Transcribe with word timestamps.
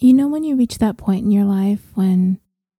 You 0.00 0.14
know, 0.14 0.28
when 0.28 0.44
you 0.44 0.54
reach 0.54 0.78
that 0.78 0.96
point 0.96 1.24
in 1.24 1.32
your 1.32 1.44
life 1.44 1.90
when 1.94 2.38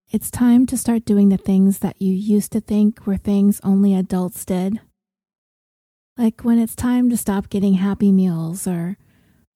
it's 0.09 0.31
time 0.31 0.67
to 0.67 0.77
start 0.77 1.05
doing 1.05 1.31
the 1.31 1.37
things 1.37 1.81
that 1.81 2.01
you 2.01 2.13
used 2.13 2.53
to 2.53 2.61
think 2.61 3.09
were 3.09 3.17
things 3.17 3.61
only 3.65 3.93
adults 3.93 4.45
did? 4.45 4.79
Like 6.17 6.43
when 6.43 6.61
it's 6.61 6.77
time 6.77 7.11
to 7.11 7.17
stop 7.17 7.49
getting 7.49 7.75
happy 7.75 8.13
meals, 8.13 8.69
or 8.69 8.99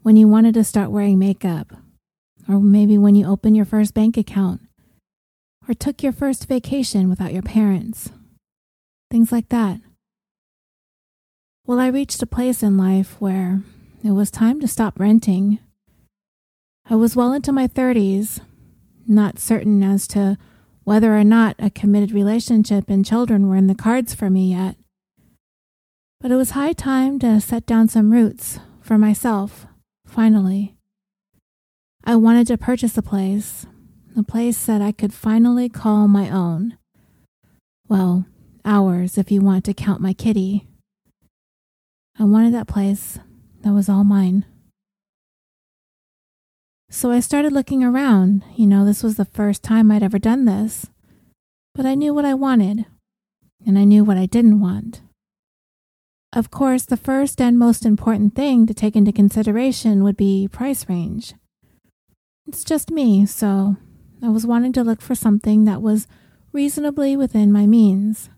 when 0.00 0.16
you 0.16 0.26
wanted 0.26 0.54
to 0.54 0.64
start 0.64 0.90
wearing 0.90 1.20
makeup, 1.20 1.72
or 2.48 2.58
maybe 2.58 2.98
when 2.98 3.14
you 3.14 3.26
opened 3.28 3.54
your 3.54 3.64
first 3.64 3.94
bank 3.94 4.16
account, 4.16 4.62
or 5.68 5.74
took 5.74 6.02
your 6.02 6.12
first 6.12 6.48
vacation 6.48 7.08
without 7.08 7.32
your 7.32 7.42
parents. 7.42 8.10
Things 9.08 9.30
like 9.30 9.50
that. 9.50 9.80
Well, 11.64 11.78
I 11.78 11.86
reached 11.86 12.22
a 12.24 12.26
place 12.26 12.60
in 12.64 12.76
life 12.76 13.20
where 13.20 13.62
it 14.02 14.10
was 14.10 14.32
time 14.32 14.58
to 14.60 14.66
stop 14.66 14.98
renting 14.98 15.60
I 16.88 16.96
was 16.96 17.14
well 17.16 17.32
into 17.32 17.52
my 17.52 17.68
30s, 17.68 18.40
not 19.06 19.38
certain 19.38 19.82
as 19.82 20.06
to 20.08 20.36
whether 20.84 21.16
or 21.16 21.24
not 21.24 21.54
a 21.58 21.70
committed 21.70 22.12
relationship 22.12 22.90
and 22.90 23.06
children 23.06 23.48
were 23.48 23.56
in 23.56 23.68
the 23.68 23.74
cards 23.74 24.14
for 24.14 24.28
me 24.28 24.50
yet. 24.50 24.76
But 26.20 26.30
it 26.30 26.36
was 26.36 26.50
high 26.50 26.72
time 26.72 27.18
to 27.20 27.40
set 27.40 27.66
down 27.66 27.88
some 27.88 28.12
roots 28.12 28.58
for 28.80 28.98
myself, 28.98 29.66
finally. 30.06 30.74
I 32.04 32.16
wanted 32.16 32.48
to 32.48 32.58
purchase 32.58 32.98
a 32.98 33.02
place, 33.02 33.64
a 34.16 34.24
place 34.24 34.66
that 34.66 34.82
I 34.82 34.90
could 34.90 35.14
finally 35.14 35.68
call 35.68 36.08
my 36.08 36.28
own. 36.28 36.76
Well, 37.88 38.26
ours 38.64 39.18
if 39.18 39.30
you 39.30 39.40
want 39.40 39.64
to 39.66 39.74
count 39.74 40.00
my 40.00 40.12
kitty. 40.12 40.66
I 42.18 42.24
wanted 42.24 42.52
that 42.54 42.66
place 42.66 43.18
that 43.62 43.72
was 43.72 43.88
all 43.88 44.04
mine. 44.04 44.44
So 46.92 47.10
I 47.10 47.20
started 47.20 47.54
looking 47.54 47.82
around. 47.82 48.44
You 48.54 48.66
know, 48.66 48.84
this 48.84 49.02
was 49.02 49.16
the 49.16 49.24
first 49.24 49.62
time 49.62 49.90
I'd 49.90 50.02
ever 50.02 50.18
done 50.18 50.44
this. 50.44 50.88
But 51.74 51.86
I 51.86 51.94
knew 51.94 52.12
what 52.12 52.26
I 52.26 52.34
wanted, 52.34 52.84
and 53.66 53.78
I 53.78 53.84
knew 53.84 54.04
what 54.04 54.18
I 54.18 54.26
didn't 54.26 54.60
want. 54.60 55.00
Of 56.34 56.50
course, 56.50 56.84
the 56.84 56.98
first 56.98 57.40
and 57.40 57.58
most 57.58 57.86
important 57.86 58.34
thing 58.34 58.66
to 58.66 58.74
take 58.74 58.94
into 58.94 59.10
consideration 59.10 60.04
would 60.04 60.18
be 60.18 60.48
price 60.52 60.86
range. 60.86 61.32
It's 62.46 62.62
just 62.62 62.90
me, 62.90 63.24
so 63.24 63.76
I 64.22 64.28
was 64.28 64.46
wanting 64.46 64.74
to 64.74 64.84
look 64.84 65.00
for 65.00 65.14
something 65.14 65.64
that 65.64 65.80
was 65.80 66.06
reasonably 66.52 67.16
within 67.16 67.50
my 67.50 67.66
means. 67.66 68.28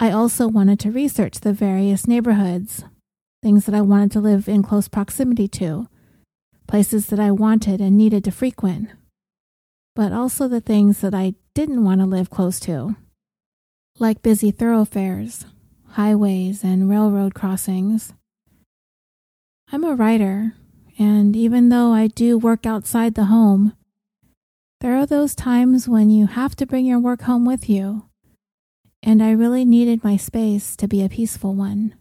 I 0.00 0.10
also 0.10 0.48
wanted 0.48 0.80
to 0.80 0.90
research 0.90 1.40
the 1.40 1.52
various 1.52 2.08
neighborhoods, 2.08 2.84
things 3.42 3.66
that 3.66 3.74
I 3.74 3.82
wanted 3.82 4.12
to 4.12 4.20
live 4.20 4.48
in 4.48 4.62
close 4.62 4.88
proximity 4.88 5.46
to, 5.48 5.88
places 6.74 7.06
that 7.06 7.20
I 7.20 7.30
wanted 7.30 7.80
and 7.80 7.96
needed 7.96 8.24
to 8.24 8.32
frequent, 8.32 8.88
but 9.94 10.12
also 10.12 10.48
the 10.48 10.60
things 10.60 11.02
that 11.02 11.14
I 11.14 11.34
didn't 11.54 11.84
want 11.84 12.00
to 12.00 12.04
live 12.04 12.30
close 12.30 12.58
to, 12.66 12.96
like 14.00 14.24
busy 14.24 14.50
thoroughfares, 14.50 15.46
highways, 15.90 16.64
and 16.64 16.90
railroad 16.90 17.32
crossings. 17.32 18.12
I'm 19.70 19.84
a 19.84 19.94
writer, 19.94 20.54
and 20.98 21.36
even 21.36 21.68
though 21.68 21.92
I 21.92 22.08
do 22.08 22.36
work 22.36 22.66
outside 22.66 23.14
the 23.14 23.26
home, 23.26 23.74
there 24.80 24.96
are 24.96 25.06
those 25.06 25.36
times 25.36 25.88
when 25.88 26.10
you 26.10 26.26
have 26.26 26.56
to 26.56 26.66
bring 26.66 26.86
your 26.86 26.98
work 26.98 27.22
home 27.22 27.46
with 27.46 27.70
you, 27.70 28.06
and 29.00 29.22
I 29.22 29.30
really 29.30 29.64
needed 29.64 30.02
my 30.02 30.16
space 30.16 30.74
to 30.74 30.88
be 30.88 31.04
a 31.04 31.08
peaceful 31.08 31.54
one. 31.54 31.94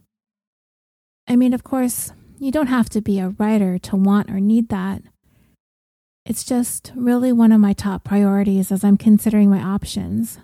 I 1.27 1.35
mean, 1.35 1.53
of 1.53 1.63
course, 1.63 2.11
you 2.43 2.51
don't 2.51 2.67
have 2.67 2.89
to 2.89 3.01
be 3.01 3.19
a 3.19 3.29
writer 3.29 3.77
to 3.79 3.95
want 3.95 4.29
or 4.29 4.39
need 4.39 4.69
that. 4.69 5.01
It's 6.25 6.43
just 6.43 6.91
really 6.95 7.31
one 7.31 7.51
of 7.51 7.59
my 7.59 7.73
top 7.73 8.03
priorities 8.03 8.71
as 8.71 8.83
I'm 8.83 8.97
considering 8.97 9.49
my 9.49 9.61
options. 9.61 10.39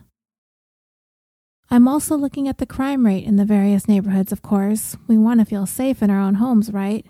I'm 1.72 1.88
also 1.88 2.18
looking 2.18 2.48
at 2.48 2.58
the 2.58 2.66
crime 2.66 3.06
rate 3.06 3.26
in 3.26 3.36
the 3.36 3.46
various 3.46 3.88
neighborhoods, 3.88 4.32
of 4.32 4.42
course. 4.42 4.98
We 5.08 5.18
want 5.18 5.40
to 5.40 5.46
feel 5.46 5.66
safe 5.66 6.02
in 6.02 6.10
our 6.10 6.20
own 6.20 6.36
homes, 6.36 6.72
right? 6.72 7.06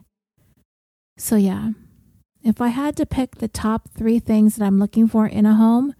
So, 1.17 1.35
yeah, 1.35 1.71
if 2.43 2.61
I 2.61 2.69
had 2.69 2.95
to 2.97 3.05
pick 3.05 3.35
the 3.35 3.47
top 3.47 3.89
three 3.97 4.19
things 4.19 4.55
that 4.55 4.65
I'm 4.65 4.79
looking 4.79 5.07
for 5.07 5.27
in 5.27 5.45
a 5.45 5.55
home, 5.55 5.93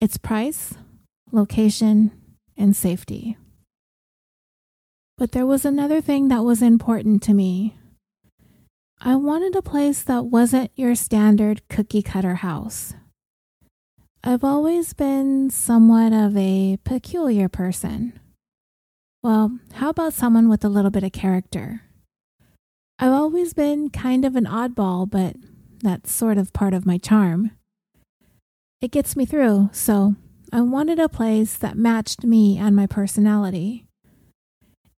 it's 0.00 0.16
price, 0.16 0.74
location, 1.32 2.12
and 2.56 2.74
safety. 2.76 3.36
But 5.16 5.32
there 5.32 5.46
was 5.46 5.64
another 5.64 6.00
thing 6.00 6.28
that 6.28 6.44
was 6.44 6.62
important 6.62 7.22
to 7.24 7.34
me. 7.34 7.77
I 9.00 9.14
wanted 9.14 9.54
a 9.54 9.62
place 9.62 10.02
that 10.02 10.24
wasn't 10.24 10.72
your 10.74 10.96
standard 10.96 11.62
cookie 11.68 12.02
cutter 12.02 12.36
house. 12.36 12.94
I've 14.24 14.42
always 14.42 14.92
been 14.92 15.50
somewhat 15.50 16.12
of 16.12 16.36
a 16.36 16.78
peculiar 16.82 17.48
person. 17.48 18.18
Well, 19.22 19.58
how 19.74 19.90
about 19.90 20.14
someone 20.14 20.48
with 20.48 20.64
a 20.64 20.68
little 20.68 20.90
bit 20.90 21.04
of 21.04 21.12
character? 21.12 21.82
I've 22.98 23.12
always 23.12 23.54
been 23.54 23.88
kind 23.90 24.24
of 24.24 24.34
an 24.34 24.46
oddball, 24.46 25.08
but 25.08 25.36
that's 25.80 26.10
sort 26.10 26.36
of 26.36 26.52
part 26.52 26.74
of 26.74 26.84
my 26.84 26.98
charm. 26.98 27.52
It 28.80 28.90
gets 28.90 29.14
me 29.14 29.24
through, 29.24 29.70
so 29.72 30.16
I 30.52 30.60
wanted 30.62 30.98
a 30.98 31.08
place 31.08 31.56
that 31.56 31.78
matched 31.78 32.24
me 32.24 32.58
and 32.58 32.74
my 32.74 32.88
personality. 32.88 33.87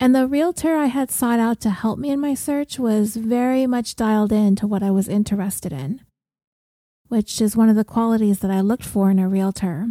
And 0.02 0.14
the 0.14 0.26
realtor 0.26 0.76
I 0.76 0.86
had 0.86 1.10
sought 1.10 1.40
out 1.40 1.60
to 1.60 1.68
help 1.68 1.98
me 1.98 2.08
in 2.08 2.20
my 2.20 2.32
search 2.32 2.78
was 2.78 3.16
very 3.16 3.66
much 3.66 3.96
dialed 3.96 4.32
in 4.32 4.56
to 4.56 4.66
what 4.66 4.82
I 4.82 4.90
was 4.90 5.08
interested 5.08 5.74
in, 5.74 6.00
which 7.08 7.38
is 7.38 7.54
one 7.54 7.68
of 7.68 7.76
the 7.76 7.84
qualities 7.84 8.38
that 8.38 8.50
I 8.50 8.62
looked 8.62 8.84
for 8.84 9.10
in 9.10 9.18
a 9.18 9.28
realtor. 9.28 9.88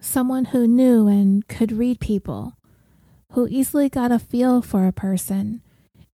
Someone 0.00 0.46
who 0.46 0.68
knew 0.68 1.08
and 1.08 1.46
could 1.48 1.72
read 1.72 1.98
people, 1.98 2.54
who 3.32 3.48
easily 3.48 3.88
got 3.88 4.12
a 4.12 4.20
feel 4.20 4.62
for 4.62 4.86
a 4.86 4.92
person, 4.92 5.62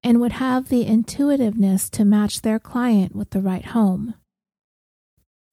and 0.03 0.19
would 0.19 0.33
have 0.33 0.71
the 0.71 0.85
intuitiveness 0.85 1.91
to 1.91 2.07
match 2.07 2.41
their 2.41 2.59
client 2.59 3.15
with 3.15 3.31
the 3.31 3.43
right 3.43 3.67
home. 3.67 4.15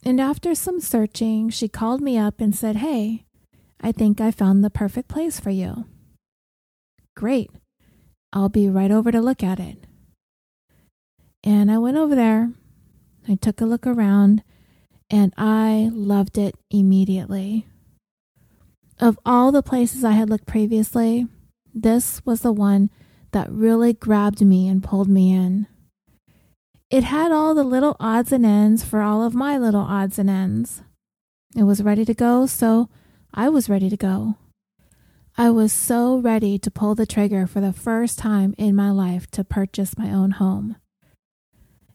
And 0.06 0.22
after 0.22 0.56
some 0.56 0.80
searching, 0.80 1.50
she 1.50 1.68
called 1.68 2.00
me 2.00 2.18
up 2.18 2.40
and 2.40 2.56
said, 2.56 2.78
Hey, 2.78 3.26
I 3.82 3.92
think 3.92 4.22
I 4.22 4.32
found 4.32 4.64
the 4.64 4.70
perfect 4.70 5.10
place 5.10 5.38
for 5.38 5.50
you. 5.50 5.86
Great. 7.22 7.52
I'll 8.34 8.50
be 8.50 8.68
right 8.68 8.90
over 8.90 9.12
to 9.12 9.22
look 9.22 9.44
at 9.44 9.60
it. 9.60 9.86
And 11.44 11.72
I 11.72 11.78
went 11.78 11.96
over 11.96 12.16
there. 12.16 12.52
I 13.30 13.36
took 13.36 13.62
a 13.62 13.66
look 13.66 13.86
around 13.86 14.42
and 15.08 15.32
I 15.38 15.92
loved 15.94 16.40
it 16.40 16.56
immediately. 16.72 17.68
Of 19.00 19.20
all 19.24 19.52
the 19.52 19.62
places 19.62 20.04
I 20.04 20.14
had 20.14 20.32
looked 20.32 20.48
previously, 20.48 21.28
this 21.76 22.26
was 22.26 22.42
the 22.42 22.52
one 22.52 22.90
that 23.34 23.52
really 23.52 23.94
grabbed 23.94 24.44
me 24.44 24.68
and 24.68 24.84
pulled 24.84 25.08
me 25.08 25.32
in. 25.32 25.68
It 26.90 27.04
had 27.04 27.32
all 27.32 27.54
the 27.54 27.64
little 27.64 27.98
odds 28.00 28.32
and 28.32 28.44
ends 28.44 28.84
for 28.84 29.04
all 29.04 29.22
of 29.22 29.36
my 29.36 29.60
little 29.60 29.82
odds 29.82 30.18
and 30.18 30.28
ends. 30.28 30.82
It 31.56 31.66
was 31.66 31.84
ready 31.84 32.04
to 32.04 32.16
go, 32.16 32.48
so 32.48 32.90
I 33.32 33.48
was 33.48 33.70
ready 33.70 33.92
to 33.92 33.98
go. 33.98 34.38
I 35.38 35.50
was 35.50 35.72
so 35.72 36.18
ready 36.18 36.60
to 36.60 36.70
pull 36.70 36.94
the 36.94 37.06
trigger 37.06 37.48
for 37.48 37.62
the 37.62 37.72
first 37.72 38.20
time 38.20 38.54
in 38.58 38.76
my 38.76 38.92
life 38.92 39.32
to 39.32 39.44
purchase 39.44 39.98
my 39.98 40.12
own 40.12 40.32
home. 40.32 40.76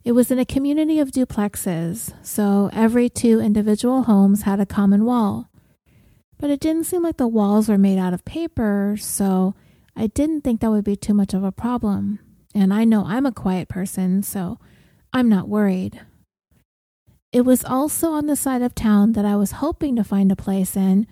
It 0.04 0.12
was 0.12 0.30
in 0.30 0.38
a 0.38 0.46
community 0.46 1.00
of 1.00 1.10
duplexes, 1.10 2.14
so 2.24 2.70
every 2.72 3.10
two 3.10 3.40
individual 3.40 4.04
homes 4.04 4.42
had 4.42 4.58
a 4.58 4.66
common 4.66 5.04
wall. 5.04 5.50
But 6.38 6.50
it 6.50 6.60
didn't 6.60 6.84
seem 6.84 7.02
like 7.02 7.18
the 7.18 7.28
walls 7.28 7.68
were 7.68 7.76
made 7.76 7.98
out 7.98 8.14
of 8.14 8.24
paper, 8.24 8.96
so 8.98 9.54
I 9.94 10.06
didn't 10.06 10.42
think 10.42 10.60
that 10.60 10.70
would 10.70 10.84
be 10.84 10.96
too 10.96 11.14
much 11.14 11.34
of 11.34 11.44
a 11.44 11.52
problem. 11.52 12.20
And 12.54 12.72
I 12.72 12.84
know 12.84 13.04
I'm 13.04 13.26
a 13.26 13.32
quiet 13.32 13.68
person, 13.68 14.22
so 14.22 14.58
I'm 15.12 15.28
not 15.28 15.48
worried. 15.48 16.00
It 17.32 17.42
was 17.42 17.64
also 17.64 18.12
on 18.12 18.26
the 18.26 18.36
side 18.36 18.62
of 18.62 18.74
town 18.74 19.12
that 19.12 19.26
I 19.26 19.36
was 19.36 19.52
hoping 19.52 19.94
to 19.96 20.04
find 20.04 20.32
a 20.32 20.36
place 20.36 20.74
in 20.74 21.06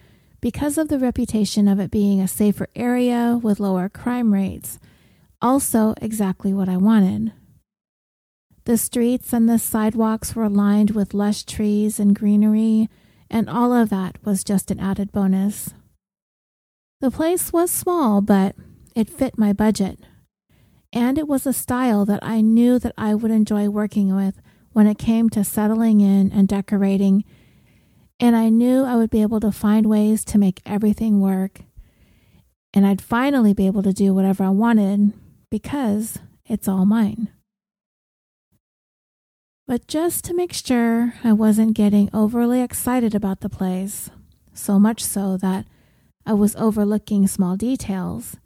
because 0.45 0.77
of 0.77 0.89
the 0.89 0.99
reputation 0.99 1.67
of 1.67 1.81
it 1.81 1.91
being 1.91 2.21
a 2.21 2.29
safer 2.29 2.69
area 2.77 3.41
with 3.43 3.59
lower 3.59 3.89
crime 3.89 4.35
rates. 4.35 4.79
Also, 5.41 5.95
exactly 6.03 6.53
what 6.53 6.69
I 6.69 6.77
wanted. 6.77 7.33
The 8.67 8.77
streets 8.77 9.33
and 9.33 9.49
the 9.49 9.59
sidewalks 9.59 10.37
were 10.37 10.51
lined 10.51 10.91
with 10.91 11.15
lush 11.15 11.45
trees 11.45 11.99
and 11.99 12.15
greenery, 12.15 12.91
and 13.31 13.49
all 13.49 13.73
of 13.73 13.89
that 13.89 14.19
was 14.23 14.45
just 14.45 14.71
an 14.71 14.79
added 14.79 15.13
bonus. 15.13 15.71
The 17.01 17.11
place 17.11 17.51
was 17.51 17.71
small, 17.71 18.21
but 18.21 18.55
it 18.95 19.09
fit 19.09 19.39
my 19.39 19.55
budget. 19.55 19.99
And 20.93 21.17
it 21.17 21.27
was 21.27 21.47
a 21.47 21.55
style 21.55 22.05
that 22.05 22.21
I 22.23 22.43
knew 22.43 22.79
that 22.81 22.93
I 22.99 23.15
would 23.15 23.31
enjoy 23.31 23.71
working 23.71 24.15
with 24.15 24.43
when 24.75 24.87
it 24.87 24.99
came 24.99 25.31
to 25.31 25.43
settling 25.43 26.03
in 26.03 26.31
and 26.33 26.47
decorating 26.47 27.25
and 28.21 28.37
I 28.37 28.49
knew 28.49 28.85
I 28.85 28.97
would 28.97 29.11
be 29.11 29.23
able 29.23 29.41
to 29.41 29.53
find 29.53 29.87
ways 29.87 30.25
to 30.27 30.39
make 30.39 30.63
everything 30.65 31.21
work. 31.21 31.61
And 32.73 32.87
I'd 32.87 33.03
finally 33.03 33.55
be 33.55 33.67
able 33.67 33.83
to 33.83 33.93
do 33.93 34.15
whatever 34.15 34.45
I 34.45 34.51
wanted 34.51 35.13
because 35.51 36.19
it's 36.47 36.69
all 36.69 36.85
mine. 36.85 37.29
But 39.67 39.87
just 39.87 40.25
to 40.25 40.35
make 40.35 40.53
sure 40.53 41.15
I 41.25 41.33
wasn't 41.33 41.75
getting 41.75 42.11
overly 42.13 42.61
excited 42.61 43.15
about 43.15 43.41
the 43.41 43.49
place, 43.49 44.11
so 44.53 44.79
much 44.79 45.03
so 45.03 45.37
that 45.39 45.67
I 46.27 46.35
was 46.35 46.55
overlooking 46.57 47.27
small 47.27 47.57
details, 47.57 48.37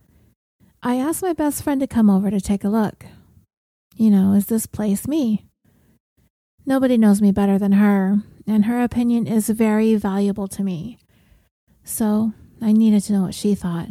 I 0.83 0.97
asked 0.97 1.23
my 1.23 1.33
best 1.33 1.63
friend 1.63 1.81
to 1.81 1.89
come 1.89 2.09
over 2.09 2.31
to 2.31 2.41
take 2.41 2.63
a 2.63 2.69
look. 2.69 3.05
You 3.97 4.11
know, 4.11 4.33
is 4.33 4.47
this 4.47 4.67
place 4.67 5.09
me? 5.09 5.47
Nobody 6.65 6.97
knows 6.97 7.21
me 7.21 7.33
better 7.33 7.59
than 7.59 7.73
her, 7.73 8.23
and 8.49 8.65
her 8.65 8.83
opinion 8.83 9.27
is 9.27 9.49
very 9.49 9.95
valuable 9.95 10.49
to 10.49 10.65
me. 10.65 10.99
So 11.85 12.33
I 12.61 12.73
needed 12.73 13.03
to 13.05 13.13
know 13.13 13.23
what 13.23 13.35
she 13.35 13.55
thought. 13.55 13.89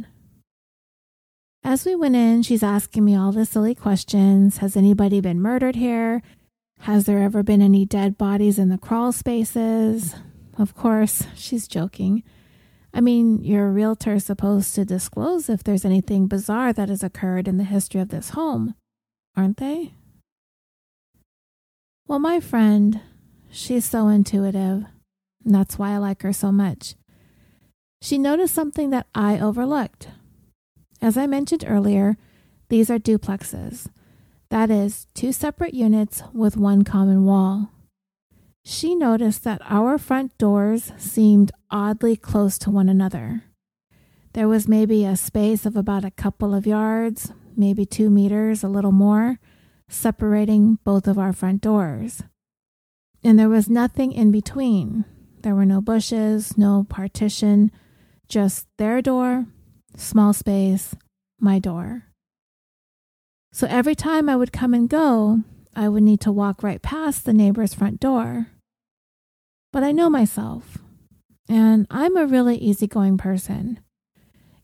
As 1.63 1.86
we 1.86 1.95
went 1.95 2.15
in, 2.15 2.44
she's 2.44 2.63
asking 2.63 3.04
me 3.06 3.15
all 3.15 3.31
the 3.31 3.45
silly 3.45 3.75
questions. 3.75 4.57
Has 4.57 4.77
anybody 4.77 5.21
been 5.21 5.42
murdered 5.42 5.75
here? 5.75 6.21
Has 6.81 7.06
there 7.06 7.19
ever 7.19 7.44
been 7.44 7.62
any 7.62 7.86
dead 7.86 8.18
bodies 8.18 8.57
in 8.57 8.69
the 8.69 8.77
crawl 8.77 9.12
spaces? 9.12 10.15
Of 10.57 10.75
course, 10.75 11.24
she's 11.36 11.68
joking. 11.68 12.24
I 12.94 13.01
mean, 13.01 13.44
your 13.44 13.69
realtor 13.69 14.13
is 14.13 14.25
supposed 14.25 14.74
to 14.75 14.86
disclose 14.86 15.50
if 15.50 15.63
there's 15.63 15.86
anything 15.86 16.27
bizarre 16.27 16.74
that 16.74 16.89
has 16.89 17.04
occurred 17.04 17.48
in 17.48 17.57
the 17.57 17.63
history 17.63 18.01
of 18.01 18.09
this 18.09 18.30
home, 18.30 18.75
aren't 19.36 19.57
they? 19.57 19.94
Well, 22.07 22.19
my 22.19 22.39
friend, 22.39 23.01
she's 23.49 23.85
so 23.85 24.07
intuitive. 24.07 24.85
And 25.45 25.55
that's 25.55 25.79
why 25.79 25.91
I 25.91 25.97
like 25.97 26.21
her 26.23 26.33
so 26.33 26.51
much. 26.51 26.95
She 28.01 28.17
noticed 28.17 28.53
something 28.53 28.89
that 28.91 29.07
I 29.15 29.39
overlooked. 29.39 30.09
As 31.01 31.17
I 31.17 31.27
mentioned 31.27 31.63
earlier, 31.67 32.17
these 32.69 32.89
are 32.89 32.99
duplexes. 32.99 33.88
That 34.49 34.69
is, 34.69 35.07
two 35.13 35.31
separate 35.31 35.73
units 35.73 36.23
with 36.33 36.57
one 36.57 36.83
common 36.83 37.25
wall. 37.25 37.71
She 38.63 38.95
noticed 38.95 39.44
that 39.44 39.61
our 39.63 39.97
front 39.97 40.38
doors 40.38 40.91
seemed 40.97 41.51
oddly 41.71 42.15
close 42.15 42.57
to 42.59 42.69
one 42.69 42.89
another. 42.89 43.44
There 44.33 44.47
was 44.47 44.67
maybe 44.67 45.05
a 45.05 45.15
space 45.15 45.65
of 45.65 45.75
about 45.75 46.03
a 46.03 46.11
couple 46.11 46.53
of 46.53 46.67
yards, 46.67 47.31
maybe 47.55 47.85
two 47.85 48.09
meters, 48.09 48.63
a 48.63 48.67
little 48.67 48.91
more, 48.91 49.39
separating 49.89 50.79
both 50.83 51.07
of 51.07 51.17
our 51.17 51.33
front 51.33 51.61
doors. 51.61 52.23
And 53.24 53.38
there 53.38 53.50
was 53.50 53.69
nothing 53.69 54.12
in 54.12 54.31
between. 54.31 55.06
There 55.42 55.56
were 55.56 55.66
no 55.66 55.81
bushes, 55.81 56.58
no 56.58 56.86
partition, 56.90 57.72
just 58.28 58.68
their 58.78 59.02
door, 59.02 59.46
small 59.96 60.34
space, 60.34 60.96
my 61.40 61.60
door. 61.60 62.04
So 63.52 63.68
every 63.68 63.96
time 63.96 64.30
I 64.30 64.36
would 64.36 64.54
come 64.54 64.74
and 64.74 64.90
go, 64.90 65.42
I 65.75 65.90
would 65.90 66.04
need 66.04 66.22
to 66.22 66.31
walk 66.31 66.64
right 66.64 66.81
past 66.81 67.25
the 67.25 67.34
neighbor's 67.34 67.74
front 67.74 68.00
door. 68.00 68.48
But 69.72 69.84
I 69.84 69.92
know 69.92 70.10
myself, 70.10 70.78
and 71.50 71.88
I'm 71.90 72.18
a 72.18 72.25
really 72.25 72.58
easygoing 72.58 73.18
person. 73.18 73.80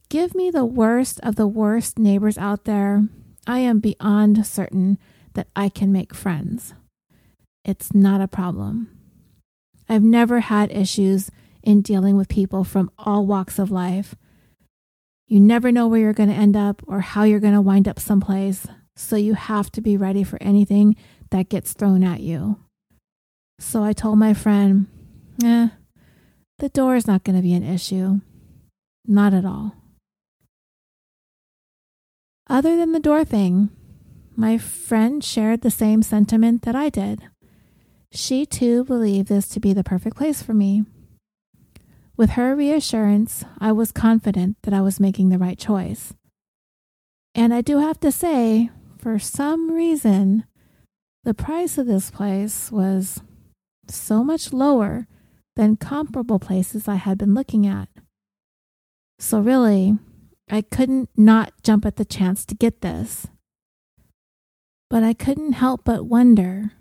Give 0.09 0.35
me 0.35 0.51
the 0.51 0.65
worst 0.65 1.19
of 1.21 1.35
the 1.35 1.47
worst 1.47 1.97
neighbors 1.97 2.37
out 2.37 2.65
there. 2.65 3.07
I 3.47 3.59
am 3.59 3.79
beyond 3.79 4.45
certain 4.45 4.97
that 5.33 5.47
I 5.55 5.69
can 5.69 5.91
make 5.91 6.13
friends. 6.13 6.73
It's 7.65 7.93
not 7.93 8.21
a 8.21 8.27
problem. 8.27 8.89
I've 9.87 10.03
never 10.03 10.41
had 10.41 10.71
issues 10.71 11.29
in 11.61 11.81
dealing 11.81 12.17
with 12.17 12.27
people 12.27 12.63
from 12.63 12.91
all 12.97 13.25
walks 13.25 13.57
of 13.57 13.71
life. 13.71 14.15
You 15.27 15.39
never 15.39 15.71
know 15.71 15.87
where 15.87 15.99
you're 15.99 16.13
going 16.13 16.29
to 16.29 16.35
end 16.35 16.57
up 16.57 16.81
or 16.87 16.99
how 16.99 17.23
you're 17.23 17.39
going 17.39 17.53
to 17.53 17.61
wind 17.61 17.87
up 17.87 17.99
someplace, 17.99 18.67
so 18.95 19.15
you 19.15 19.33
have 19.33 19.71
to 19.71 19.81
be 19.81 19.97
ready 19.97 20.23
for 20.23 20.41
anything 20.41 20.95
that 21.31 21.49
gets 21.49 21.73
thrown 21.73 22.03
at 22.03 22.19
you. 22.19 22.59
So 23.59 23.83
I 23.83 23.93
told 23.93 24.19
my 24.19 24.33
friend, 24.33 24.87
eh, 25.43 25.69
the 26.59 26.69
door 26.69 26.95
is 26.95 27.07
not 27.07 27.23
going 27.23 27.35
to 27.35 27.41
be 27.41 27.53
an 27.53 27.63
issue. 27.63 28.19
Not 29.05 29.33
at 29.33 29.45
all. 29.45 29.75
Other 32.49 32.75
than 32.75 32.91
the 32.91 32.99
door 32.99 33.23
thing, 33.23 33.69
my 34.35 34.57
friend 34.57 35.23
shared 35.23 35.61
the 35.61 35.71
same 35.71 36.03
sentiment 36.03 36.63
that 36.63 36.75
I 36.75 36.89
did. 36.89 37.23
She 38.15 38.45
too 38.45 38.83
believed 38.83 39.27
this 39.27 39.47
to 39.49 39.59
be 39.59 39.73
the 39.73 39.83
perfect 39.83 40.15
place 40.15 40.43
for 40.43 40.53
me. 40.53 40.85
With 42.15 42.31
her 42.31 42.55
reassurance, 42.55 43.43
I 43.57 43.71
was 43.71 43.91
confident 43.91 44.57
that 44.61 44.73
I 44.73 44.81
was 44.81 44.99
making 44.99 45.29
the 45.29 45.39
right 45.39 45.57
choice. 45.57 46.13
And 47.33 47.51
I 47.55 47.61
do 47.61 47.79
have 47.79 47.99
to 48.01 48.11
say, 48.11 48.69
for 48.99 49.17
some 49.17 49.71
reason, 49.71 50.45
the 51.23 51.33
price 51.33 51.79
of 51.79 51.87
this 51.87 52.11
place 52.11 52.71
was 52.71 53.23
so 53.87 54.23
much 54.23 54.53
lower 54.53 55.07
than 55.55 55.75
comparable 55.75 56.37
places 56.37 56.87
I 56.87 56.95
had 56.95 57.17
been 57.17 57.33
looking 57.33 57.65
at. 57.65 57.89
So, 59.17 59.39
really, 59.39 59.97
I 60.51 60.61
couldn't 60.61 61.09
not 61.17 61.53
jump 61.63 61.83
at 61.83 61.95
the 61.95 62.05
chance 62.05 62.45
to 62.45 62.53
get 62.53 62.81
this. 62.81 63.25
But 64.91 65.01
I 65.01 65.13
couldn't 65.13 65.53
help 65.53 65.83
but 65.83 66.05
wonder 66.05 66.73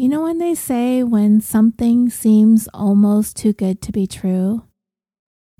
you 0.00 0.08
know 0.08 0.22
when 0.22 0.38
they 0.38 0.54
say 0.54 1.02
when 1.02 1.42
something 1.42 2.08
seems 2.08 2.66
almost 2.72 3.36
too 3.36 3.52
good 3.52 3.82
to 3.82 3.92
be 3.92 4.06
true? 4.06 4.64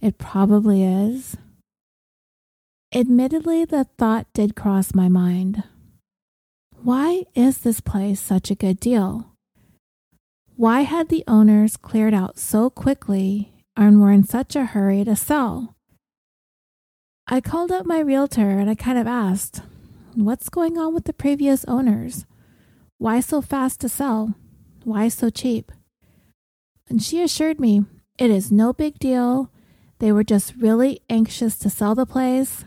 It 0.01 0.17
probably 0.17 0.83
is. 0.83 1.37
Admittedly, 2.91 3.67
the 3.67 3.85
thought 3.99 4.33
did 4.33 4.57
cross 4.57 4.95
my 4.95 5.11
mind. 5.11 5.65
Why 6.83 7.25
is 7.35 7.59
this 7.59 7.81
place 7.81 8.19
such 8.19 8.51
a 8.51 8.55
good 8.55 8.81
deal? 8.81 9.27
Why 10.57 10.83
had 10.83 11.11
the 11.11 11.23
owners 11.29 11.77
cleared 11.77 12.15
out 12.15 12.39
so 12.39 12.71
quickly 12.71 13.53
and 13.77 14.01
were 14.01 14.11
in 14.11 14.25
such 14.25 14.57
a 14.57 14.65
hurry 14.65 15.05
to 15.05 15.17
sell? 15.17 15.77
I 17.27 17.43
called 17.43 17.71
up 17.71 17.85
my 17.85 18.01
realtor 18.01 18.49
and 18.49 18.71
I 18.71 18.75
kind 18.75 18.97
of 18.97 19.07
asked, 19.07 19.61
What's 20.15 20.49
going 20.49 20.79
on 20.79 20.95
with 20.95 21.05
the 21.05 21.13
previous 21.13 21.67
owners? 21.67 22.25
Why 23.01 23.21
so 23.21 23.41
fast 23.41 23.81
to 23.81 23.89
sell? 23.89 24.35
Why 24.85 25.09
so 25.09 25.31
cheap? 25.31 25.73
And 26.87 27.03
she 27.03 27.23
assured 27.23 27.59
me 27.59 27.87
it 28.19 28.31
is 28.31 28.53
no 28.53 28.75
big 28.75 28.99
deal. 28.99 29.51
They 30.01 30.13
were 30.13 30.23
just 30.23 30.55
really 30.57 31.01
anxious 31.09 31.59
to 31.61 31.71
sell 31.71 31.95
the 31.95 32.05
place. 32.05 32.67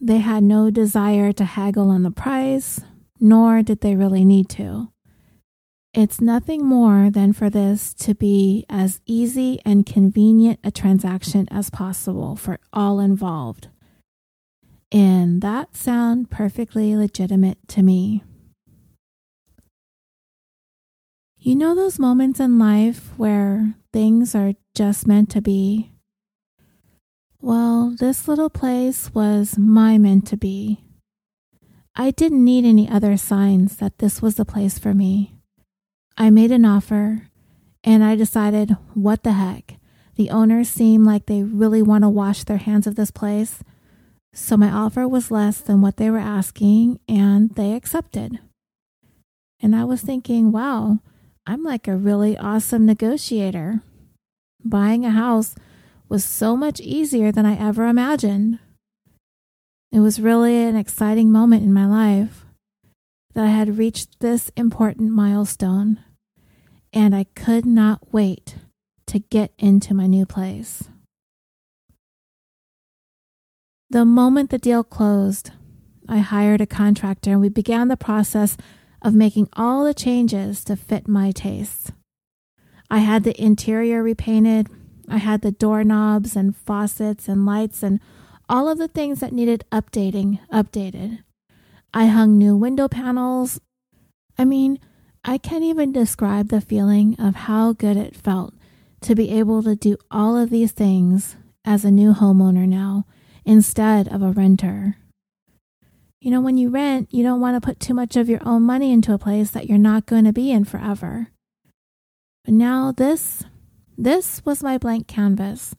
They 0.00 0.16
had 0.16 0.42
no 0.42 0.70
desire 0.70 1.30
to 1.32 1.44
haggle 1.44 1.90
on 1.90 2.04
the 2.04 2.10
price, 2.10 2.80
nor 3.20 3.62
did 3.62 3.82
they 3.82 3.94
really 3.94 4.24
need 4.24 4.48
to. 4.56 4.92
It's 5.92 6.22
nothing 6.22 6.64
more 6.64 7.10
than 7.10 7.34
for 7.34 7.50
this 7.50 7.92
to 7.96 8.14
be 8.14 8.64
as 8.70 9.02
easy 9.04 9.60
and 9.66 9.84
convenient 9.84 10.58
a 10.64 10.70
transaction 10.70 11.48
as 11.50 11.68
possible 11.68 12.34
for 12.34 12.60
all 12.72 12.98
involved. 12.98 13.68
And 14.90 15.42
that 15.42 15.76
sounded 15.76 16.30
perfectly 16.30 16.96
legitimate 16.96 17.58
to 17.68 17.82
me. 17.82 18.22
You 21.46 21.54
know 21.54 21.76
those 21.76 22.00
moments 22.00 22.40
in 22.40 22.58
life 22.58 23.16
where 23.16 23.76
things 23.92 24.34
are 24.34 24.54
just 24.74 25.06
meant 25.06 25.30
to 25.30 25.40
be? 25.40 25.92
Well, 27.40 27.94
this 27.96 28.26
little 28.26 28.50
place 28.50 29.14
was 29.14 29.56
my 29.56 29.96
meant 29.96 30.26
to 30.26 30.36
be. 30.36 30.82
I 31.94 32.10
didn't 32.10 32.44
need 32.44 32.64
any 32.64 32.90
other 32.90 33.16
signs 33.16 33.76
that 33.76 33.98
this 33.98 34.20
was 34.20 34.34
the 34.34 34.44
place 34.44 34.76
for 34.76 34.92
me. 34.92 35.36
I 36.18 36.30
made 36.30 36.50
an 36.50 36.64
offer 36.64 37.28
and 37.84 38.02
I 38.02 38.16
decided, 38.16 38.76
what 38.94 39.22
the 39.22 39.34
heck? 39.34 39.76
The 40.16 40.30
owners 40.30 40.68
seem 40.68 41.04
like 41.04 41.26
they 41.26 41.44
really 41.44 41.80
want 41.80 42.02
to 42.02 42.08
wash 42.08 42.42
their 42.42 42.56
hands 42.56 42.88
of 42.88 42.96
this 42.96 43.12
place. 43.12 43.62
So 44.34 44.56
my 44.56 44.72
offer 44.72 45.06
was 45.06 45.30
less 45.30 45.58
than 45.58 45.80
what 45.80 45.96
they 45.96 46.10
were 46.10 46.18
asking 46.18 46.98
and 47.08 47.54
they 47.54 47.74
accepted. 47.74 48.40
And 49.62 49.76
I 49.76 49.84
was 49.84 50.00
thinking, 50.02 50.50
wow, 50.50 50.98
I'm 51.46 51.62
like 51.62 51.86
a 51.86 51.96
really 51.96 52.36
awesome 52.36 52.86
negotiator. 52.86 53.80
Buying 54.64 55.04
a 55.04 55.10
house 55.10 55.54
was 56.08 56.24
so 56.24 56.56
much 56.56 56.80
easier 56.80 57.30
than 57.30 57.46
I 57.46 57.56
ever 57.56 57.86
imagined. 57.86 58.58
It 59.92 60.00
was 60.00 60.20
really 60.20 60.56
an 60.56 60.74
exciting 60.74 61.30
moment 61.30 61.62
in 61.62 61.72
my 61.72 61.86
life 61.86 62.44
that 63.34 63.44
I 63.44 63.48
had 63.48 63.78
reached 63.78 64.18
this 64.18 64.50
important 64.56 65.12
milestone, 65.12 66.00
and 66.92 67.14
I 67.14 67.26
could 67.36 67.64
not 67.64 68.12
wait 68.12 68.56
to 69.06 69.20
get 69.20 69.52
into 69.58 69.94
my 69.94 70.08
new 70.08 70.26
place. 70.26 70.84
The 73.88 74.04
moment 74.04 74.50
the 74.50 74.58
deal 74.58 74.82
closed, 74.82 75.52
I 76.08 76.18
hired 76.18 76.60
a 76.60 76.66
contractor 76.66 77.30
and 77.30 77.40
we 77.40 77.48
began 77.48 77.86
the 77.86 77.96
process 77.96 78.56
of 79.06 79.14
making 79.14 79.48
all 79.52 79.84
the 79.84 79.94
changes 79.94 80.64
to 80.64 80.74
fit 80.74 81.06
my 81.06 81.30
tastes. 81.30 81.92
I 82.90 82.98
had 82.98 83.22
the 83.22 83.40
interior 83.40 84.02
repainted, 84.02 84.66
I 85.08 85.18
had 85.18 85.42
the 85.42 85.52
doorknobs 85.52 86.34
and 86.34 86.56
faucets 86.56 87.28
and 87.28 87.46
lights 87.46 87.84
and 87.84 88.00
all 88.48 88.68
of 88.68 88.78
the 88.78 88.88
things 88.88 89.20
that 89.20 89.32
needed 89.32 89.64
updating 89.70 90.40
updated. 90.52 91.20
I 91.94 92.06
hung 92.06 92.36
new 92.36 92.56
window 92.56 92.88
panels. 92.88 93.60
I 94.36 94.44
mean, 94.44 94.80
I 95.24 95.38
can't 95.38 95.62
even 95.62 95.92
describe 95.92 96.48
the 96.48 96.60
feeling 96.60 97.14
of 97.20 97.36
how 97.36 97.74
good 97.74 97.96
it 97.96 98.16
felt 98.16 98.54
to 99.02 99.14
be 99.14 99.30
able 99.30 99.62
to 99.62 99.76
do 99.76 99.96
all 100.10 100.36
of 100.36 100.50
these 100.50 100.72
things 100.72 101.36
as 101.64 101.84
a 101.84 101.92
new 101.92 102.12
homeowner 102.12 102.66
now 102.66 103.06
instead 103.44 104.08
of 104.08 104.20
a 104.20 104.32
renter. 104.32 104.96
You 106.26 106.32
know, 106.32 106.40
when 106.40 106.56
you 106.56 106.70
rent, 106.70 107.14
you 107.14 107.22
don't 107.22 107.40
want 107.40 107.54
to 107.54 107.64
put 107.64 107.78
too 107.78 107.94
much 107.94 108.16
of 108.16 108.28
your 108.28 108.40
own 108.44 108.62
money 108.62 108.90
into 108.90 109.14
a 109.14 109.18
place 109.18 109.52
that 109.52 109.68
you're 109.68 109.78
not 109.78 110.06
going 110.06 110.24
to 110.24 110.32
be 110.32 110.50
in 110.50 110.64
forever. 110.64 111.28
But 112.44 112.54
now 112.54 112.90
this, 112.90 113.44
this 113.96 114.44
was 114.44 114.60
my 114.60 114.76
blank 114.76 115.06
canvas, 115.06 115.76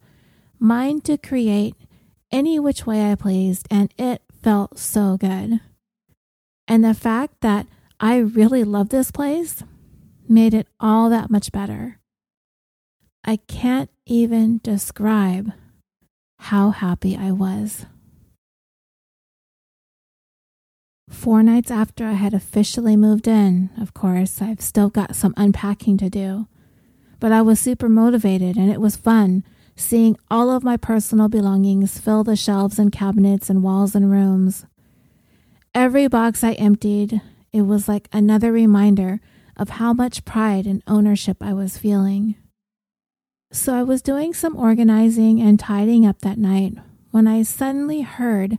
mine 0.57 1.01
to 1.01 1.17
create 1.17 1.75
any 2.31 2.59
which 2.59 2.85
way 2.85 3.11
I 3.11 3.15
pleased, 3.15 3.67
and 3.69 3.93
it 3.97 4.21
felt 4.41 4.79
so 4.79 5.17
good. 5.17 5.59
And 6.65 6.81
the 6.81 6.93
fact 6.93 7.41
that 7.41 7.67
I 7.99 8.15
really 8.15 8.63
love 8.63 8.87
this 8.87 9.11
place 9.11 9.63
made 10.29 10.53
it 10.53 10.67
all 10.79 11.09
that 11.09 11.29
much 11.29 11.51
better. 11.51 11.99
I 13.25 13.35
can't 13.35 13.89
even 14.05 14.61
describe 14.63 15.51
how 16.39 16.69
happy 16.69 17.17
I 17.17 17.31
was. 17.31 17.85
Four 21.09 21.41
nights 21.43 21.71
after 21.71 22.05
I 22.05 22.13
had 22.13 22.33
officially 22.33 22.95
moved 22.95 23.27
in, 23.27 23.69
of 23.79 23.93
course, 23.93 24.41
I've 24.41 24.61
still 24.61 24.89
got 24.89 25.15
some 25.15 25.33
unpacking 25.37 25.97
to 25.97 26.09
do. 26.09 26.47
But 27.19 27.31
I 27.31 27.41
was 27.41 27.59
super 27.59 27.89
motivated 27.89 28.57
and 28.57 28.69
it 28.71 28.81
was 28.81 28.95
fun 28.95 29.43
seeing 29.75 30.17
all 30.29 30.49
of 30.49 30.63
my 30.63 30.75
personal 30.75 31.29
belongings 31.29 31.99
fill 31.99 32.23
the 32.23 32.35
shelves 32.35 32.79
and 32.79 32.91
cabinets 32.91 33.49
and 33.49 33.63
walls 33.63 33.95
and 33.95 34.11
rooms. 34.11 34.65
Every 35.73 36.07
box 36.07 36.43
I 36.43 36.53
emptied, 36.53 37.21
it 37.53 37.61
was 37.61 37.87
like 37.87 38.09
another 38.11 38.51
reminder 38.51 39.21
of 39.55 39.69
how 39.69 39.93
much 39.93 40.25
pride 40.25 40.65
and 40.65 40.83
ownership 40.87 41.37
I 41.41 41.53
was 41.53 41.77
feeling. 41.77 42.35
So 43.51 43.73
I 43.75 43.83
was 43.83 44.01
doing 44.01 44.33
some 44.33 44.57
organizing 44.57 45.41
and 45.41 45.59
tidying 45.59 46.05
up 46.05 46.19
that 46.19 46.37
night 46.37 46.73
when 47.11 47.27
I 47.27 47.43
suddenly 47.43 48.01
heard 48.01 48.57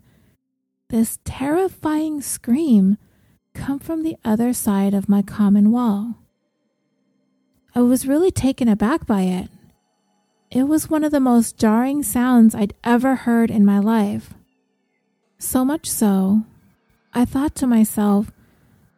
this 0.89 1.19
terrifying 1.25 2.23
scream 2.23 2.97
come 3.53 3.79
from 3.79 4.03
the 4.03 4.17
other 4.25 4.53
side 4.53 4.95
of 4.95 5.09
my 5.09 5.21
common 5.21 5.71
wall. 5.71 6.15
I 7.75 7.83
was 7.83 8.07
really 8.07 8.31
taken 8.31 8.69
aback 8.69 9.07
by 9.07 9.23
it. 9.23 9.51
It 10.51 10.63
was 10.65 10.89
one 10.89 11.05
of 11.05 11.13
the 11.13 11.21
most 11.21 11.59
jarring 11.59 12.03
sounds 12.03 12.55
I'd 12.55 12.73
ever 12.83 13.17
heard 13.17 13.51
in 13.51 13.67
my 13.67 13.79
life. 13.79 14.33
So 15.39 15.65
much 15.65 15.87
so, 15.87 16.45
I 17.13 17.27
thought 17.27 17.55
to 17.57 17.67
myself, 17.67 18.33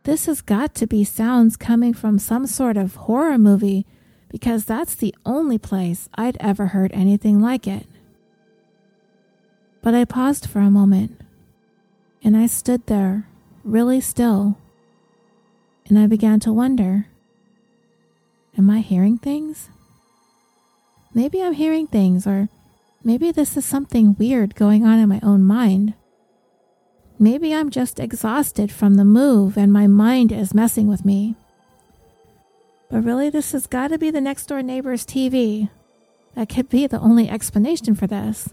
this 0.05 0.27
has 0.27 0.41
got 0.41 0.75
to 0.77 0.87
be 0.87 1.03
sounds 1.03 1.57
coming 1.57 1.93
from 1.93 2.19
some 2.19 2.47
sort 2.47 2.77
of 2.77 2.95
horror 2.95 3.37
movie 3.37 3.85
because 4.29 4.65
that's 4.65 4.95
the 4.95 5.15
only 5.27 5.59
place 5.59 6.09
I'd 6.15 6.37
ever 6.39 6.69
heard 6.69 6.93
anything 6.93 7.41
like 7.41 7.67
it. 7.67 7.87
But 9.83 9.95
I 9.95 10.05
paused 10.05 10.49
for 10.49 10.61
a 10.61 10.71
moment 10.71 11.20
and 12.23 12.37
I 12.37 12.47
stood 12.47 12.87
there, 12.87 13.27
really 13.65 14.01
still, 14.01 14.59
and 15.87 15.99
I 15.99 16.07
began 16.07 16.41
to 16.41 16.53
wonder 16.53 17.07
Am 18.59 18.69
I 18.69 18.81
hearing 18.81 19.17
things? 19.17 19.71
Maybe 21.15 21.43
I'm 21.43 21.55
hearing 21.55 21.87
things, 21.87 22.27
or 22.27 22.49
maybe 23.03 23.31
this 23.31 23.57
is 23.57 23.65
something 23.65 24.17
weird 24.19 24.55
going 24.55 24.85
on 24.85 24.99
in 24.99 25.09
my 25.09 25.21
own 25.23 25.43
mind. 25.43 25.95
Maybe 27.19 27.55
I'm 27.55 27.71
just 27.71 28.01
exhausted 28.01 28.73
from 28.73 28.95
the 28.95 29.05
move 29.05 29.57
and 29.57 29.73
my 29.73 29.87
mind 29.87 30.33
is 30.33 30.55
messing 30.55 30.89
with 30.89 31.05
me. 31.05 31.37
But 32.91 33.05
really, 33.05 33.31
this 33.31 33.53
has 33.53 33.67
got 33.67 33.89
to 33.89 33.99
be 33.99 34.11
the 34.11 34.21
next 34.21 34.47
door 34.47 34.63
neighbor's 34.63 35.07
TV. 35.07 35.71
That 36.35 36.49
could 36.49 36.69
be 36.69 36.87
the 36.87 36.99
only 36.99 37.29
explanation 37.29 37.95
for 37.95 38.07
this. 38.07 38.49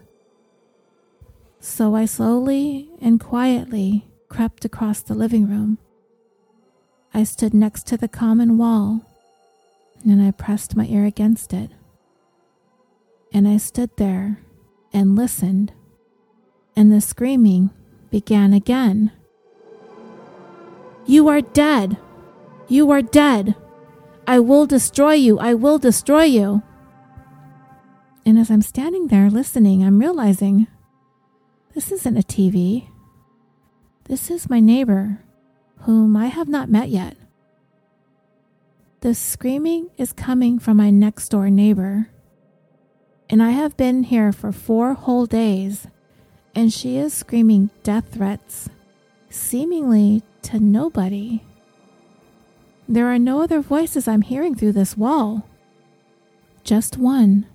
So 1.70 1.96
I 1.96 2.06
slowly 2.06 2.90
and 3.02 3.20
quietly 3.20 4.08
crept 4.30 4.64
across 4.64 5.02
the 5.02 5.14
living 5.14 5.50
room. 5.50 5.80
I 7.14 7.24
stood 7.24 7.54
next 7.54 7.86
to 7.88 7.98
the 7.98 8.08
common 8.08 8.58
wall 8.58 9.02
and 10.04 10.22
I 10.22 10.32
pressed 10.32 10.78
my 10.78 10.86
ear 10.86 11.04
against 11.04 11.52
it. 11.54 11.70
And 13.34 13.50
I 13.50 13.58
stood 13.58 13.90
there 13.98 14.40
and 14.94 15.18
listened, 15.18 15.74
and 16.74 16.90
the 16.92 17.02
screaming 17.02 17.72
began 18.10 18.54
again. 18.54 19.12
You 21.06 21.28
are 21.28 21.42
dead! 21.42 21.98
You 22.70 22.90
are 22.92 23.02
dead! 23.02 23.56
I 24.26 24.40
will 24.40 24.66
destroy 24.68 25.14
you! 25.14 25.38
I 25.38 25.54
will 25.54 25.80
destroy 25.80 26.24
you! 26.24 26.64
And 28.26 28.40
as 28.40 28.50
I'm 28.50 28.62
standing 28.62 29.08
there 29.08 29.30
listening, 29.30 29.84
I'm 29.84 30.00
realizing 30.00 30.68
this 31.78 31.92
isn't 31.92 32.18
a 32.18 32.24
TV. 32.24 32.88
This 34.06 34.32
is 34.32 34.50
my 34.50 34.60
neighbor, 34.60 35.20
whom 35.82 36.18
I 36.18 36.26
have 36.26 36.48
not 36.48 36.72
met 36.72 36.90
yet. 36.90 37.16
The 39.02 39.14
screaming 39.14 39.92
is 39.96 40.12
coming 40.12 40.58
from 40.58 40.78
my 40.78 40.90
next 40.90 41.30
door 41.30 41.52
neighbor. 41.52 42.10
And 43.30 43.44
I 43.44 43.52
have 43.52 43.78
been 43.78 44.06
here 44.06 44.32
for 44.32 44.52
four 44.52 44.96
whole 44.96 45.28
days, 45.28 45.86
and 46.56 46.74
she 46.74 46.98
is 46.98 47.14
screaming 47.14 47.70
death 47.84 48.12
threats, 48.12 48.70
seemingly 49.30 50.24
to 50.50 50.60
nobody. 50.60 51.44
There 52.90 53.06
are 53.06 53.20
no 53.20 53.44
other 53.44 53.62
voices 53.62 54.08
I'm 54.08 54.24
hearing 54.24 54.56
through 54.56 54.72
this 54.72 54.98
wall. 54.98 55.48
Just 56.64 56.98
one. 56.98 57.46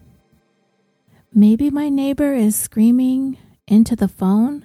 Maybe 1.34 1.70
my 1.70 1.88
neighbor 1.88 2.34
is 2.34 2.54
screaming 2.54 3.36
into 3.66 3.96
the 3.96 4.08
phone? 4.08 4.64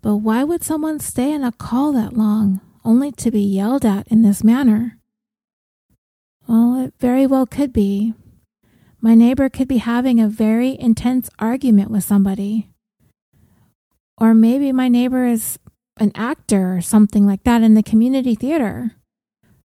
But 0.00 0.16
why 0.16 0.44
would 0.44 0.62
someone 0.62 1.00
stay 1.00 1.32
in 1.32 1.42
a 1.42 1.52
call 1.52 1.92
that 1.92 2.16
long 2.16 2.60
only 2.84 3.12
to 3.12 3.30
be 3.30 3.42
yelled 3.42 3.84
at 3.84 4.06
in 4.08 4.22
this 4.22 4.44
manner? 4.44 4.98
Well, 6.46 6.80
it 6.82 6.94
very 6.98 7.26
well 7.26 7.46
could 7.46 7.72
be. 7.72 8.14
My 9.00 9.14
neighbor 9.14 9.48
could 9.48 9.68
be 9.68 9.78
having 9.78 10.18
a 10.18 10.28
very 10.28 10.78
intense 10.78 11.28
argument 11.38 11.90
with 11.90 12.04
somebody. 12.04 12.70
Or 14.16 14.34
maybe 14.34 14.72
my 14.72 14.88
neighbor 14.88 15.24
is 15.24 15.58
an 15.98 16.12
actor 16.14 16.76
or 16.76 16.80
something 16.80 17.26
like 17.26 17.44
that 17.44 17.62
in 17.62 17.74
the 17.74 17.82
community 17.82 18.34
theater, 18.34 18.92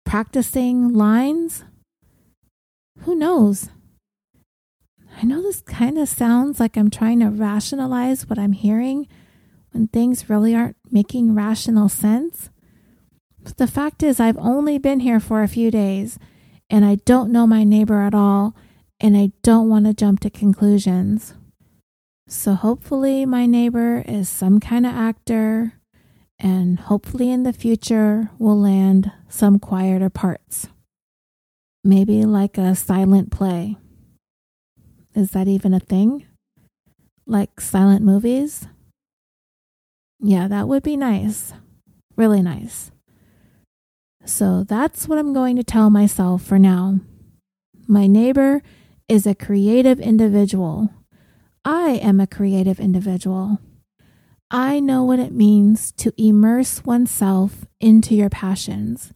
practicing 0.04 0.92
lines. 0.92 1.64
Who 3.00 3.14
knows? 3.14 3.68
I 5.16 5.24
know 5.24 5.42
this 5.42 5.60
kind 5.60 5.98
of 5.98 6.08
sounds 6.08 6.58
like 6.58 6.76
I'm 6.76 6.90
trying 6.90 7.20
to 7.20 7.28
rationalize 7.28 8.28
what 8.28 8.38
I'm 8.38 8.52
hearing 8.52 9.08
when 9.72 9.88
things 9.88 10.28
really 10.28 10.54
aren't 10.54 10.76
making 10.90 11.34
rational 11.34 11.88
sense. 11.88 12.50
But 13.42 13.58
the 13.58 13.66
fact 13.66 14.02
is, 14.02 14.20
I've 14.20 14.38
only 14.38 14.78
been 14.78 15.00
here 15.00 15.20
for 15.20 15.42
a 15.42 15.48
few 15.48 15.70
days 15.70 16.18
and 16.72 16.86
I 16.86 16.94
don't 17.04 17.30
know 17.30 17.46
my 17.46 17.64
neighbor 17.64 18.00
at 18.00 18.14
all, 18.14 18.56
and 18.98 19.14
I 19.14 19.32
don't 19.42 19.68
want 19.68 19.84
to 19.84 19.92
jump 19.92 20.20
to 20.20 20.30
conclusions. 20.30 21.34
So 22.26 22.54
hopefully, 22.54 23.26
my 23.26 23.44
neighbor 23.44 24.02
is 24.08 24.30
some 24.30 24.58
kind 24.58 24.86
of 24.86 24.94
actor, 24.94 25.74
and 26.38 26.80
hopefully, 26.80 27.30
in 27.30 27.42
the 27.42 27.52
future, 27.52 28.30
we'll 28.38 28.58
land 28.58 29.12
some 29.28 29.58
quieter 29.58 30.08
parts. 30.08 30.68
Maybe 31.84 32.24
like 32.24 32.56
a 32.56 32.74
silent 32.74 33.30
play. 33.30 33.76
Is 35.14 35.32
that 35.32 35.48
even 35.48 35.74
a 35.74 35.80
thing? 35.80 36.26
Like 37.26 37.60
silent 37.60 38.02
movies? 38.02 38.66
Yeah, 40.20 40.48
that 40.48 40.68
would 40.68 40.82
be 40.82 40.96
nice. 40.96 41.52
Really 42.16 42.42
nice. 42.42 42.90
So 44.24 44.64
that's 44.64 45.08
what 45.08 45.18
I'm 45.18 45.32
going 45.32 45.56
to 45.56 45.64
tell 45.64 45.90
myself 45.90 46.42
for 46.42 46.58
now. 46.58 47.00
My 47.88 48.06
neighbor 48.06 48.62
is 49.08 49.26
a 49.26 49.34
creative 49.34 49.98
individual. 50.00 50.90
I 51.64 52.00
am 52.02 52.20
a 52.20 52.26
creative 52.26 52.80
individual. 52.80 53.58
I 54.50 54.80
know 54.80 55.02
what 55.02 55.18
it 55.18 55.32
means 55.32 55.92
to 55.92 56.12
immerse 56.16 56.84
oneself 56.84 57.66
into 57.80 58.14
your 58.14 58.30
passions. 58.30 59.12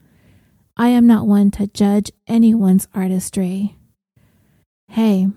I 0.76 0.88
am 0.88 1.06
not 1.06 1.26
one 1.26 1.50
to 1.52 1.66
judge 1.66 2.10
anyone's 2.26 2.88
artistry. 2.94 3.76
Hey, 4.88 5.28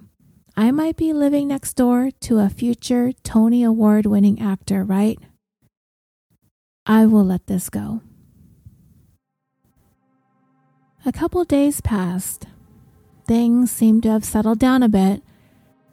I 0.60 0.72
might 0.72 0.98
be 0.98 1.14
living 1.14 1.48
next 1.48 1.76
door 1.76 2.12
to 2.20 2.40
a 2.40 2.50
future 2.50 3.14
Tony 3.24 3.64
Award 3.64 4.06
winning 4.06 4.42
actor, 4.42 4.84
right? 4.84 5.18
I 6.86 7.06
will 7.06 7.24
let 7.24 7.48
this 7.48 7.70
go. 7.70 8.02
A 11.06 11.14
couple 11.14 11.42
days 11.46 11.80
passed. 11.80 12.48
Things 13.26 13.72
seemed 13.72 14.04
to 14.04 14.10
have 14.10 14.26
settled 14.26 14.60
down 14.60 14.84
a 14.84 14.90
bit, 14.90 15.24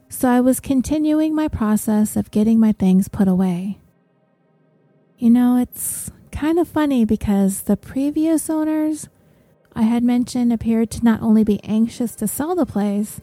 so 0.09 0.27
I 0.27 0.41
was 0.41 0.59
continuing 0.59 1.33
my 1.33 1.47
process 1.47 2.17
of 2.17 2.29
getting 2.29 2.59
my 2.59 2.73
things 2.73 3.07
put 3.07 3.29
away. 3.29 3.79
You 5.17 5.29
know, 5.29 5.55
it's 5.55 6.11
kind 6.33 6.59
of 6.59 6.67
funny 6.67 7.05
because 7.05 7.61
the 7.61 7.77
previous 7.77 8.49
owners, 8.49 9.07
I 9.73 9.83
had 9.83 10.03
mentioned 10.03 10.51
appeared 10.51 10.91
to 10.91 11.05
not 11.05 11.21
only 11.21 11.45
be 11.45 11.63
anxious 11.63 12.15
to 12.15 12.27
sell 12.27 12.53
the 12.53 12.65
place, 12.65 13.21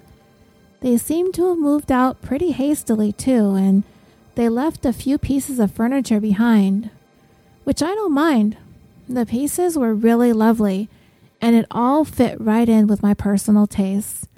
they 0.84 0.98
seemed 0.98 1.32
to 1.32 1.48
have 1.48 1.56
moved 1.56 1.90
out 1.90 2.20
pretty 2.20 2.50
hastily 2.50 3.10
too, 3.10 3.54
and 3.54 3.84
they 4.34 4.50
left 4.50 4.84
a 4.84 4.92
few 4.92 5.16
pieces 5.16 5.58
of 5.58 5.72
furniture 5.72 6.20
behind, 6.20 6.90
which 7.64 7.82
I 7.82 7.94
don't 7.94 8.12
mind. 8.12 8.58
The 9.08 9.24
pieces 9.24 9.78
were 9.78 9.94
really 9.94 10.34
lovely, 10.34 10.90
and 11.40 11.56
it 11.56 11.64
all 11.70 12.04
fit 12.04 12.38
right 12.38 12.68
in 12.68 12.86
with 12.86 13.02
my 13.02 13.14
personal 13.14 13.66
tastes. 13.66 14.28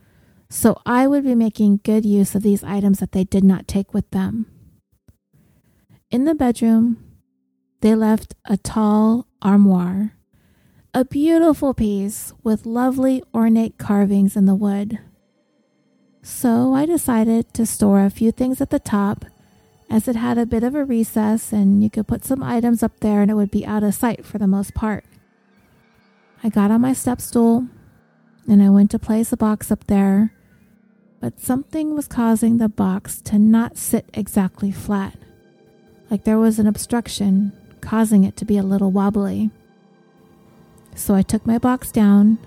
So 0.48 0.80
I 0.86 1.08
would 1.08 1.24
be 1.24 1.34
making 1.34 1.80
good 1.82 2.06
use 2.06 2.36
of 2.36 2.44
these 2.44 2.62
items 2.62 3.00
that 3.00 3.10
they 3.10 3.24
did 3.24 3.42
not 3.42 3.66
take 3.66 3.92
with 3.92 4.08
them. 4.12 4.46
In 6.12 6.26
the 6.26 6.34
bedroom, 6.36 6.96
they 7.80 7.96
left 7.96 8.36
a 8.44 8.56
tall 8.56 9.26
armoire, 9.42 10.12
a 10.94 11.04
beautiful 11.04 11.74
piece 11.74 12.32
with 12.44 12.66
lovely 12.66 13.24
ornate 13.34 13.78
carvings 13.78 14.36
in 14.36 14.46
the 14.46 14.54
wood. 14.54 15.00
So 16.28 16.75
I 16.75 16.87
decided 16.87 17.54
to 17.54 17.64
store 17.64 18.04
a 18.04 18.11
few 18.11 18.33
things 18.33 18.61
at 18.61 18.71
the 18.71 18.80
top 18.80 19.25
as 19.88 20.09
it 20.09 20.16
had 20.16 20.38
a 20.38 20.45
bit 20.45 20.64
of 20.64 20.75
a 20.75 20.85
recess 20.85 21.52
and 21.52 21.85
you 21.85 21.88
could 21.88 22.09
put 22.09 22.25
some 22.25 22.42
items 22.42 22.83
up 22.83 22.99
there 22.99 23.23
and 23.23 23.30
it 23.30 23.35
would 23.35 23.52
be 23.52 23.64
out 23.64 23.85
of 23.85 23.95
sight 23.95 24.26
for 24.26 24.37
the 24.37 24.49
most 24.49 24.75
part. 24.75 25.04
I 26.42 26.49
got 26.49 26.73
on 26.73 26.80
my 26.80 26.95
step 26.95 27.21
stool 27.21 27.68
and 28.49 28.61
I 28.61 28.71
went 28.71 28.90
to 28.90 28.99
place 28.99 29.30
a 29.30 29.37
box 29.37 29.71
up 29.71 29.87
there, 29.87 30.33
but 31.21 31.38
something 31.38 31.95
was 31.95 32.09
causing 32.09 32.59
the 32.59 32.68
box 32.68 33.21
to 33.23 33.38
not 33.38 33.78
sit 33.78 34.11
exactly 34.12 34.73
flat, 34.73 35.16
like 36.11 36.25
there 36.25 36.40
was 36.40 36.59
an 36.59 36.66
obstruction 36.66 37.52
causing 37.80 38.25
it 38.25 38.37
to 38.38 38.45
be 38.45 38.59
a 38.59 38.64
little 38.64 38.90
wobbly. 38.90 39.50
So 40.97 41.14
I 41.14 41.23
took 41.23 41.47
my 41.47 41.59
box 41.59 41.92
down, 41.92 42.38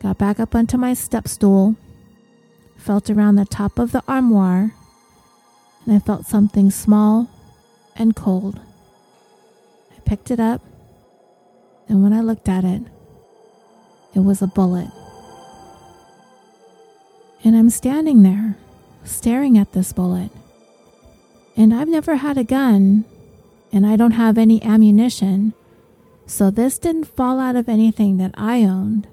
got 0.00 0.16
back 0.16 0.38
up 0.38 0.54
onto 0.54 0.76
my 0.76 0.94
step 0.94 1.26
stool, 1.26 1.74
felt 2.84 3.08
around 3.08 3.36
the 3.36 3.46
top 3.46 3.78
of 3.78 3.92
the 3.92 4.02
armoire 4.06 4.74
and 5.84 5.94
I 5.94 5.98
felt 5.98 6.26
something 6.26 6.70
small 6.70 7.28
and 7.96 8.14
cold. 8.14 8.60
I 9.94 10.00
picked 10.00 10.30
it 10.30 10.40
up, 10.40 10.62
and 11.88 12.02
when 12.02 12.12
I 12.12 12.20
looked 12.20 12.48
at 12.48 12.64
it, 12.64 12.82
it 14.14 14.20
was 14.20 14.42
a 14.42 14.46
bullet. 14.46 14.88
And 17.42 17.56
I'm 17.56 17.70
standing 17.70 18.22
there, 18.22 18.56
staring 19.04 19.58
at 19.58 19.72
this 19.72 19.92
bullet. 19.92 20.30
And 21.56 21.74
I've 21.74 21.88
never 21.88 22.16
had 22.16 22.38
a 22.38 22.44
gun, 22.44 23.04
and 23.72 23.86
I 23.86 23.96
don't 23.96 24.12
have 24.12 24.38
any 24.38 24.62
ammunition, 24.62 25.52
so 26.26 26.50
this 26.50 26.78
didn't 26.78 27.04
fall 27.04 27.38
out 27.38 27.56
of 27.56 27.68
anything 27.68 28.16
that 28.16 28.34
I 28.36 28.62
owned. 28.62 29.06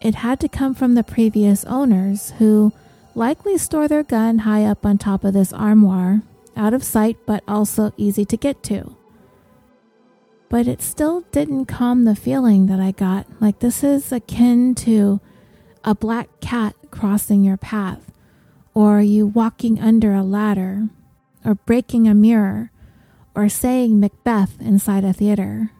It 0.00 0.16
had 0.16 0.38
to 0.40 0.48
come 0.48 0.74
from 0.74 0.94
the 0.94 1.02
previous 1.02 1.64
owners 1.64 2.30
who 2.38 2.72
likely 3.14 3.58
store 3.58 3.88
their 3.88 4.04
gun 4.04 4.40
high 4.40 4.64
up 4.64 4.86
on 4.86 4.96
top 4.98 5.24
of 5.24 5.34
this 5.34 5.52
armoire, 5.52 6.22
out 6.56 6.72
of 6.72 6.84
sight 6.84 7.16
but 7.26 7.42
also 7.48 7.92
easy 7.96 8.24
to 8.26 8.36
get 8.36 8.62
to. 8.64 8.96
But 10.48 10.68
it 10.68 10.80
still 10.80 11.22
didn't 11.32 11.66
calm 11.66 12.04
the 12.04 12.14
feeling 12.16 12.66
that 12.66 12.80
I 12.80 12.92
got 12.92 13.26
like 13.40 13.58
this 13.58 13.82
is 13.82 14.12
akin 14.12 14.74
to 14.76 15.20
a 15.84 15.94
black 15.94 16.28
cat 16.40 16.74
crossing 16.90 17.44
your 17.44 17.56
path, 17.56 18.12
or 18.74 19.00
you 19.00 19.26
walking 19.26 19.80
under 19.80 20.14
a 20.14 20.22
ladder, 20.22 20.88
or 21.44 21.54
breaking 21.54 22.08
a 22.08 22.14
mirror, 22.14 22.70
or 23.34 23.48
saying 23.48 24.00
Macbeth 24.00 24.60
inside 24.60 25.04
a 25.04 25.12
theater. 25.12 25.72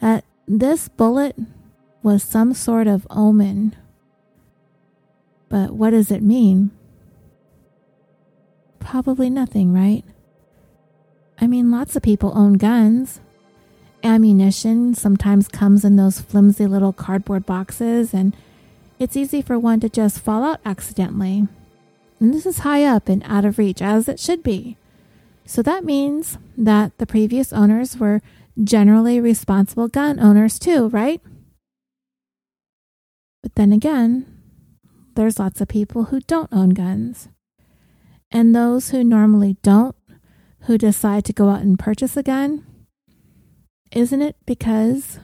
That 0.00 0.24
this 0.46 0.88
bullet 0.88 1.36
was 2.06 2.22
some 2.22 2.54
sort 2.54 2.86
of 2.86 3.06
omen 3.10 3.74
but 5.48 5.72
what 5.72 5.90
does 5.90 6.10
it 6.10 6.22
mean? 6.22 6.70
Probably 8.78 9.30
nothing, 9.30 9.72
right? 9.72 10.04
I 11.40 11.46
mean, 11.46 11.70
lots 11.70 11.96
of 11.96 12.02
people 12.02 12.32
own 12.36 12.54
guns. 12.54 13.20
Ammunition 14.02 14.94
sometimes 14.94 15.48
comes 15.48 15.84
in 15.84 15.96
those 15.96 16.20
flimsy 16.20 16.66
little 16.66 16.92
cardboard 16.92 17.46
boxes, 17.46 18.14
and 18.14 18.36
it's 18.98 19.16
easy 19.16 19.42
for 19.42 19.58
one 19.58 19.80
to 19.80 19.88
just 19.88 20.20
fall 20.20 20.44
out 20.44 20.60
accidentally. 20.64 21.46
And 22.20 22.32
this 22.32 22.46
is 22.46 22.60
high 22.60 22.84
up 22.84 23.08
and 23.08 23.22
out 23.24 23.44
of 23.44 23.58
reach, 23.58 23.82
as 23.82 24.08
it 24.08 24.18
should 24.18 24.42
be. 24.42 24.76
So 25.44 25.62
that 25.62 25.84
means 25.84 26.38
that 26.56 26.96
the 26.98 27.06
previous 27.06 27.52
owners 27.52 27.98
were 27.98 28.22
generally 28.62 29.20
responsible 29.20 29.88
gun 29.88 30.18
owners, 30.18 30.58
too, 30.58 30.88
right? 30.88 31.20
But 33.46 33.54
then 33.54 33.72
again, 33.72 34.26
there's 35.14 35.38
lots 35.38 35.60
of 35.60 35.68
people 35.68 36.06
who 36.06 36.18
don't 36.18 36.52
own 36.52 36.70
guns. 36.70 37.28
And 38.32 38.52
those 38.52 38.90
who 38.90 39.04
normally 39.04 39.56
don't, 39.62 39.94
who 40.62 40.76
decide 40.76 41.24
to 41.26 41.32
go 41.32 41.50
out 41.50 41.60
and 41.60 41.78
purchase 41.78 42.16
a 42.16 42.24
gun, 42.24 42.66
isn't 43.92 44.20
it 44.20 44.34
because 44.46 45.20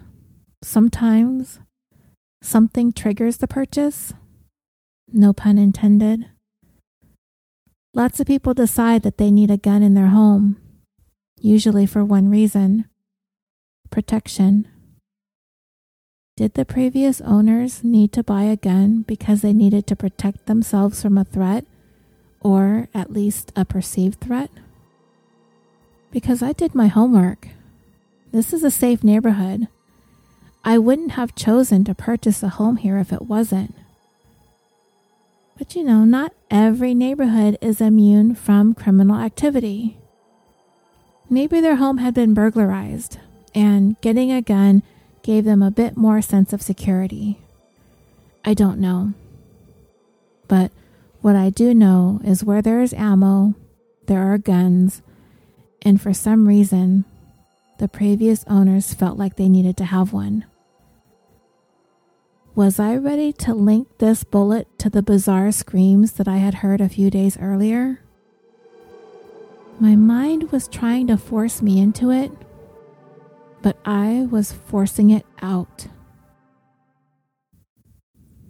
sometimes 0.62 1.58
something 2.40 2.92
triggers 2.92 3.38
the 3.38 3.48
purchase? 3.48 4.14
No 5.08 5.32
pun 5.32 5.58
intended. 5.58 6.26
Lots 7.92 8.20
of 8.20 8.28
people 8.28 8.54
decide 8.54 9.02
that 9.02 9.18
they 9.18 9.32
need 9.32 9.50
a 9.50 9.56
gun 9.56 9.82
in 9.82 9.94
their 9.94 10.10
home, 10.14 10.58
usually 11.40 11.86
for 11.86 12.04
one 12.04 12.30
reason 12.30 12.84
protection. 13.90 14.68
Did 16.42 16.54
the 16.54 16.64
previous 16.64 17.20
owners 17.20 17.84
need 17.84 18.12
to 18.14 18.24
buy 18.24 18.42
a 18.42 18.56
gun 18.56 19.02
because 19.02 19.42
they 19.42 19.52
needed 19.52 19.86
to 19.86 19.94
protect 19.94 20.46
themselves 20.46 21.00
from 21.00 21.16
a 21.16 21.22
threat, 21.22 21.64
or 22.40 22.88
at 22.92 23.12
least 23.12 23.52
a 23.54 23.64
perceived 23.64 24.18
threat? 24.18 24.50
Because 26.10 26.42
I 26.42 26.50
did 26.50 26.74
my 26.74 26.88
homework. 26.88 27.46
This 28.32 28.52
is 28.52 28.64
a 28.64 28.72
safe 28.72 29.04
neighborhood. 29.04 29.68
I 30.64 30.78
wouldn't 30.78 31.12
have 31.12 31.36
chosen 31.36 31.84
to 31.84 31.94
purchase 31.94 32.42
a 32.42 32.48
home 32.48 32.78
here 32.78 32.98
if 32.98 33.12
it 33.12 33.22
wasn't. 33.22 33.76
But 35.56 35.76
you 35.76 35.84
know, 35.84 36.04
not 36.04 36.34
every 36.50 36.92
neighborhood 36.92 37.56
is 37.60 37.80
immune 37.80 38.34
from 38.34 38.74
criminal 38.74 39.20
activity. 39.20 39.96
Maybe 41.30 41.60
their 41.60 41.76
home 41.76 41.98
had 41.98 42.14
been 42.14 42.34
burglarized, 42.34 43.20
and 43.54 43.94
getting 44.00 44.32
a 44.32 44.42
gun 44.42 44.82
gave 45.22 45.44
them 45.44 45.62
a 45.62 45.70
bit 45.70 45.96
more 45.96 46.20
sense 46.20 46.52
of 46.52 46.62
security. 46.62 47.38
I 48.44 48.54
don't 48.54 48.78
know. 48.78 49.14
But 50.48 50.72
what 51.20 51.36
I 51.36 51.50
do 51.50 51.72
know 51.72 52.20
is 52.24 52.44
where 52.44 52.62
there 52.62 52.80
is 52.80 52.92
ammo, 52.92 53.54
there 54.06 54.22
are 54.22 54.38
guns, 54.38 55.02
and 55.82 56.00
for 56.00 56.12
some 56.12 56.48
reason, 56.48 57.04
the 57.78 57.88
previous 57.88 58.44
owners 58.48 58.94
felt 58.94 59.18
like 59.18 59.36
they 59.36 59.48
needed 59.48 59.76
to 59.78 59.84
have 59.84 60.12
one. 60.12 60.44
Was 62.54 62.78
I 62.78 62.96
ready 62.96 63.32
to 63.32 63.54
link 63.54 63.88
this 63.98 64.24
bullet 64.24 64.68
to 64.78 64.90
the 64.90 65.02
bizarre 65.02 65.52
screams 65.52 66.12
that 66.12 66.28
I 66.28 66.36
had 66.36 66.56
heard 66.56 66.80
a 66.80 66.88
few 66.88 67.08
days 67.08 67.38
earlier? 67.38 68.00
My 69.80 69.96
mind 69.96 70.52
was 70.52 70.68
trying 70.68 71.06
to 71.06 71.16
force 71.16 71.62
me 71.62 71.80
into 71.80 72.10
it, 72.10 72.30
but 73.62 73.76
I 73.84 74.26
was 74.30 74.52
forcing 74.52 75.10
it 75.10 75.24
out. 75.40 75.86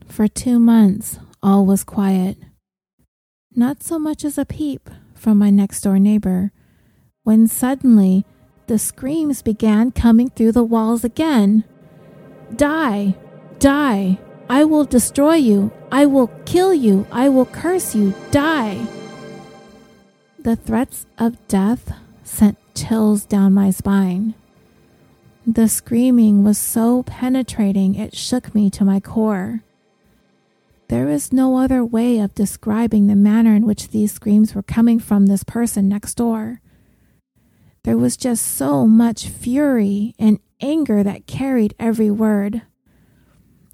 For 0.06 0.28
two 0.28 0.58
months, 0.58 1.18
all 1.42 1.64
was 1.64 1.84
quiet. 1.84 2.36
Not 3.54 3.82
so 3.82 3.98
much 3.98 4.24
as 4.24 4.38
a 4.38 4.44
peep 4.44 4.88
from 5.14 5.38
my 5.38 5.50
next 5.50 5.82
door 5.82 5.98
neighbor, 5.98 6.52
when 7.22 7.46
suddenly 7.46 8.24
the 8.66 8.78
screams 8.78 9.42
began 9.42 9.90
coming 9.90 10.30
through 10.30 10.52
the 10.52 10.64
walls 10.64 11.04
again. 11.04 11.64
Die! 12.56 13.14
Die! 13.58 14.18
I 14.48 14.64
will 14.64 14.84
destroy 14.84 15.34
you! 15.34 15.72
I 15.90 16.06
will 16.06 16.28
kill 16.46 16.74
you! 16.74 17.06
I 17.12 17.28
will 17.28 17.46
curse 17.46 17.94
you! 17.94 18.14
Die! 18.30 18.86
The 20.38 20.56
threats 20.56 21.06
of 21.18 21.36
death 21.48 21.92
sent 22.24 22.58
chills 22.74 23.24
down 23.24 23.52
my 23.52 23.70
spine. 23.70 24.34
The 25.46 25.68
screaming 25.68 26.44
was 26.44 26.56
so 26.56 27.02
penetrating 27.02 27.96
it 27.96 28.16
shook 28.16 28.54
me 28.54 28.70
to 28.70 28.84
my 28.84 29.00
core. 29.00 29.64
There 30.86 31.08
is 31.08 31.32
no 31.32 31.56
other 31.56 31.84
way 31.84 32.18
of 32.18 32.34
describing 32.34 33.06
the 33.06 33.16
manner 33.16 33.54
in 33.54 33.66
which 33.66 33.88
these 33.88 34.12
screams 34.12 34.54
were 34.54 34.62
coming 34.62 35.00
from 35.00 35.26
this 35.26 35.42
person 35.42 35.88
next 35.88 36.14
door. 36.14 36.60
There 37.82 37.98
was 37.98 38.16
just 38.16 38.46
so 38.46 38.86
much 38.86 39.26
fury 39.26 40.14
and 40.16 40.38
anger 40.60 41.02
that 41.02 41.26
carried 41.26 41.74
every 41.76 42.10
word. 42.10 42.62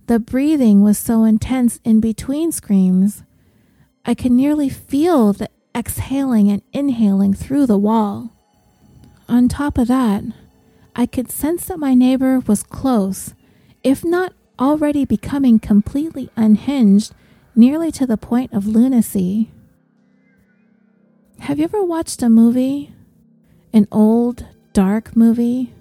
The 0.07 0.19
breathing 0.19 0.83
was 0.83 0.97
so 0.97 1.25
intense 1.25 1.81
in 1.85 2.01
between 2.01 2.51
screams. 2.51 3.25
I 4.07 4.15
could 4.15 4.33
nearly 4.33 4.71
feel 4.71 5.35
the 5.35 5.51
exhaling 5.77 6.49
and 6.49 6.63
inhaling 6.73 7.35
through 7.35 7.67
the 7.67 7.77
wall. 7.77 8.33
On 9.29 9.49
top 9.49 9.77
of 9.77 9.89
that, 9.89 10.25
I 10.95 11.07
could 11.07 11.31
sense 11.31 11.67
that 11.67 11.79
my 11.79 11.95
neighbor 11.95 12.41
was 12.41 12.63
close. 12.63 13.35
if 13.85 14.05
not 14.05 14.33
already 14.59 15.05
becoming 15.05 15.59
completely 15.59 16.29
unhinged, 16.37 17.15
nearly 17.55 17.93
to 17.93 18.07
the 18.07 18.17
point 18.17 18.53
of 18.53 18.67
lunacy. 18.67 19.51
Have 21.41 21.59
you 21.59 21.65
ever 21.65 21.83
watched 21.83 22.23
a 22.23 22.29
movie? 22.29 22.93
An 23.73 23.87
old, 23.93 24.47
dark 24.73 25.17
movie? 25.17 25.73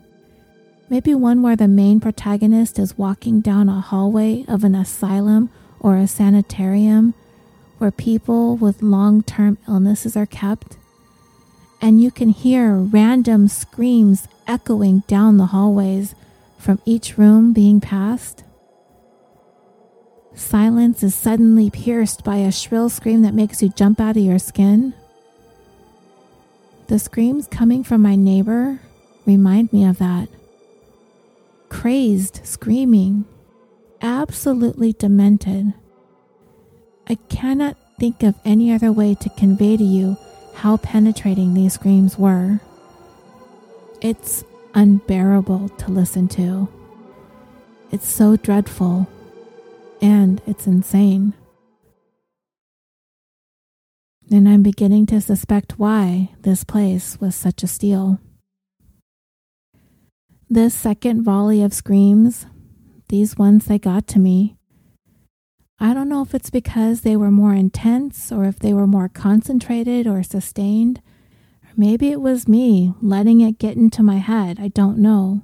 Maybe 0.89 1.13
one 1.15 1.41
where 1.41 1.55
the 1.55 1.67
main 1.67 1.99
protagonist 1.99 2.79
is 2.79 2.97
walking 2.97 3.41
down 3.41 3.67
a 3.67 3.81
hallway 3.81 4.45
of 4.47 4.63
an 4.63 4.75
asylum 4.75 5.49
or 5.79 5.97
a 5.97 6.07
sanitarium 6.07 7.13
where 7.79 7.91
people 7.91 8.55
with 8.55 8.81
long 8.81 9.21
term 9.23 9.57
illnesses 9.67 10.15
are 10.15 10.25
kept, 10.25 10.77
and 11.81 12.01
you 12.01 12.09
can 12.09 12.29
hear 12.29 12.73
random 12.75 13.47
screams 13.47 14.27
echoing 14.47 15.03
down 15.07 15.37
the 15.37 15.47
hallways 15.47 16.15
from 16.57 16.81
each 16.85 17.17
room 17.17 17.53
being 17.53 17.79
passed. 17.79 18.43
Silence 20.33 21.01
is 21.01 21.15
suddenly 21.15 21.69
pierced 21.69 22.23
by 22.23 22.37
a 22.37 22.51
shrill 22.51 22.89
scream 22.89 23.23
that 23.23 23.33
makes 23.33 23.61
you 23.61 23.69
jump 23.69 23.99
out 23.99 24.17
of 24.17 24.23
your 24.23 24.39
skin. 24.39 24.93
The 26.87 26.99
screams 26.99 27.47
coming 27.47 27.83
from 27.83 28.01
my 28.01 28.15
neighbor 28.15 28.79
remind 29.25 29.73
me 29.73 29.83
of 29.83 29.97
that. 29.97 30.29
Crazed 31.69 32.45
screaming, 32.45 33.25
absolutely 34.01 34.93
demented. 34.93 35.73
I 37.09 37.15
cannot 37.29 37.75
think 37.99 38.23
of 38.23 38.35
any 38.45 38.71
other 38.71 38.91
way 38.91 39.15
to 39.15 39.29
convey 39.31 39.75
to 39.75 39.83
you 39.83 40.17
how 40.55 40.77
penetrating 40.77 41.53
these 41.53 41.73
screams 41.73 42.17
were. 42.17 42.59
It's 44.01 44.43
unbearable 44.75 45.69
to 45.69 45.91
listen 45.91 46.27
to. 46.29 46.67
It's 47.91 48.07
so 48.07 48.35
dreadful 48.35 49.07
and 50.01 50.39
it's 50.45 50.67
insane. 50.67 51.33
And 54.29 54.47
I'm 54.47 54.61
beginning 54.61 55.07
to 55.07 55.21
suspect 55.21 55.79
why 55.79 56.29
this 56.41 56.63
place 56.63 57.19
was 57.19 57.35
such 57.35 57.63
a 57.63 57.67
steal. 57.67 58.19
This 60.49 60.75
second 60.75 61.23
volley 61.23 61.63
of 61.63 61.73
screams, 61.73 62.45
these 63.09 63.37
ones 63.37 63.65
that 63.65 63.81
got 63.81 64.05
to 64.07 64.19
me, 64.19 64.57
I 65.79 65.93
don't 65.93 66.09
know 66.09 66.21
if 66.21 66.35
it's 66.35 66.49
because 66.49 67.01
they 67.01 67.15
were 67.15 67.31
more 67.31 67.53
intense 67.53 68.31
or 68.31 68.45
if 68.45 68.59
they 68.59 68.73
were 68.73 68.87
more 68.87 69.09
concentrated 69.09 70.05
or 70.05 70.21
sustained. 70.23 71.01
Maybe 71.79 72.09
it 72.09 72.19
was 72.19 72.47
me 72.47 72.93
letting 73.03 73.39
it 73.41 73.59
get 73.59 73.77
into 73.77 74.01
my 74.01 74.17
head. 74.17 74.59
I 74.59 74.69
don't 74.69 74.97
know. 74.97 75.43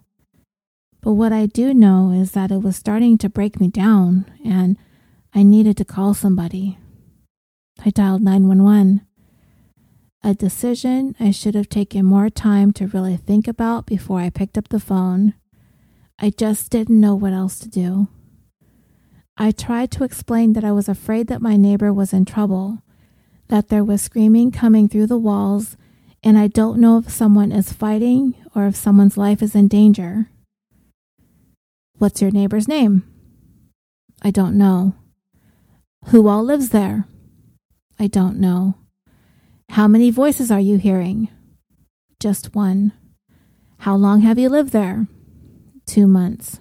But 0.99 1.13
what 1.13 1.31
I 1.31 1.45
do 1.45 1.75
know 1.75 2.09
is 2.11 2.31
that 2.31 2.49
it 2.49 2.63
was 2.63 2.75
starting 2.75 3.19
to 3.19 3.29
break 3.29 3.59
me 3.59 3.67
down 3.67 4.25
and 4.43 4.75
I 5.31 5.43
needed 5.43 5.77
to 5.77 5.85
call 5.85 6.15
somebody. 6.15 6.79
I 7.85 7.91
dialed 7.91 8.23
911. 8.23 9.05
A 10.23 10.33
decision 10.33 11.15
I 11.19 11.29
should 11.29 11.53
have 11.53 11.69
taken 11.69 12.03
more 12.03 12.31
time 12.31 12.71
to 12.73 12.87
really 12.87 13.17
think 13.17 13.47
about 13.47 13.85
before 13.85 14.19
I 14.19 14.31
picked 14.31 14.57
up 14.57 14.69
the 14.69 14.79
phone. 14.79 15.35
I 16.17 16.31
just 16.31 16.71
didn't 16.71 16.99
know 16.99 17.13
what 17.13 17.33
else 17.33 17.59
to 17.59 17.69
do. 17.69 18.07
I 19.37 19.51
tried 19.51 19.91
to 19.91 20.03
explain 20.03 20.53
that 20.53 20.63
I 20.63 20.71
was 20.71 20.89
afraid 20.89 21.27
that 21.27 21.41
my 21.41 21.57
neighbor 21.57 21.93
was 21.93 22.11
in 22.11 22.25
trouble, 22.25 22.79
that 23.49 23.69
there 23.69 23.83
was 23.83 24.01
screaming 24.01 24.51
coming 24.51 24.87
through 24.87 25.07
the 25.07 25.17
walls, 25.17 25.77
and 26.23 26.37
I 26.37 26.47
don't 26.47 26.79
know 26.79 26.97
if 26.97 27.09
someone 27.09 27.51
is 27.51 27.73
fighting 27.73 28.35
or 28.55 28.65
if 28.65 28.75
someone's 28.75 29.17
life 29.17 29.41
is 29.41 29.55
in 29.55 29.67
danger. 29.67 30.29
What's 31.97 32.21
your 32.21 32.31
neighbor's 32.31 32.67
name? 32.67 33.03
I 34.21 34.31
don't 34.31 34.57
know. 34.57 34.95
Who 36.07 36.27
all 36.27 36.43
lives 36.43 36.69
there? 36.69 37.05
I 37.99 38.07
don't 38.07 38.39
know. 38.39 38.75
How 39.69 39.87
many 39.87 40.11
voices 40.11 40.49
are 40.49 40.59
you 40.59 40.77
hearing? 40.77 41.29
Just 42.19 42.55
one. 42.55 42.93
How 43.79 43.95
long 43.95 44.21
have 44.21 44.39
you 44.39 44.49
lived 44.49 44.71
there? 44.71 45.07
Two 45.85 46.07
months. 46.07 46.59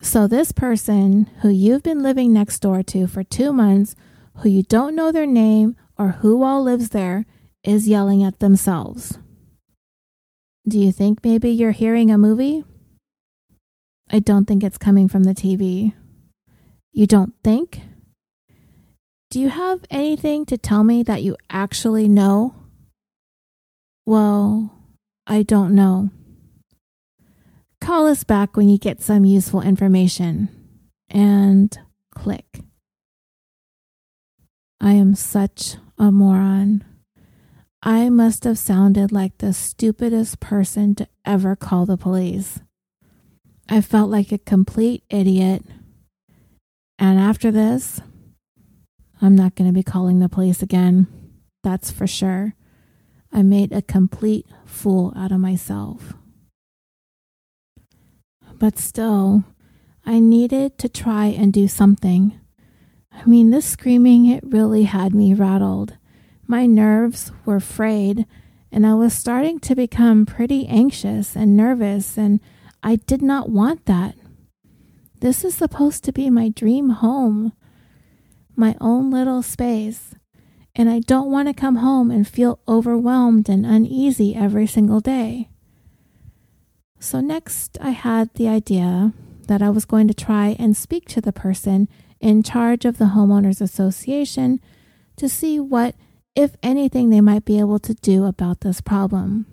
So, 0.00 0.28
this 0.28 0.52
person 0.52 1.28
who 1.40 1.48
you've 1.48 1.82
been 1.82 2.02
living 2.02 2.32
next 2.32 2.60
door 2.60 2.82
to 2.84 3.06
for 3.06 3.24
two 3.24 3.52
months, 3.52 3.96
who 4.36 4.48
you 4.48 4.62
don't 4.62 4.94
know 4.94 5.10
their 5.10 5.26
name 5.26 5.74
or 5.98 6.10
who 6.20 6.44
all 6.44 6.62
lives 6.62 6.90
there, 6.90 7.24
is 7.66 7.88
yelling 7.88 8.22
at 8.22 8.38
themselves. 8.38 9.18
Do 10.66 10.78
you 10.78 10.92
think 10.92 11.24
maybe 11.24 11.50
you're 11.50 11.72
hearing 11.72 12.10
a 12.10 12.18
movie? 12.18 12.64
I 14.10 14.20
don't 14.20 14.46
think 14.46 14.62
it's 14.62 14.78
coming 14.78 15.08
from 15.08 15.24
the 15.24 15.34
TV. 15.34 15.92
You 16.92 17.06
don't 17.06 17.34
think? 17.42 17.80
Do 19.30 19.40
you 19.40 19.48
have 19.48 19.84
anything 19.90 20.46
to 20.46 20.56
tell 20.56 20.84
me 20.84 21.02
that 21.02 21.22
you 21.22 21.36
actually 21.50 22.08
know? 22.08 22.54
Well, 24.06 24.72
I 25.26 25.42
don't 25.42 25.74
know. 25.74 26.10
Call 27.80 28.06
us 28.06 28.24
back 28.24 28.56
when 28.56 28.68
you 28.68 28.78
get 28.78 29.02
some 29.02 29.24
useful 29.24 29.60
information. 29.60 30.48
And 31.10 31.76
click. 32.14 32.60
I 34.80 34.92
am 34.92 35.14
such 35.14 35.76
a 35.98 36.10
moron. 36.10 36.84
I 37.86 38.08
must 38.08 38.42
have 38.42 38.58
sounded 38.58 39.12
like 39.12 39.38
the 39.38 39.52
stupidest 39.52 40.40
person 40.40 40.96
to 40.96 41.06
ever 41.24 41.54
call 41.54 41.86
the 41.86 41.96
police. 41.96 42.58
I 43.68 43.80
felt 43.80 44.10
like 44.10 44.32
a 44.32 44.38
complete 44.38 45.04
idiot. 45.08 45.62
And 46.98 47.20
after 47.20 47.52
this, 47.52 48.00
I'm 49.22 49.36
not 49.36 49.54
going 49.54 49.70
to 49.70 49.72
be 49.72 49.84
calling 49.84 50.18
the 50.18 50.28
police 50.28 50.62
again. 50.62 51.06
That's 51.62 51.92
for 51.92 52.08
sure. 52.08 52.56
I 53.32 53.44
made 53.44 53.70
a 53.70 53.82
complete 53.82 54.46
fool 54.64 55.12
out 55.16 55.30
of 55.30 55.38
myself. 55.38 56.14
But 58.54 58.80
still, 58.80 59.44
I 60.04 60.18
needed 60.18 60.76
to 60.78 60.88
try 60.88 61.26
and 61.26 61.52
do 61.52 61.68
something. 61.68 62.40
I 63.12 63.24
mean, 63.26 63.50
this 63.50 63.66
screaming, 63.66 64.26
it 64.26 64.42
really 64.44 64.82
had 64.82 65.14
me 65.14 65.34
rattled. 65.34 65.95
My 66.46 66.66
nerves 66.66 67.32
were 67.44 67.60
frayed, 67.60 68.26
and 68.70 68.86
I 68.86 68.94
was 68.94 69.12
starting 69.12 69.58
to 69.60 69.74
become 69.74 70.26
pretty 70.26 70.66
anxious 70.66 71.34
and 71.34 71.56
nervous 71.56 72.16
and 72.16 72.40
I 72.86 72.96
did 72.96 73.20
not 73.20 73.50
want 73.50 73.86
that. 73.86 74.14
This 75.18 75.44
is 75.44 75.56
supposed 75.56 76.04
to 76.04 76.12
be 76.12 76.30
my 76.30 76.50
dream 76.50 76.90
home, 76.90 77.52
my 78.54 78.76
own 78.80 79.10
little 79.10 79.42
space, 79.42 80.14
and 80.76 80.88
I 80.88 81.00
don't 81.00 81.30
want 81.30 81.48
to 81.48 81.54
come 81.54 81.76
home 81.76 82.12
and 82.12 82.28
feel 82.28 82.60
overwhelmed 82.68 83.48
and 83.48 83.66
uneasy 83.66 84.36
every 84.36 84.68
single 84.68 85.00
day. 85.00 85.48
So, 87.00 87.20
next, 87.20 87.76
I 87.80 87.90
had 87.90 88.32
the 88.34 88.46
idea 88.46 89.12
that 89.48 89.62
I 89.62 89.70
was 89.70 89.84
going 89.84 90.06
to 90.06 90.14
try 90.14 90.54
and 90.58 90.76
speak 90.76 91.06
to 91.08 91.20
the 91.20 91.32
person 91.32 91.88
in 92.20 92.44
charge 92.44 92.84
of 92.84 92.98
the 92.98 93.06
Homeowners 93.16 93.60
Association 93.60 94.60
to 95.16 95.28
see 95.28 95.58
what, 95.58 95.96
if 96.36 96.54
anything, 96.62 97.08
they 97.10 97.22
might 97.22 97.46
be 97.46 97.58
able 97.58 97.78
to 97.80 97.94
do 97.94 98.26
about 98.26 98.60
this 98.60 98.80
problem. 98.80 99.46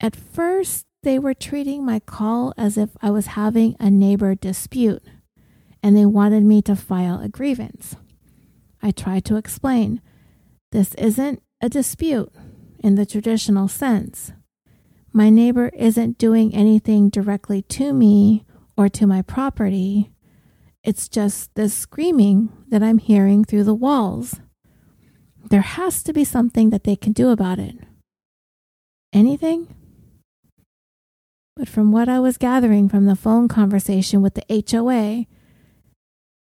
At 0.00 0.16
first, 0.16 0.86
they 1.02 1.18
were 1.18 1.34
treating 1.34 1.84
my 1.84 2.00
call 2.00 2.52
as 2.58 2.76
if 2.76 2.90
I 3.00 3.10
was 3.10 3.28
having 3.28 3.76
a 3.78 3.90
neighbor 3.90 4.34
dispute, 4.34 5.02
and 5.82 5.96
they 5.96 6.04
wanted 6.04 6.42
me 6.42 6.60
to 6.62 6.76
file 6.76 7.20
a 7.20 7.28
grievance. 7.28 7.96
I 8.82 8.90
tried 8.90 9.24
to 9.26 9.36
explain 9.36 10.02
this 10.72 10.94
isn't 10.94 11.42
a 11.60 11.68
dispute 11.68 12.32
in 12.82 12.96
the 12.96 13.06
traditional 13.06 13.68
sense. 13.68 14.32
My 15.12 15.30
neighbor 15.30 15.70
isn't 15.74 16.18
doing 16.18 16.54
anything 16.54 17.08
directly 17.08 17.62
to 17.62 17.92
me 17.92 18.44
or 18.76 18.88
to 18.88 19.06
my 19.06 19.22
property. 19.22 20.10
It's 20.82 21.08
just 21.08 21.54
this 21.54 21.74
screaming 21.74 22.50
that 22.68 22.82
I'm 22.82 22.98
hearing 22.98 23.44
through 23.44 23.64
the 23.64 23.74
walls. 23.74 24.40
There 25.48 25.62
has 25.62 26.02
to 26.04 26.12
be 26.12 26.24
something 26.24 26.70
that 26.70 26.84
they 26.84 26.96
can 26.96 27.12
do 27.12 27.30
about 27.30 27.58
it. 27.58 27.76
Anything? 29.12 29.74
But 31.56 31.68
from 31.68 31.92
what 31.92 32.08
I 32.08 32.20
was 32.20 32.38
gathering 32.38 32.88
from 32.88 33.06
the 33.06 33.16
phone 33.16 33.48
conversation 33.48 34.22
with 34.22 34.34
the 34.34 34.64
HOA, 34.70 35.26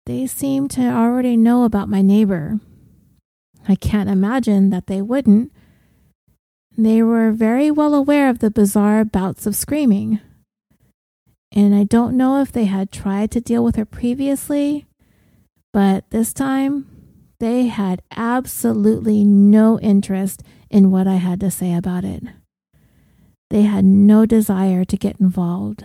they 0.06 0.26
seem 0.26 0.68
to 0.68 0.82
already 0.82 1.36
know 1.36 1.64
about 1.64 1.88
my 1.88 2.02
neighbor. 2.02 2.60
I 3.68 3.74
can't 3.74 4.10
imagine 4.10 4.70
that 4.70 4.86
they 4.86 5.02
wouldn't. 5.02 5.52
They 6.76 7.02
were 7.02 7.32
very 7.32 7.70
well 7.70 7.94
aware 7.94 8.30
of 8.30 8.38
the 8.38 8.50
bizarre 8.50 9.04
bouts 9.04 9.46
of 9.46 9.56
screaming. 9.56 10.20
And 11.52 11.74
I 11.74 11.84
don't 11.84 12.16
know 12.16 12.40
if 12.40 12.52
they 12.52 12.66
had 12.66 12.92
tried 12.92 13.30
to 13.32 13.40
deal 13.40 13.64
with 13.64 13.76
her 13.76 13.84
previously, 13.84 14.86
but 15.72 16.08
this 16.10 16.32
time 16.32 16.86
they 17.40 17.66
had 17.66 18.02
absolutely 18.16 19.24
no 19.24 19.80
interest 19.80 20.42
in 20.70 20.90
what 20.90 21.08
I 21.08 21.16
had 21.16 21.40
to 21.40 21.50
say 21.50 21.74
about 21.74 22.04
it. 22.04 22.22
They 23.48 23.62
had 23.62 23.84
no 23.84 24.26
desire 24.26 24.84
to 24.84 24.96
get 24.96 25.18
involved. 25.18 25.84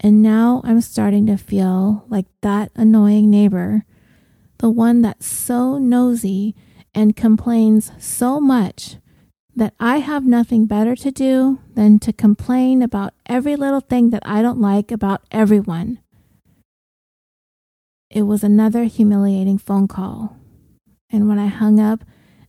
And 0.00 0.20
now 0.20 0.60
I'm 0.64 0.80
starting 0.80 1.26
to 1.26 1.36
feel 1.36 2.04
like 2.08 2.26
that 2.42 2.72
annoying 2.74 3.30
neighbor, 3.30 3.84
the 4.58 4.68
one 4.68 5.00
that's 5.00 5.26
so 5.26 5.78
nosy 5.78 6.54
and 6.94 7.16
complains 7.16 7.92
so 7.98 8.40
much 8.40 8.96
that 9.54 9.74
I 9.78 9.98
have 9.98 10.26
nothing 10.26 10.66
better 10.66 10.96
to 10.96 11.10
do 11.10 11.60
than 11.74 11.98
to 12.00 12.12
complain 12.12 12.82
about 12.82 13.14
every 13.26 13.56
little 13.56 13.80
thing 13.80 14.10
that 14.10 14.22
I 14.24 14.42
don't 14.42 14.60
like 14.60 14.90
about 14.90 15.22
everyone. 15.30 16.00
It 18.10 18.22
was 18.22 18.42
another 18.42 18.84
humiliating 18.84 19.58
phone 19.58 19.86
call. 19.86 20.36
And 21.10 21.28
when 21.28 21.38
I 21.38 21.46
hung 21.46 21.78
up, 21.78 22.04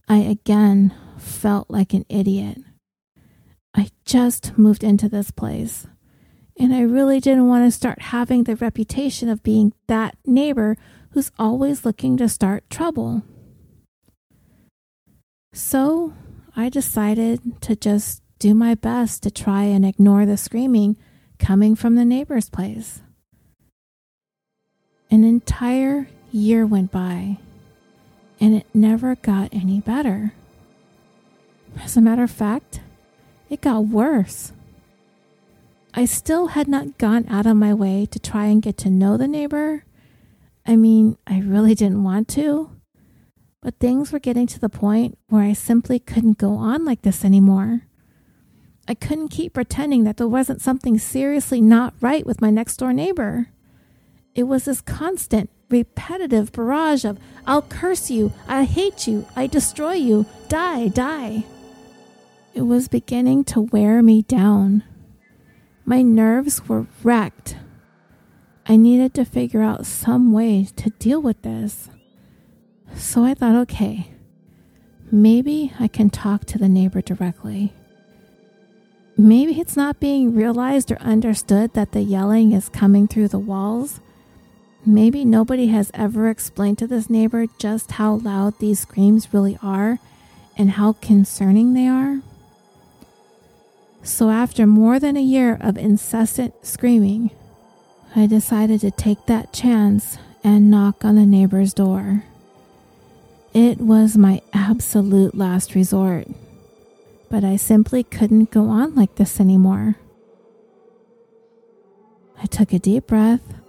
I 0.08 0.18
again 0.18 0.94
felt 1.18 1.70
like 1.70 1.94
an 1.94 2.06
idiot. 2.10 2.58
I 3.76 3.90
just 4.04 4.58
moved 4.58 4.84
into 4.84 5.08
this 5.08 5.30
place. 5.30 5.86
And 6.58 6.74
I 6.74 6.82
really 6.82 7.20
didn't 7.20 7.48
want 7.48 7.66
to 7.66 7.72
start 7.72 8.02
having 8.02 8.44
the 8.44 8.56
reputation 8.56 9.30
of 9.30 9.44
being 9.44 9.74
that 9.88 10.18
neighbor 10.26 10.78
who's 11.12 11.32
always 11.38 11.86
looking 11.86 12.18
to 12.18 12.28
start 12.28 12.70
trouble. 12.70 13.24
So 15.54 16.14
I 16.56 16.70
decided 16.70 17.62
to 17.62 17.76
just 17.76 18.24
do 18.40 18.56
my 18.56 18.74
best 18.74 19.22
to 19.24 19.32
try 19.32 19.64
and 19.64 19.86
ignore 19.86 20.26
the 20.26 20.38
screaming 20.38 20.98
coming 21.38 21.76
from 21.76 21.96
the 21.96 22.06
neighbor's 22.06 22.50
place. 22.50 23.02
An 25.12 25.26
entire 25.26 26.08
year 26.32 26.66
went 26.66 26.90
by, 26.90 27.38
and 28.40 28.56
it 28.56 28.66
never 28.74 29.16
got 29.16 29.54
any 29.54 29.82
better. 29.82 30.34
As 31.84 31.98
a 31.98 32.02
matter 32.02 32.24
of 32.24 32.32
fact, 32.32 32.80
it 33.50 33.60
got 33.60 33.88
worse. 33.88 34.54
I 35.94 36.06
still 36.06 36.48
had 36.48 36.70
not 36.70 36.98
gone 36.98 37.26
out 37.28 37.46
of 37.46 37.58
my 37.58 37.74
way 37.74 38.06
to 38.06 38.20
try 38.20 38.46
and 38.46 38.62
get 38.62 38.78
to 38.78 38.90
know 38.90 39.18
the 39.18 39.28
neighbor. 39.28 39.84
I 40.66 40.78
mean, 40.78 41.18
I 41.28 41.42
really 41.42 41.76
didn't 41.76 42.06
want 42.06 42.30
to. 42.30 42.72
But 43.62 43.80
things 43.80 44.14
were 44.14 44.20
getting 44.20 44.48
to 44.48 44.60
the 44.60 44.70
point 44.70 45.18
where 45.28 45.44
I 45.44 45.52
simply 45.52 46.00
couldn't 46.00 46.38
go 46.38 46.54
on 46.54 46.86
like 46.86 47.02
this 47.02 47.26
anymore. 47.26 47.82
I 48.88 48.94
couldn't 48.94 49.28
keep 49.28 49.54
pretending 49.54 50.06
that 50.06 50.16
there 50.16 50.28
wasn't 50.28 50.62
something 50.62 50.98
seriously 50.98 51.60
not 51.60 51.94
right 52.00 52.26
with 52.26 52.42
my 52.42 52.50
next 52.50 52.78
door 52.78 52.94
neighbor. 52.94 53.50
It 54.34 54.44
was 54.44 54.66
this 54.66 54.82
constant, 54.82 55.50
repetitive 55.70 56.52
barrage 56.52 57.04
of, 57.06 57.18
I'll 57.46 57.62
curse 57.62 58.10
you, 58.10 58.34
I 58.48 58.64
hate 58.64 59.08
you, 59.08 59.26
I 59.36 59.48
destroy 59.48 59.94
you, 59.94 60.26
die, 60.48 60.88
die. 60.88 61.46
It 62.54 62.62
was 62.62 62.88
beginning 62.88 63.44
to 63.46 63.62
wear 63.62 64.02
me 64.02 64.22
down. 64.22 64.84
My 65.86 66.02
nerves 66.02 66.68
were 66.68 66.88
wrecked. 67.04 67.58
I 68.68 68.76
needed 68.76 69.14
to 69.16 69.26
figure 69.26 69.62
out 69.62 69.86
some 69.86 70.32
way 70.32 70.66
to 70.76 70.90
deal 70.92 71.22
with 71.22 71.42
this. 71.42 71.90
So 72.96 73.24
I 73.24 73.34
thought, 73.34 73.56
okay, 73.64 74.12
maybe 75.12 75.74
I 75.80 75.88
can 75.88 76.10
talk 76.10 76.46
to 76.46 76.58
the 76.58 76.70
neighbor 76.70 77.02
directly. 77.02 77.74
Maybe 79.18 79.60
it's 79.60 79.76
not 79.76 80.00
being 80.00 80.34
realized 80.34 80.92
or 80.92 81.00
understood 81.00 81.74
that 81.74 81.92
the 81.92 82.02
yelling 82.02 82.54
is 82.54 82.70
coming 82.70 83.08
through 83.08 83.30
the 83.30 83.40
walls. 83.40 84.00
Maybe 84.86 85.24
nobody 85.26 85.68
has 85.68 85.92
ever 85.94 86.30
explained 86.30 86.80
to 86.80 86.88
this 86.88 87.10
neighbor 87.10 87.46
just 87.60 87.92
how 87.94 88.16
loud 88.16 88.58
these 88.58 88.80
screams 88.80 89.32
really 89.34 89.58
are 89.62 90.00
and 90.58 90.72
how 90.72 90.94
concerning 90.94 91.74
they 91.74 91.88
are. 91.88 92.22
So, 94.04 94.32
after 94.32 94.66
more 94.66 95.00
than 95.00 95.16
a 95.16 95.22
year 95.22 95.56
of 95.62 95.78
incessant 95.78 96.66
screaming, 96.66 97.30
I 98.16 98.26
decided 98.26 98.82
to 98.82 98.90
take 98.90 99.28
that 99.28 99.54
chance 99.54 100.18
and 100.44 100.72
knock 100.72 101.06
on 101.06 101.16
the 101.16 101.26
neighbor's 101.28 101.74
door. 101.74 102.24
It 103.54 103.80
was 103.80 104.18
my 104.18 104.42
absolute 104.54 105.36
last 105.36 105.76
resort, 105.76 106.28
but 107.30 107.44
I 107.44 107.58
simply 107.58 108.04
couldn't 108.04 108.50
go 108.50 108.70
on 108.70 108.96
like 108.96 109.16
this 109.16 109.40
anymore. 109.40 109.98
I 112.42 112.48
took 112.48 112.74
a 112.74 112.80
deep 112.80 113.06
breath, 113.06 113.61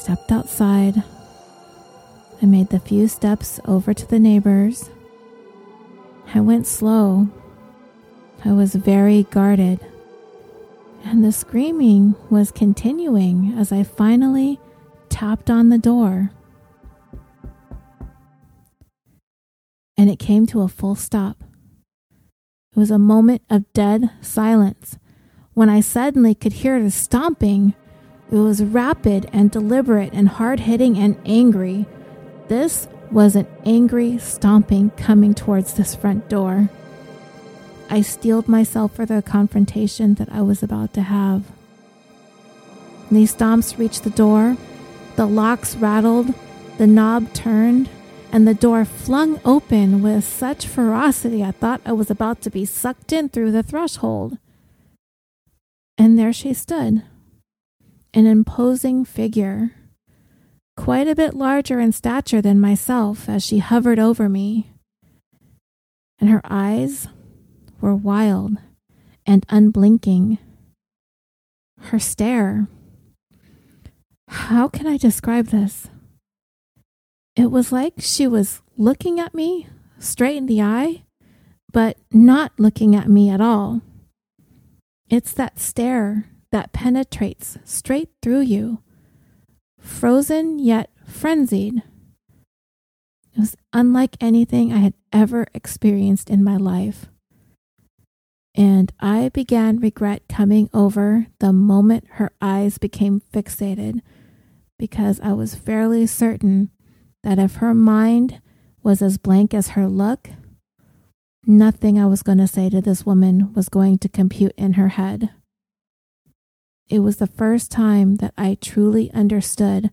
stepped 0.00 0.32
outside. 0.32 1.02
I 2.42 2.46
made 2.46 2.70
the 2.70 2.80
few 2.80 3.06
steps 3.08 3.60
over 3.66 3.92
to 3.92 4.06
the 4.06 4.18
neighbors. 4.18 4.90
I 6.34 6.40
went 6.40 6.66
slow. 6.66 7.28
I 8.44 8.52
was 8.52 8.74
very 8.74 9.24
guarded. 9.24 9.80
And 11.04 11.24
the 11.24 11.32
screaming 11.32 12.14
was 12.30 12.50
continuing 12.50 13.54
as 13.58 13.72
I 13.72 13.82
finally 13.82 14.58
tapped 15.08 15.50
on 15.50 15.68
the 15.68 15.78
door. 15.78 16.30
and 20.00 20.08
it 20.08 20.18
came 20.18 20.46
to 20.46 20.62
a 20.62 20.68
full 20.68 20.94
stop. 20.94 21.44
It 22.74 22.78
was 22.78 22.90
a 22.90 22.98
moment 22.98 23.42
of 23.50 23.70
dead 23.74 24.08
silence 24.22 24.96
when 25.52 25.68
I 25.68 25.80
suddenly 25.80 26.34
could 26.34 26.54
hear 26.54 26.82
the 26.82 26.90
stomping. 26.90 27.74
It 28.30 28.36
was 28.36 28.62
rapid 28.62 29.28
and 29.32 29.50
deliberate 29.50 30.12
and 30.12 30.28
hard 30.28 30.60
hitting 30.60 30.96
and 30.96 31.16
angry. 31.26 31.86
This 32.48 32.86
was 33.10 33.34
an 33.34 33.46
angry 33.64 34.18
stomping 34.18 34.90
coming 34.90 35.34
towards 35.34 35.74
this 35.74 35.96
front 35.96 36.28
door. 36.28 36.70
I 37.88 38.02
steeled 38.02 38.46
myself 38.46 38.94
for 38.94 39.04
the 39.04 39.20
confrontation 39.20 40.14
that 40.14 40.30
I 40.30 40.42
was 40.42 40.62
about 40.62 40.94
to 40.94 41.02
have. 41.02 41.42
These 43.10 43.34
stomps 43.34 43.76
reached 43.76 44.04
the 44.04 44.10
door, 44.10 44.56
the 45.16 45.26
locks 45.26 45.74
rattled, 45.74 46.32
the 46.78 46.86
knob 46.86 47.32
turned, 47.32 47.90
and 48.30 48.46
the 48.46 48.54
door 48.54 48.84
flung 48.84 49.40
open 49.44 50.02
with 50.02 50.22
such 50.22 50.68
ferocity 50.68 51.42
I 51.42 51.50
thought 51.50 51.80
I 51.84 51.92
was 51.92 52.10
about 52.10 52.40
to 52.42 52.50
be 52.50 52.64
sucked 52.64 53.12
in 53.12 53.28
through 53.28 53.50
the 53.50 53.64
threshold. 53.64 54.38
And 55.98 56.16
there 56.16 56.32
she 56.32 56.54
stood, 56.54 57.02
an 58.12 58.26
imposing 58.26 59.04
figure, 59.04 59.72
quite 60.76 61.08
a 61.08 61.14
bit 61.14 61.34
larger 61.34 61.78
in 61.78 61.92
stature 61.92 62.42
than 62.42 62.60
myself 62.60 63.28
as 63.28 63.44
she 63.44 63.58
hovered 63.58 63.98
over 63.98 64.28
me. 64.28 64.70
And 66.18 66.28
her 66.28 66.42
eyes 66.44 67.08
were 67.80 67.94
wild 67.94 68.52
and 69.26 69.46
unblinking. 69.48 70.38
Her 71.80 71.98
stare. 71.98 72.66
How 74.28 74.68
can 74.68 74.86
I 74.86 74.96
describe 74.96 75.46
this? 75.46 75.88
It 77.36 77.50
was 77.50 77.72
like 77.72 77.94
she 77.98 78.26
was 78.26 78.60
looking 78.76 79.18
at 79.18 79.34
me 79.34 79.68
straight 79.98 80.36
in 80.36 80.46
the 80.46 80.60
eye, 80.60 81.04
but 81.72 81.96
not 82.12 82.52
looking 82.58 82.94
at 82.94 83.08
me 83.08 83.30
at 83.30 83.40
all. 83.40 83.80
It's 85.08 85.32
that 85.32 85.58
stare 85.58 86.26
that 86.52 86.72
penetrates 86.72 87.58
straight 87.64 88.10
through 88.22 88.40
you, 88.40 88.82
frozen 89.78 90.58
yet 90.58 90.90
frenzied. 91.06 91.82
It 93.34 93.40
was 93.40 93.56
unlike 93.72 94.16
anything 94.20 94.72
I 94.72 94.78
had 94.78 94.94
ever 95.12 95.46
experienced 95.54 96.30
in 96.30 96.42
my 96.42 96.56
life. 96.56 97.06
And 98.54 98.92
I 98.98 99.28
began 99.28 99.78
regret 99.78 100.22
coming 100.28 100.68
over 100.74 101.28
the 101.38 101.52
moment 101.52 102.04
her 102.12 102.32
eyes 102.42 102.78
became 102.78 103.22
fixated 103.32 104.00
because 104.78 105.20
I 105.20 105.32
was 105.34 105.54
fairly 105.54 106.06
certain 106.06 106.70
that 107.22 107.38
if 107.38 107.56
her 107.56 107.74
mind 107.74 108.40
was 108.82 109.02
as 109.02 109.18
blank 109.18 109.54
as 109.54 109.68
her 109.68 109.86
look, 109.86 110.30
nothing 111.46 111.98
I 111.98 112.06
was 112.06 112.22
going 112.22 112.38
to 112.38 112.46
say 112.46 112.70
to 112.70 112.80
this 112.80 113.06
woman 113.06 113.52
was 113.54 113.68
going 113.68 113.98
to 113.98 114.08
compute 114.08 114.54
in 114.56 114.72
her 114.72 114.88
head. 114.88 115.30
It 116.90 116.98
was 116.98 117.16
the 117.16 117.26
first 117.26 117.70
time 117.70 118.16
that 118.16 118.34
I 118.36 118.58
truly 118.60 119.10
understood 119.12 119.90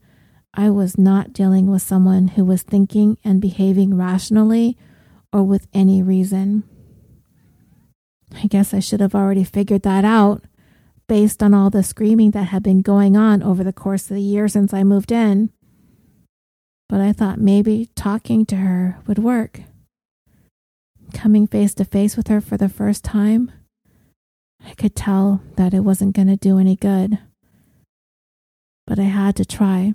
I 0.53 0.69
was 0.69 0.97
not 0.97 1.31
dealing 1.31 1.67
with 1.71 1.81
someone 1.81 2.29
who 2.29 2.43
was 2.43 2.63
thinking 2.63 3.17
and 3.23 3.39
behaving 3.39 3.95
rationally 3.95 4.75
or 5.31 5.43
with 5.43 5.67
any 5.73 6.01
reason. 6.01 6.63
I 8.35 8.47
guess 8.47 8.73
I 8.73 8.79
should 8.79 8.99
have 8.99 9.15
already 9.15 9.45
figured 9.45 9.83
that 9.83 10.03
out 10.03 10.43
based 11.07 11.41
on 11.41 11.53
all 11.53 11.69
the 11.69 11.83
screaming 11.83 12.31
that 12.31 12.49
had 12.49 12.63
been 12.63 12.81
going 12.81 13.15
on 13.15 13.41
over 13.41 13.63
the 13.63 13.71
course 13.71 14.09
of 14.09 14.15
the 14.15 14.21
year 14.21 14.49
since 14.49 14.73
I 14.73 14.83
moved 14.83 15.11
in 15.11 15.51
but 16.89 17.01
I 17.01 17.11
thought 17.11 17.39
maybe 17.39 17.89
talking 17.95 18.45
to 18.47 18.55
her 18.57 18.99
would 19.07 19.19
work. 19.19 19.61
Coming 21.13 21.47
face 21.47 21.73
to 21.75 21.85
face 21.85 22.15
with 22.15 22.27
her 22.27 22.41
for 22.41 22.57
the 22.57 22.69
first 22.69 23.03
time, 23.03 23.51
I 24.67 24.73
could 24.73 24.95
tell 24.95 25.41
that 25.55 25.73
it 25.73 25.79
wasn't 25.79 26.15
going 26.15 26.27
to 26.27 26.35
do 26.35 26.59
any 26.59 26.75
good. 26.75 27.19
But 28.85 28.99
I 28.99 29.03
had 29.03 29.37
to 29.37 29.45
try. 29.45 29.93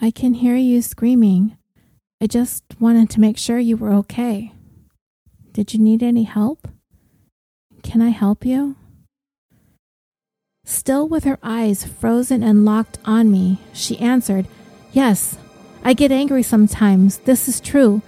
I 0.00 0.10
can 0.10 0.34
hear 0.34 0.56
you 0.56 0.82
screaming. 0.82 1.56
I 2.20 2.26
just 2.26 2.64
wanted 2.80 3.08
to 3.10 3.20
make 3.20 3.38
sure 3.38 3.58
you 3.58 3.76
were 3.76 3.92
okay. 3.92 4.52
Did 5.52 5.72
you 5.72 5.78
need 5.78 6.02
any 6.02 6.24
help? 6.24 6.66
Can 7.82 8.02
I 8.02 8.10
help 8.10 8.44
you? 8.44 8.74
Still 10.64 11.08
with 11.08 11.24
her 11.24 11.38
eyes 11.42 11.84
frozen 11.84 12.42
and 12.42 12.64
locked 12.64 12.98
on 13.04 13.30
me, 13.30 13.60
she 13.72 13.98
answered, 13.98 14.46
Yes, 14.92 15.38
I 15.84 15.94
get 15.94 16.12
angry 16.12 16.42
sometimes. 16.42 17.18
This 17.18 17.48
is 17.48 17.60
true. 17.60 18.02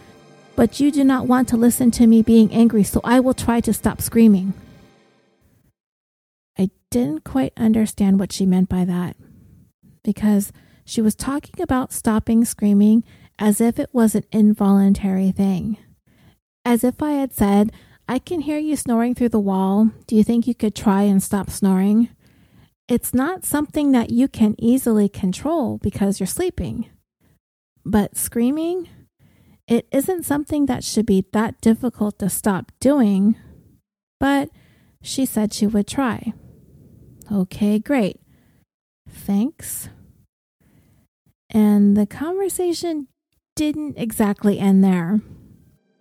But 0.55 0.81
you 0.81 0.91
do 0.91 1.03
not 1.03 1.27
want 1.27 1.49
to 1.49 1.57
listen 1.57 1.91
to 1.93 2.07
me 2.07 2.23
being 2.23 2.53
angry, 2.53 2.83
so 2.83 3.01
I 3.03 3.21
will 3.21 3.35
try 3.35 3.61
to 3.61 3.73
stop 3.73 4.01
screaming. 4.01 4.53
I 6.59 6.71
didn't 6.91 7.25
quite 7.25 7.53
understand 7.57 8.21
what 8.21 8.33
she 8.33 8.45
meant 8.45 8.69
by 8.69 8.85
that 8.85 9.17
because 10.05 10.53
she 10.85 11.01
was 11.01 11.15
talking 11.15 11.62
about 11.62 11.93
stopping 11.93 12.45
screaming 12.45 13.05
as 13.38 13.61
if 13.61 13.79
it 13.79 13.91
was 13.93 14.15
an 14.15 14.25
involuntary 14.31 15.33
thing. 15.33 15.79
As 16.65 16.85
if 16.85 17.03
I 17.03 17.12
had 17.12 17.33
said, 17.33 17.73
I 18.09 18.19
can 18.19 18.43
hear 18.43 18.59
you 18.59 18.77
snoring 18.77 19.15
through 19.15 19.31
the 19.31 19.41
wall. 19.41 19.91
Do 20.07 20.17
you 20.17 20.23
think 20.23 20.47
you 20.47 20.55
could 20.55 20.75
try 20.75 21.03
and 21.03 21.23
stop 21.23 21.51
snoring? 21.51 22.11
It's 22.88 23.15
not 23.15 23.45
something 23.45 23.93
that 23.93 24.11
you 24.11 24.29
can 24.29 24.55
easily 24.59 25.09
control 25.09 25.79
because 25.79 26.21
you're 26.21 26.27
sleeping. 26.27 26.91
But 27.85 28.17
screaming, 28.17 28.88
it 29.73 29.89
isn't 29.91 30.27
something 30.27 30.67
that 30.67 30.85
should 30.85 31.07
be 31.07 31.25
that 31.33 31.59
difficult 31.63 32.19
to 32.19 32.29
stop 32.29 32.71
doing. 32.79 33.37
But 34.21 34.51
she 35.01 35.25
said 35.25 35.55
she 35.55 35.67
would 35.67 35.87
try. 35.87 36.35
Okay, 37.33 37.79
great. 37.79 38.21
Thanks. 39.09 39.89
And 41.49 41.97
the 41.97 42.05
conversation 42.05 43.09
didn't 43.57 43.97
exactly 43.97 44.59
end 44.59 44.85
there. 44.85 45.23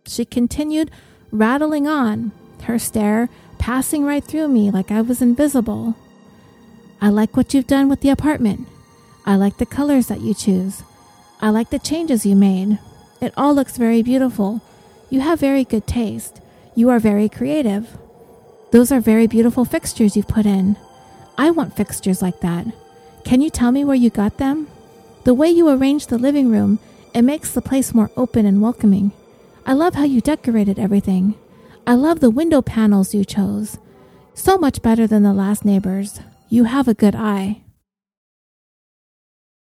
She 0.06 0.26
continued 0.26 0.92
rattling 1.32 1.88
on, 1.88 2.34
her 2.64 2.78
stare 2.78 3.30
passing 3.58 4.04
right 4.04 4.24
through 4.24 4.50
me 4.50 4.70
like 4.70 4.92
I 4.92 5.00
was 5.00 5.22
invisible. 5.22 5.96
I 7.00 7.08
like 7.08 7.38
what 7.38 7.54
you've 7.54 7.68
done 7.68 7.88
with 7.88 8.02
the 8.02 8.10
apartment. 8.10 8.68
I 9.26 9.38
like 9.38 9.60
the 9.60 9.66
colors 9.66 10.08
that 10.08 10.20
you 10.20 10.34
choose. 10.34 10.84
I 11.40 11.52
like 11.52 11.70
the 11.70 11.80
changes 11.80 12.26
you 12.26 12.36
made. 12.36 12.78
It 13.22 13.34
all 13.38 13.54
looks 13.54 13.78
very 13.78 14.02
beautiful. 14.02 14.62
You 15.12 15.22
have 15.22 15.40
very 15.40 15.64
good 15.64 15.86
taste. 15.86 16.42
You 16.74 16.90
are 16.90 17.00
very 17.00 17.30
creative. 17.30 17.98
Those 18.72 18.92
are 18.92 19.00
very 19.00 19.28
beautiful 19.28 19.64
fixtures 19.64 20.16
you've 20.16 20.28
put 20.28 20.48
in. 20.48 20.76
I 21.38 21.52
want 21.52 21.76
fixtures 21.76 22.24
like 22.24 22.40
that. 22.42 22.66
Can 23.24 23.42
you 23.42 23.52
tell 23.52 23.72
me 23.72 23.86
where 23.86 23.96
you 23.96 24.10
got 24.10 24.38
them? 24.38 24.68
The 25.24 25.36
way 25.36 25.50
you 25.50 25.70
arranged 25.70 26.10
the 26.10 26.18
living 26.18 26.50
room, 26.50 26.80
it 27.14 27.22
makes 27.22 27.52
the 27.52 27.62
place 27.62 27.94
more 27.94 28.10
open 28.18 28.48
and 28.48 28.60
welcoming. 28.60 29.12
I 29.68 29.74
love 29.74 29.94
how 29.94 30.06
you 30.06 30.20
decorated 30.20 30.80
everything. 30.80 31.36
I 31.86 31.94
love 31.94 32.22
the 32.22 32.32
window 32.32 32.64
panels 32.64 33.14
you 33.14 33.24
chose. 33.24 33.78
So 34.34 34.58
much 34.58 34.82
better 34.82 35.06
than 35.06 35.22
the 35.22 35.34
last 35.34 35.64
neighbors. 35.64 36.22
You 36.50 36.64
have 36.64 36.88
a 36.88 36.96
good 36.96 37.16
eye. 37.16 37.62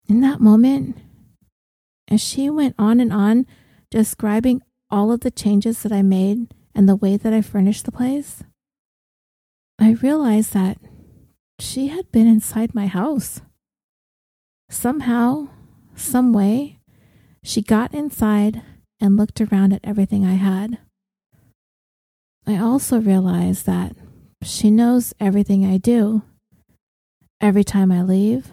In 0.07 0.21
that 0.21 0.39
moment, 0.39 0.95
as 2.09 2.21
she 2.21 2.49
went 2.49 2.75
on 2.77 2.99
and 2.99 3.13
on, 3.13 3.45
describing 3.91 4.61
all 4.89 5.11
of 5.11 5.21
the 5.21 5.31
changes 5.31 5.83
that 5.83 5.91
I 5.91 6.01
made 6.01 6.53
and 6.75 6.89
the 6.89 6.95
way 6.95 7.17
that 7.17 7.33
I 7.33 7.41
furnished 7.41 7.85
the 7.85 7.91
place, 7.91 8.43
I 9.79 9.91
realized 9.91 10.53
that 10.53 10.77
she 11.59 11.87
had 11.87 12.11
been 12.11 12.27
inside 12.27 12.73
my 12.73 12.87
house. 12.87 13.41
Somehow, 14.69 15.49
some 15.95 16.33
way, 16.33 16.79
she 17.43 17.61
got 17.61 17.93
inside 17.93 18.61
and 18.99 19.17
looked 19.17 19.41
around 19.41 19.73
at 19.73 19.81
everything 19.83 20.25
I 20.25 20.33
had. 20.33 20.79
I 22.45 22.57
also 22.57 22.99
realized 22.99 23.65
that 23.65 23.95
she 24.43 24.71
knows 24.71 25.13
everything 25.19 25.65
I 25.65 25.77
do. 25.77 26.23
Every 27.41 27.63
time 27.63 27.91
I 27.91 28.01
leave, 28.01 28.51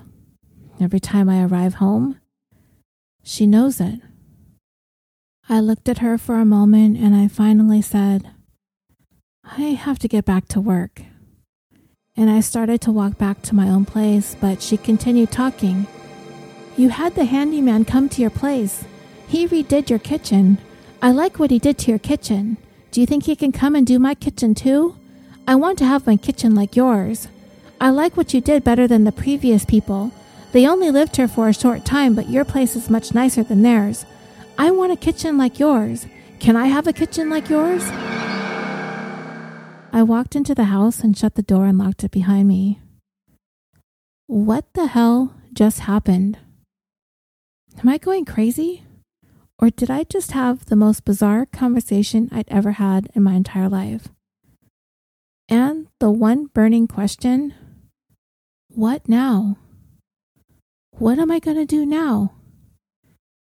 every 0.80 1.00
time 1.00 1.28
I 1.28 1.44
arrive 1.44 1.74
home, 1.74 2.20
she 3.26 3.44
knows 3.44 3.80
it. 3.80 4.00
I 5.48 5.58
looked 5.58 5.88
at 5.88 5.98
her 5.98 6.16
for 6.16 6.36
a 6.36 6.44
moment 6.44 6.96
and 6.96 7.14
I 7.14 7.26
finally 7.26 7.82
said, 7.82 8.30
I 9.44 9.60
have 9.60 9.98
to 10.00 10.08
get 10.08 10.24
back 10.24 10.46
to 10.48 10.60
work. 10.60 11.02
And 12.16 12.30
I 12.30 12.38
started 12.40 12.80
to 12.82 12.92
walk 12.92 13.18
back 13.18 13.42
to 13.42 13.54
my 13.54 13.68
own 13.68 13.84
place, 13.84 14.36
but 14.40 14.62
she 14.62 14.76
continued 14.76 15.32
talking. 15.32 15.88
You 16.76 16.90
had 16.90 17.16
the 17.16 17.24
handyman 17.24 17.84
come 17.84 18.08
to 18.10 18.20
your 18.20 18.30
place. 18.30 18.84
He 19.26 19.48
redid 19.48 19.90
your 19.90 19.98
kitchen. 19.98 20.58
I 21.02 21.10
like 21.10 21.40
what 21.40 21.50
he 21.50 21.58
did 21.58 21.78
to 21.78 21.90
your 21.90 21.98
kitchen. 21.98 22.58
Do 22.92 23.00
you 23.00 23.06
think 23.06 23.24
he 23.24 23.34
can 23.34 23.50
come 23.50 23.74
and 23.74 23.84
do 23.86 23.98
my 23.98 24.14
kitchen 24.14 24.54
too? 24.54 24.96
I 25.48 25.56
want 25.56 25.78
to 25.78 25.84
have 25.84 26.06
my 26.06 26.16
kitchen 26.16 26.54
like 26.54 26.76
yours. 26.76 27.26
I 27.80 27.90
like 27.90 28.16
what 28.16 28.32
you 28.32 28.40
did 28.40 28.62
better 28.62 28.86
than 28.86 29.02
the 29.02 29.12
previous 29.12 29.64
people. 29.64 30.12
They 30.56 30.66
only 30.66 30.90
lived 30.90 31.16
here 31.16 31.28
for 31.28 31.50
a 31.50 31.52
short 31.52 31.84
time, 31.84 32.14
but 32.14 32.30
your 32.30 32.42
place 32.42 32.76
is 32.76 32.88
much 32.88 33.12
nicer 33.12 33.42
than 33.42 33.60
theirs. 33.60 34.06
I 34.56 34.70
want 34.70 34.90
a 34.90 34.96
kitchen 34.96 35.36
like 35.36 35.58
yours. 35.58 36.06
Can 36.40 36.56
I 36.56 36.68
have 36.68 36.86
a 36.86 36.94
kitchen 36.94 37.28
like 37.28 37.50
yours? 37.50 37.82
I 39.92 40.02
walked 40.02 40.34
into 40.34 40.54
the 40.54 40.64
house 40.64 41.00
and 41.00 41.14
shut 41.14 41.34
the 41.34 41.42
door 41.42 41.66
and 41.66 41.76
locked 41.76 42.04
it 42.04 42.10
behind 42.10 42.48
me. 42.48 42.80
What 44.28 44.64
the 44.72 44.86
hell 44.86 45.34
just 45.52 45.80
happened? 45.80 46.38
Am 47.78 47.90
I 47.90 47.98
going 47.98 48.24
crazy? 48.24 48.82
Or 49.58 49.68
did 49.68 49.90
I 49.90 50.04
just 50.04 50.32
have 50.32 50.64
the 50.64 50.74
most 50.74 51.04
bizarre 51.04 51.44
conversation 51.44 52.30
I'd 52.32 52.48
ever 52.48 52.72
had 52.80 53.10
in 53.14 53.22
my 53.22 53.34
entire 53.34 53.68
life? 53.68 54.08
And 55.50 55.88
the 56.00 56.10
one 56.10 56.46
burning 56.46 56.88
question 56.88 57.52
what 58.70 59.06
now? 59.06 59.58
What 60.98 61.18
am 61.18 61.30
I 61.30 61.40
going 61.40 61.58
to 61.58 61.66
do 61.66 61.84
now? 61.84 62.32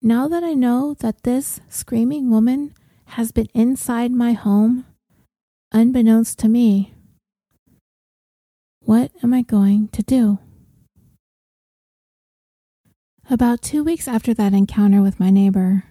Now 0.02 0.28
that 0.28 0.44
I 0.44 0.54
know 0.54 0.94
that 1.00 1.24
this 1.24 1.62
screaming 1.70 2.30
woman 2.30 2.74
has 3.06 3.32
been 3.32 3.48
inside 3.54 4.12
my 4.12 4.34
home, 4.34 4.86
unbeknownst 5.72 6.38
to 6.40 6.50
me, 6.50 6.96
what 8.82 9.12
am 9.24 9.34
I 9.34 9.42
going 9.42 9.88
to 9.88 10.04
do? 10.04 10.40
About 13.30 13.62
two 13.62 13.86
weeks 13.86 14.10
after 14.10 14.34
that 14.34 14.54
encounter 14.54 15.02
with 15.02 15.18
my 15.18 15.30
neighbor, 15.30 15.86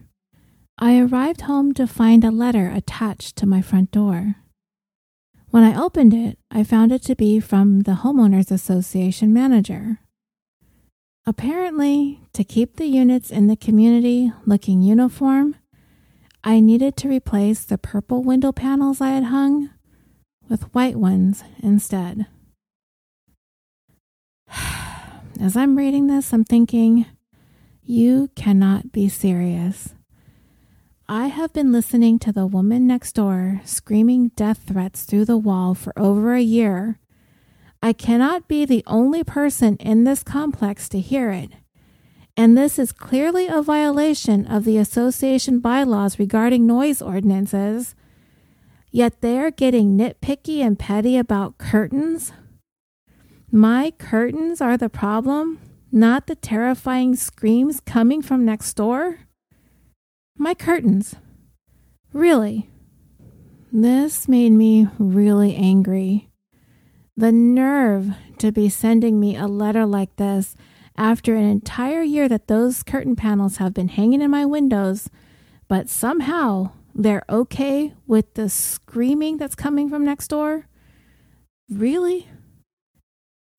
I 0.77 1.01
arrived 1.01 1.43
home 1.43 1.73
to 1.75 1.87
find 1.87 2.25
a 2.25 2.31
letter 2.31 2.69
attached 2.69 3.37
to 3.37 3.47
my 3.47 3.63
front 3.63 3.91
door. 3.91 4.35
When 5.49 5.65
I 5.65 5.81
opened 5.81 6.13
it, 6.13 6.39
I 6.51 6.63
found 6.63 6.93
it 6.93 7.03
to 7.05 7.17
be 7.17 7.41
from 7.41 7.85
the 7.85 8.01
Homeowners 8.03 8.51
Association 8.51 9.33
manager. 9.33 10.01
Apparently, 11.29 12.23
to 12.33 12.43
keep 12.43 12.77
the 12.77 12.87
units 12.87 13.31
in 13.31 13.49
the 13.49 13.57
community 13.57 14.33
looking 14.47 14.81
uniform, 14.81 15.57
I 16.43 16.59
needed 16.59 16.97
to 16.97 17.09
replace 17.11 17.67
the 17.67 17.77
purple 17.77 18.23
window 18.23 18.51
panels 18.51 19.03
I 19.03 19.11
had 19.11 19.25
hung 19.25 19.69
with 20.49 20.73
white 20.75 20.97
ones 20.97 21.45
instead. 21.63 22.25
As 25.39 25.55
I'm 25.55 25.77
reading 25.77 26.07
this, 26.07 26.33
I'm 26.33 26.45
thinking, 26.45 27.05
you 27.83 28.31
cannot 28.35 28.91
be 28.91 29.11
serious. 29.11 29.93
I 31.11 31.27
have 31.27 31.53
been 31.53 31.73
listening 31.73 32.19
to 32.21 32.33
the 32.33 32.47
woman 32.47 32.87
next 32.87 33.13
door 33.13 33.61
screaming 33.67 34.29
death 34.35 34.63
threats 34.67 35.05
through 35.05 35.27
the 35.27 35.37
wall 35.37 35.75
for 35.75 35.93
over 35.99 36.33
a 36.33 36.41
year. 36.41 36.99
I 37.83 37.93
cannot 37.93 38.49
be 38.49 38.65
the 38.65 38.83
only 38.87 39.23
person 39.23 39.77
in 39.77 40.05
this 40.05 40.23
complex 40.23 40.89
to 40.91 41.01
hear 41.01 41.31
it. 41.31 41.51
And 42.37 42.57
this 42.57 42.79
is 42.79 42.93
clearly 42.93 43.49
a 43.49 43.63
violation 43.63 44.47
of 44.47 44.65
the 44.65 44.79
association 44.79 45.61
bylaws 45.61 46.19
regarding 46.19 46.67
noise 46.67 47.03
ordinances. 47.03 47.95
Yet 48.91 49.21
they 49.21 49.39
are 49.39 49.51
getting 49.51 49.97
nitpicky 49.97 50.61
and 50.61 50.79
petty 50.79 51.17
about 51.17 51.59
curtains. 51.59 52.33
My 53.51 53.93
curtains 53.99 54.61
are 54.61 54.77
the 54.77 54.89
problem, 54.89 55.59
not 55.91 56.27
the 56.27 56.37
terrifying 56.37 57.17
screams 57.17 57.81
coming 57.81 58.23
from 58.23 58.45
next 58.45 58.75
door. 58.75 59.21
My 60.37 60.55
curtains. 60.55 61.17
Really? 62.13 62.71
This 63.73 64.29
made 64.29 64.53
me 64.53 64.89
really 64.99 65.55
angry. 65.55 66.29
The 67.19 67.33
nerve 67.33 68.13
to 68.39 68.53
be 68.53 68.69
sending 68.69 69.19
me 69.19 69.35
a 69.35 69.49
letter 69.49 69.85
like 69.85 70.15
this 70.15 70.55
after 70.97 71.35
an 71.35 71.43
entire 71.43 72.01
year 72.01 72.29
that 72.29 72.47
those 72.47 72.85
curtain 72.85 73.17
panels 73.17 73.57
have 73.57 73.75
been 73.75 73.89
hanging 73.89 74.23
in 74.23 74.31
my 74.31 74.47
windows, 74.47 75.11
but 75.67 75.89
somehow 75.89 76.71
they're 76.95 77.25
okay 77.29 77.93
with 78.07 78.35
the 78.35 78.49
screaming 78.49 79.37
that's 79.37 79.57
coming 79.57 79.91
from 79.91 80.05
next 80.05 80.29
door? 80.29 80.69
Really? 81.69 82.29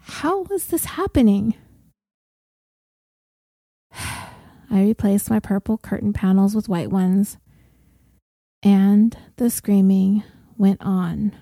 How 0.03 0.45
is 0.45 0.67
this 0.67 0.85
happening? 0.85 1.53
I 3.93 4.83
replaced 4.83 5.29
my 5.29 5.41
purple 5.41 5.77
curtain 5.77 6.13
panels 6.13 6.55
with 6.55 6.69
white 6.69 6.91
ones, 6.91 7.37
and 8.63 9.17
the 9.35 9.49
screaming 9.49 10.23
went 10.57 10.81
on 10.81 11.33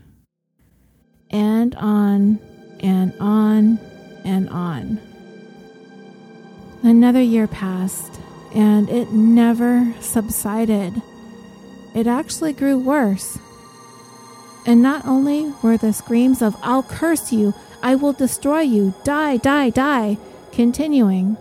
and 1.29 1.75
on 1.75 2.39
and 2.79 3.13
on 3.19 3.79
and 4.23 4.49
on. 4.49 4.99
Another 6.83 7.21
year 7.21 7.47
passed, 7.47 8.19
and 8.53 8.89
it 8.89 9.11
never 9.11 9.93
subsided. 9.99 11.01
It 11.95 12.07
actually 12.07 12.53
grew 12.53 12.77
worse. 12.77 13.37
And 14.65 14.81
not 14.81 15.05
only 15.05 15.53
were 15.63 15.77
the 15.77 15.93
screams 15.93 16.41
of, 16.41 16.55
I'll 16.61 16.83
curse 16.83 17.31
you, 17.31 17.53
I 17.81 17.95
will 17.95 18.13
destroy 18.13 18.61
you, 18.61 18.93
die, 19.03 19.37
die, 19.37 19.69
die, 19.69 20.17
continuing, 20.51 21.37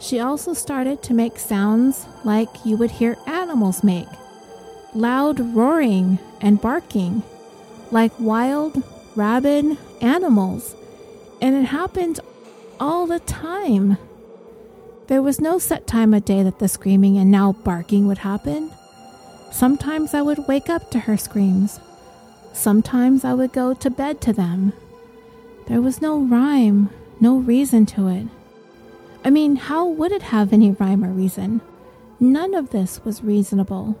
she 0.00 0.20
also 0.20 0.54
started 0.54 1.02
to 1.02 1.14
make 1.14 1.38
sounds 1.38 2.06
like 2.24 2.64
you 2.64 2.76
would 2.76 2.92
hear 2.92 3.16
animals 3.26 3.82
make 3.82 4.08
loud 4.94 5.38
roaring 5.54 6.18
and 6.40 6.60
barking, 6.60 7.22
like 7.90 8.12
wild, 8.18 8.82
rabid 9.18 9.76
animals. 10.00 10.74
And 11.42 11.54
it 11.54 11.64
happened 11.64 12.20
all 12.80 13.06
the 13.06 13.20
time. 13.20 13.98
There 15.08 15.22
was 15.22 15.40
no 15.40 15.58
set 15.58 15.86
time 15.86 16.14
of 16.14 16.24
day 16.24 16.42
that 16.42 16.58
the 16.58 16.68
screaming 16.68 17.18
and 17.18 17.30
now 17.30 17.52
barking 17.52 18.06
would 18.06 18.18
happen. 18.18 18.70
Sometimes 19.50 20.14
I 20.14 20.22
would 20.22 20.46
wake 20.46 20.68
up 20.70 20.90
to 20.92 21.00
her 21.00 21.16
screams. 21.16 21.80
Sometimes 22.52 23.24
I 23.24 23.34
would 23.34 23.52
go 23.52 23.74
to 23.74 23.90
bed 23.90 24.20
to 24.22 24.32
them. 24.32 24.72
There 25.66 25.80
was 25.80 26.00
no 26.00 26.18
rhyme, 26.18 26.90
no 27.20 27.36
reason 27.36 27.86
to 27.86 28.08
it. 28.08 28.26
I 29.24 29.30
mean, 29.30 29.56
how 29.56 29.86
would 29.86 30.12
it 30.12 30.22
have 30.22 30.52
any 30.52 30.72
rhyme 30.72 31.04
or 31.04 31.10
reason? 31.10 31.60
None 32.20 32.54
of 32.54 32.70
this 32.70 33.04
was 33.04 33.24
reasonable. 33.24 33.98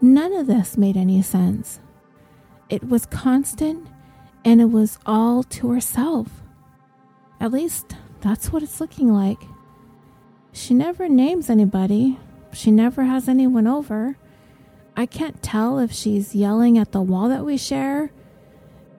None 0.00 0.32
of 0.32 0.46
this 0.46 0.76
made 0.76 0.96
any 0.96 1.22
sense. 1.22 1.80
It 2.68 2.88
was 2.88 3.06
constant 3.06 3.86
and 4.46 4.60
it 4.60 4.70
was 4.70 4.96
all 5.04 5.42
to 5.42 5.72
herself. 5.72 6.28
At 7.40 7.50
least 7.50 7.96
that's 8.20 8.52
what 8.52 8.62
it's 8.62 8.80
looking 8.80 9.12
like. 9.12 9.40
She 10.52 10.72
never 10.72 11.08
names 11.08 11.50
anybody, 11.50 12.18
she 12.52 12.70
never 12.70 13.02
has 13.02 13.28
anyone 13.28 13.66
over. 13.66 14.16
I 14.96 15.04
can't 15.04 15.42
tell 15.42 15.80
if 15.80 15.92
she's 15.92 16.34
yelling 16.34 16.78
at 16.78 16.92
the 16.92 17.02
wall 17.02 17.28
that 17.28 17.44
we 17.44 17.58
share. 17.58 18.12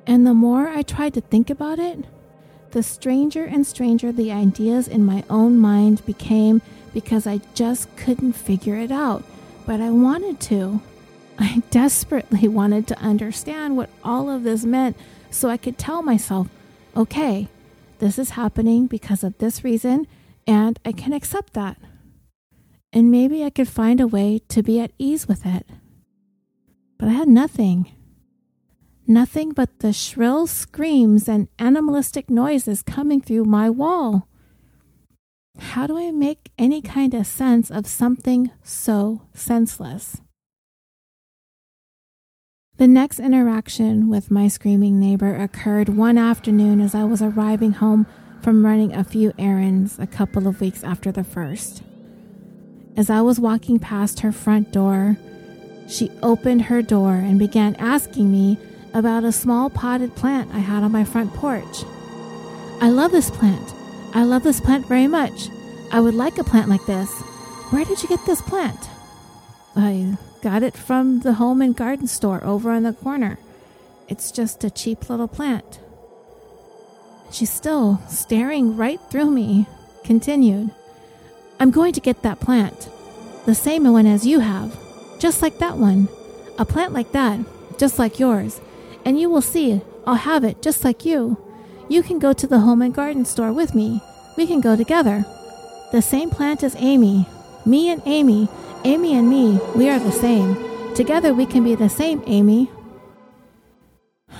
And 0.06 0.28
the 0.28 0.34
more 0.34 0.68
I 0.68 0.84
tried 0.84 1.16
to 1.16 1.22
think 1.22 1.50
about 1.50 1.80
it, 1.80 2.06
the 2.72 2.84
stranger 2.84 3.46
and 3.46 3.66
stranger 3.66 4.12
the 4.12 4.32
ideas 4.32 4.88
in 4.88 5.06
my 5.06 5.24
own 5.30 5.58
mind 5.58 6.06
became 6.06 6.62
because 6.94 7.26
I 7.26 7.40
just 7.56 7.96
couldn't 7.96 8.34
figure 8.34 8.76
it 8.76 8.92
out. 8.92 9.24
But 9.66 9.80
I 9.80 9.92
wanted 9.92 10.42
to. 10.42 10.82
I 11.40 11.64
desperately 11.72 12.50
wanted 12.50 12.86
to 12.88 13.00
understand 13.00 13.78
what 13.78 13.90
all 14.04 14.30
of 14.30 14.44
this 14.44 14.66
meant 14.66 14.98
so 15.30 15.50
I 15.50 15.58
could 15.58 15.78
tell 15.78 16.02
myself, 16.02 16.48
okay, 16.96 17.48
this 18.00 18.20
is 18.20 18.32
happening 18.32 18.88
because 18.88 19.24
of 19.24 19.38
this 19.38 19.64
reason, 19.64 20.08
and 20.46 20.80
I 20.86 20.92
can 20.92 21.14
accept 21.14 21.54
that. 21.54 21.78
And 22.94 23.12
maybe 23.12 23.44
I 23.44 23.50
could 23.50 23.68
find 23.68 24.00
a 24.00 24.08
way 24.08 24.40
to 24.50 24.64
be 24.64 24.80
at 24.80 24.92
ease 24.98 25.28
with 25.28 25.46
it. 25.46 25.68
But 26.98 27.10
I 27.10 27.12
had 27.12 27.28
nothing. 27.28 27.92
Nothing 29.06 29.52
but 29.52 29.80
the 29.80 29.94
shrill 29.94 30.48
screams 30.48 31.28
and 31.30 31.48
animalistic 31.60 32.30
noises 32.30 32.82
coming 32.82 33.22
through 33.22 33.46
my 33.46 33.70
wall. 33.70 34.28
How 35.60 35.88
do 35.88 35.98
I 35.98 36.12
make 36.12 36.52
any 36.58 36.82
kind 36.82 37.14
of 37.14 37.26
sense 37.26 37.72
of 37.72 37.88
something 37.88 38.52
so 38.64 39.24
senseless? 39.34 40.22
The 42.78 42.88
next 42.88 43.20
interaction 43.20 44.08
with 44.08 44.30
my 44.30 44.48
screaming 44.48 45.00
neighbor 45.00 45.36
occurred 45.36 45.90
one 45.90 46.16
afternoon 46.16 46.80
as 46.80 46.94
I 46.94 47.06
was 47.06 47.24
arriving 47.24 47.72
home 47.72 48.06
from 48.44 48.64
running 48.64 48.94
a 48.94 49.04
few 49.04 49.34
errands 49.40 49.98
a 49.98 50.06
couple 50.06 50.48
of 50.48 50.62
weeks 50.62 50.84
after 50.84 51.12
the 51.12 51.24
first. 51.24 51.82
As 52.96 53.10
I 53.10 53.22
was 53.22 53.40
walking 53.40 53.80
past 53.80 54.20
her 54.20 54.32
front 54.32 54.72
door, 54.72 55.18
she 55.88 56.12
opened 56.22 56.64
her 56.64 56.84
door 56.84 57.14
and 57.14 57.40
began 57.40 57.76
asking 57.78 58.32
me 58.32 58.60
about 58.94 59.24
a 59.24 59.32
small 59.32 59.72
potted 59.72 60.16
plant 60.16 60.54
I 60.54 60.60
had 60.60 60.84
on 60.84 60.92
my 60.92 61.04
front 61.04 61.34
porch. 61.34 61.84
I 62.80 62.92
love 62.92 63.12
this 63.12 63.32
plant. 63.32 63.74
I 64.14 64.24
love 64.24 64.44
this 64.44 64.60
plant 64.60 64.88
very 64.88 65.08
much. 65.08 65.50
I 65.92 66.00
would 66.00 66.14
like 66.14 66.38
a 66.38 66.44
plant 66.44 66.70
like 66.70 66.86
this. 66.86 67.10
Where 67.72 67.86
did 67.86 68.04
you 68.04 68.10
get 68.10 68.24
this 68.28 68.42
plant? 68.44 68.88
I 69.76 70.16
got 70.42 70.64
it 70.64 70.76
from 70.76 71.22
the 71.22 71.34
home 71.34 71.62
and 71.62 71.76
garden 71.76 72.08
store 72.08 72.44
over 72.44 72.72
on 72.72 72.84
the 72.84 72.94
corner. 72.94 73.38
It's 74.08 74.32
just 74.32 74.64
a 74.64 74.70
cheap 74.70 75.10
little 75.10 75.28
plant. 75.28 75.80
She's 77.32 77.50
still 77.50 78.02
staring 78.08 78.78
right 78.78 79.00
through 79.10 79.32
me, 79.32 79.68
continued. 80.04 80.72
I'm 81.60 81.72
going 81.72 81.94
to 81.94 82.02
get 82.02 82.22
that 82.22 82.40
plant. 82.40 82.90
The 83.46 83.56
same 83.56 83.92
one 83.92 84.08
as 84.08 84.26
you 84.26 84.40
have. 84.40 84.78
Just 85.20 85.42
like 85.42 85.58
that 85.60 85.78
one. 85.78 86.08
A 86.58 86.66
plant 86.66 86.94
like 86.94 87.12
that, 87.12 87.40
just 87.78 88.00
like 88.00 88.20
yours. 88.20 88.62
And 89.04 89.20
you 89.20 89.30
will 89.30 89.42
see, 89.42 89.82
I'll 90.06 90.16
have 90.16 90.44
it 90.44 90.62
just 90.62 90.84
like 90.84 91.06
you. 91.06 91.38
You 91.90 92.04
can 92.04 92.20
go 92.20 92.34
to 92.34 92.48
the 92.48 92.60
home 92.60 92.82
and 92.82 92.94
garden 92.94 93.26
store 93.26 93.54
with 93.54 93.76
me. 93.76 94.02
We 94.38 94.48
can 94.48 94.62
go 94.62 94.76
together. 94.76 95.26
The 95.92 96.02
same 96.02 96.30
plant 96.30 96.64
as 96.64 96.76
Amy. 96.78 97.28
Me 97.66 97.90
and 97.90 98.02
Amy. 98.06 98.50
Amy 98.88 99.16
and 99.16 99.30
me, 99.30 99.60
we 99.76 99.90
are 99.90 100.00
the 100.00 100.14
same. 100.14 100.56
Together 100.96 101.34
we 101.34 101.46
can 101.46 101.62
be 101.62 101.76
the 101.76 101.90
same, 101.90 102.24
Amy. 102.26 102.72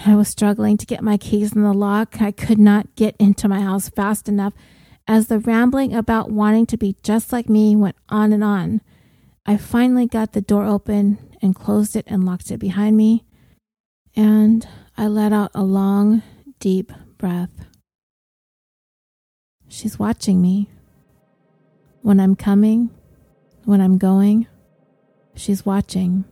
I 0.06 0.16
was 0.16 0.30
struggling 0.30 0.78
to 0.78 0.86
get 0.86 1.04
my 1.04 1.18
keys 1.18 1.52
in 1.52 1.64
the 1.64 1.74
lock. 1.74 2.22
I 2.22 2.32
could 2.32 2.58
not 2.58 2.96
get 2.96 3.18
into 3.20 3.50
my 3.50 3.60
house 3.60 3.90
fast 3.90 4.30
enough 4.30 4.54
as 5.06 5.28
the 5.28 5.40
rambling 5.40 5.94
about 5.94 6.32
wanting 6.32 6.66
to 6.68 6.78
be 6.78 6.96
just 7.04 7.34
like 7.34 7.50
me 7.50 7.76
went 7.76 7.98
on 8.08 8.32
and 8.32 8.42
on. 8.42 8.80
I 9.46 9.58
finally 9.58 10.08
got 10.08 10.32
the 10.32 10.40
door 10.40 10.64
open 10.64 11.18
and 11.42 11.54
closed 11.54 11.98
it 11.98 12.06
and 12.08 12.24
locked 12.24 12.50
it 12.50 12.58
behind 12.58 12.96
me. 12.96 13.26
And 14.16 14.66
I 14.98 15.08
let 15.08 15.34
out 15.34 15.52
a 15.56 15.64
long, 15.64 16.24
deep 16.62 16.94
breath. 17.18 17.66
She's 19.68 20.00
watching 20.00 20.42
me. 20.42 20.70
When 22.02 22.22
I'm 22.22 22.38
coming, 22.38 22.92
when 23.68 23.82
I'm 23.82 23.98
going, 23.98 24.48
she's 25.36 25.66
watching. 25.66 26.24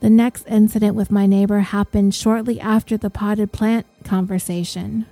The 0.00 0.08
next 0.08 0.46
incident 0.48 0.94
with 0.94 1.10
my 1.10 1.26
neighbor 1.26 1.60
happened 1.60 2.14
shortly 2.14 2.58
after 2.58 2.96
the 2.96 3.10
potted 3.10 3.52
plant 3.52 3.84
conversation. 4.02 5.04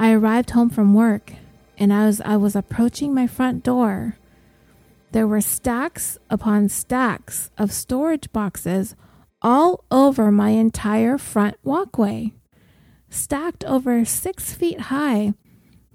I 0.00 0.12
arrived 0.12 0.52
home 0.52 0.70
from 0.70 0.94
work 0.94 1.34
and 1.76 1.92
as 1.92 2.22
I 2.22 2.38
was 2.38 2.56
approaching 2.56 3.12
my 3.12 3.26
front 3.26 3.62
door, 3.62 4.16
there 5.12 5.26
were 5.26 5.42
stacks 5.42 6.16
upon 6.30 6.70
stacks 6.70 7.50
of 7.58 7.70
storage 7.70 8.32
boxes 8.32 8.96
all 9.42 9.84
over 9.90 10.32
my 10.32 10.50
entire 10.50 11.18
front 11.18 11.58
walkway, 11.62 12.32
stacked 13.10 13.62
over 13.64 14.06
six 14.06 14.54
feet 14.54 14.80
high, 14.88 15.34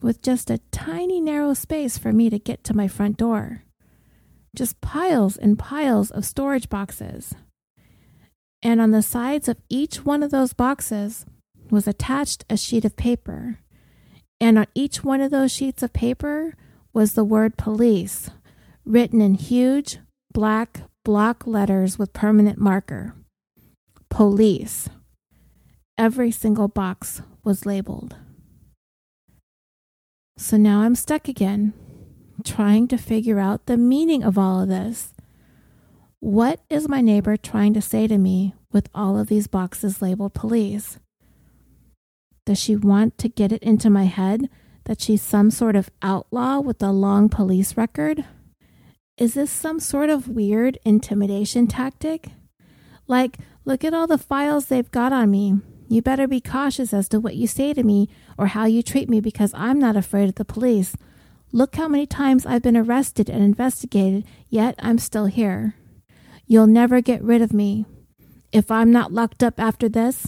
with 0.01 0.21
just 0.21 0.49
a 0.49 0.59
tiny 0.71 1.21
narrow 1.21 1.53
space 1.53 1.97
for 1.97 2.11
me 2.11 2.29
to 2.29 2.39
get 2.39 2.63
to 2.65 2.75
my 2.75 2.87
front 2.87 3.17
door. 3.17 3.63
Just 4.55 4.81
piles 4.81 5.37
and 5.37 5.57
piles 5.57 6.11
of 6.11 6.25
storage 6.25 6.69
boxes 6.69 7.35
and 8.63 8.79
on 8.79 8.91
the 8.91 9.01
sides 9.01 9.47
of 9.47 9.57
each 9.69 10.05
one 10.05 10.21
of 10.21 10.31
those 10.31 10.53
boxes 10.53 11.25
was 11.69 11.87
attached 11.87 12.45
a 12.49 12.57
sheet 12.57 12.85
of 12.85 12.95
paper. 12.95 13.59
And 14.39 14.57
on 14.57 14.67
each 14.75 15.03
one 15.03 15.21
of 15.21 15.31
those 15.31 15.51
sheets 15.51 15.81
of 15.81 15.93
paper 15.93 16.55
was 16.93 17.13
the 17.13 17.23
word 17.23 17.57
police, 17.57 18.29
written 18.85 19.21
in 19.21 19.35
huge 19.35 19.99
black 20.33 20.81
block 21.03 21.47
letters 21.47 21.97
with 21.97 22.13
permanent 22.13 22.59
marker. 22.59 23.15
Police. 24.09 24.89
Every 25.97 26.31
single 26.31 26.67
box 26.67 27.21
was 27.43 27.65
labeled. 27.65 28.15
So 30.41 30.57
now 30.57 30.81
I'm 30.81 30.95
stuck 30.95 31.27
again, 31.27 31.71
trying 32.43 32.87
to 32.87 32.97
figure 32.97 33.39
out 33.39 33.67
the 33.67 33.77
meaning 33.77 34.23
of 34.23 34.39
all 34.39 34.63
of 34.63 34.69
this. 34.69 35.13
What 36.19 36.61
is 36.67 36.89
my 36.89 36.99
neighbor 36.99 37.37
trying 37.37 37.75
to 37.75 37.81
say 37.81 38.07
to 38.07 38.17
me 38.17 38.55
with 38.71 38.89
all 38.91 39.19
of 39.19 39.27
these 39.27 39.45
boxes 39.45 40.01
labeled 40.01 40.33
police? 40.33 40.97
Does 42.47 42.59
she 42.59 42.75
want 42.75 43.19
to 43.19 43.29
get 43.29 43.51
it 43.51 43.61
into 43.61 43.91
my 43.91 44.05
head 44.05 44.49
that 44.85 44.99
she's 44.99 45.21
some 45.21 45.51
sort 45.51 45.75
of 45.75 45.91
outlaw 46.01 46.59
with 46.59 46.81
a 46.81 46.91
long 46.91 47.29
police 47.29 47.77
record? 47.77 48.25
Is 49.17 49.35
this 49.35 49.51
some 49.51 49.79
sort 49.79 50.09
of 50.09 50.27
weird 50.27 50.79
intimidation 50.83 51.67
tactic? 51.67 52.29
Like, 53.05 53.37
look 53.63 53.83
at 53.83 53.93
all 53.93 54.07
the 54.07 54.17
files 54.17 54.65
they've 54.65 54.89
got 54.89 55.13
on 55.13 55.29
me. 55.29 55.59
You 55.91 56.01
better 56.01 56.25
be 56.25 56.39
cautious 56.39 56.93
as 56.93 57.09
to 57.09 57.19
what 57.19 57.35
you 57.35 57.47
say 57.47 57.73
to 57.73 57.83
me 57.83 58.07
or 58.37 58.47
how 58.47 58.63
you 58.63 58.81
treat 58.81 59.09
me 59.09 59.19
because 59.19 59.53
I'm 59.53 59.77
not 59.77 59.97
afraid 59.97 60.29
of 60.29 60.35
the 60.35 60.45
police. 60.45 60.95
Look 61.51 61.75
how 61.75 61.89
many 61.89 62.05
times 62.05 62.45
I've 62.45 62.61
been 62.61 62.77
arrested 62.77 63.29
and 63.29 63.43
investigated, 63.43 64.23
yet 64.47 64.75
I'm 64.79 64.97
still 64.97 65.25
here. 65.25 65.75
You'll 66.47 66.65
never 66.65 67.01
get 67.01 67.21
rid 67.21 67.41
of 67.41 67.51
me. 67.51 67.85
If 68.53 68.71
I'm 68.71 68.93
not 68.93 69.11
locked 69.11 69.43
up 69.43 69.59
after 69.59 69.89
this, 69.89 70.27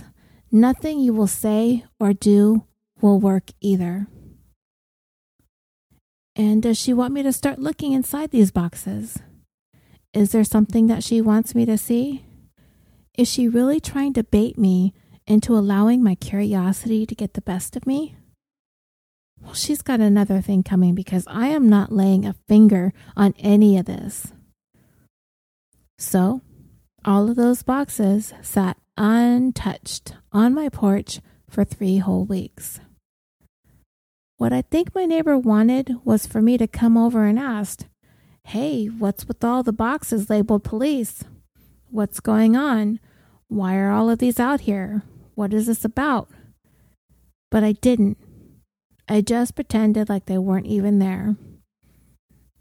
nothing 0.51 0.99
you 0.99 1.13
will 1.13 1.27
say 1.27 1.85
or 1.97 2.11
do 2.11 2.65
will 2.99 3.21
work 3.21 3.51
either. 3.61 4.07
And 6.35 6.61
does 6.61 6.77
she 6.77 6.91
want 6.91 7.13
me 7.13 7.23
to 7.23 7.31
start 7.31 7.57
looking 7.57 7.93
inside 7.93 8.31
these 8.31 8.51
boxes? 8.51 9.19
Is 10.13 10.33
there 10.33 10.43
something 10.43 10.87
that 10.87 11.05
she 11.05 11.21
wants 11.21 11.55
me 11.55 11.65
to 11.67 11.77
see? 11.77 12.25
Is 13.17 13.29
she 13.29 13.47
really 13.47 13.79
trying 13.79 14.11
to 14.15 14.25
bait 14.25 14.57
me 14.57 14.93
into 15.27 15.55
allowing 15.55 16.03
my 16.03 16.15
curiosity 16.15 17.05
to 17.05 17.15
get 17.15 17.33
the 17.33 17.41
best 17.41 17.75
of 17.75 17.85
me? 17.87 18.15
Well, 19.41 19.53
she's 19.53 19.81
got 19.81 19.99
another 19.99 20.41
thing 20.41 20.63
coming 20.63 20.95
because 20.95 21.25
I 21.27 21.47
am 21.47 21.67
not 21.67 21.91
laying 21.91 22.25
a 22.25 22.35
finger 22.47 22.93
on 23.15 23.33
any 23.37 23.77
of 23.77 23.85
this. 23.85 24.31
So, 25.97 26.41
all 27.05 27.29
of 27.29 27.35
those 27.35 27.63
boxes 27.63 28.33
sat 28.41 28.77
untouched 28.97 30.15
on 30.31 30.53
my 30.53 30.69
porch 30.69 31.19
for 31.49 31.63
three 31.63 31.97
whole 31.97 32.25
weeks. 32.25 32.79
What 34.37 34.53
I 34.53 34.61
think 34.61 34.95
my 34.95 35.05
neighbor 35.05 35.37
wanted 35.37 35.95
was 36.03 36.25
for 36.25 36.41
me 36.41 36.57
to 36.57 36.67
come 36.67 36.97
over 36.97 37.25
and 37.25 37.37
ask, 37.37 37.85
Hey, 38.45 38.87
what's 38.87 39.25
with 39.25 39.43
all 39.43 39.63
the 39.63 39.71
boxes 39.71 40.29
labeled 40.29 40.63
police? 40.63 41.23
What's 41.89 42.19
going 42.19 42.57
on? 42.57 42.99
Why 43.47 43.77
are 43.77 43.91
all 43.91 44.09
of 44.09 44.19
these 44.19 44.39
out 44.39 44.61
here? 44.61 45.03
What 45.35 45.53
is 45.53 45.67
this 45.67 45.83
about? 45.83 46.29
But 47.49 47.63
I 47.63 47.73
didn't. 47.73 48.17
I 49.07 49.21
just 49.21 49.55
pretended 49.55 50.09
like 50.09 50.25
they 50.25 50.37
weren't 50.37 50.67
even 50.67 50.99
there. 50.99 51.35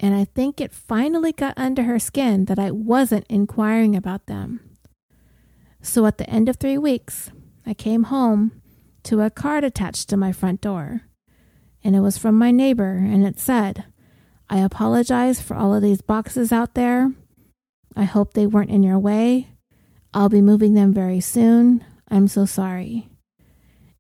And 0.01 0.14
I 0.14 0.25
think 0.25 0.61
it 0.61 0.73
finally 0.73 1.33
got 1.33 1.55
under 1.57 1.85
her 1.85 1.99
skin 1.99 2.47
that 2.47 2.59
I 2.59 2.70
wasn't 2.70 3.27
inquiring 3.29 3.95
about 3.95 4.27
them. 4.27 4.61
So 5.81 6.07
at 6.07 6.18
the 6.18 6.29
end 6.29 6.49
of 6.49 6.57
three 6.57 6.79
weeks, 6.79 7.31
I 7.64 7.75
came 7.75 8.05
home 8.05 8.62
to 9.05 9.20
a 9.20 9.31
card 9.31 9.64
attached 9.64 10.09
to 10.09 10.16
my 10.16 10.33
front 10.33 10.61
door. 10.61 11.03
And 11.85 11.97
it 11.97 12.01
was 12.01 12.18
from 12.18 12.39
my 12.39 12.51
neighbor, 12.51 12.97
and 12.97 13.27
it 13.27 13.41
said, 13.41 13.85
I 14.49 14.59
apologize 14.59 15.41
for 15.41 15.57
all 15.57 15.75
of 15.75 15.83
these 15.83 16.01
boxes 16.01 16.53
out 16.53 16.75
there. 16.75 17.12
I 17.97 18.05
hope 18.05 18.35
they 18.35 18.47
weren't 18.47 18.70
in 18.70 18.83
your 18.83 18.99
way. 18.99 19.49
I'll 20.14 20.29
be 20.29 20.41
moving 20.41 20.75
them 20.75 20.93
very 20.93 21.20
soon. 21.20 21.85
I'm 22.12 22.28
so 22.28 22.44
sorry. 22.44 23.08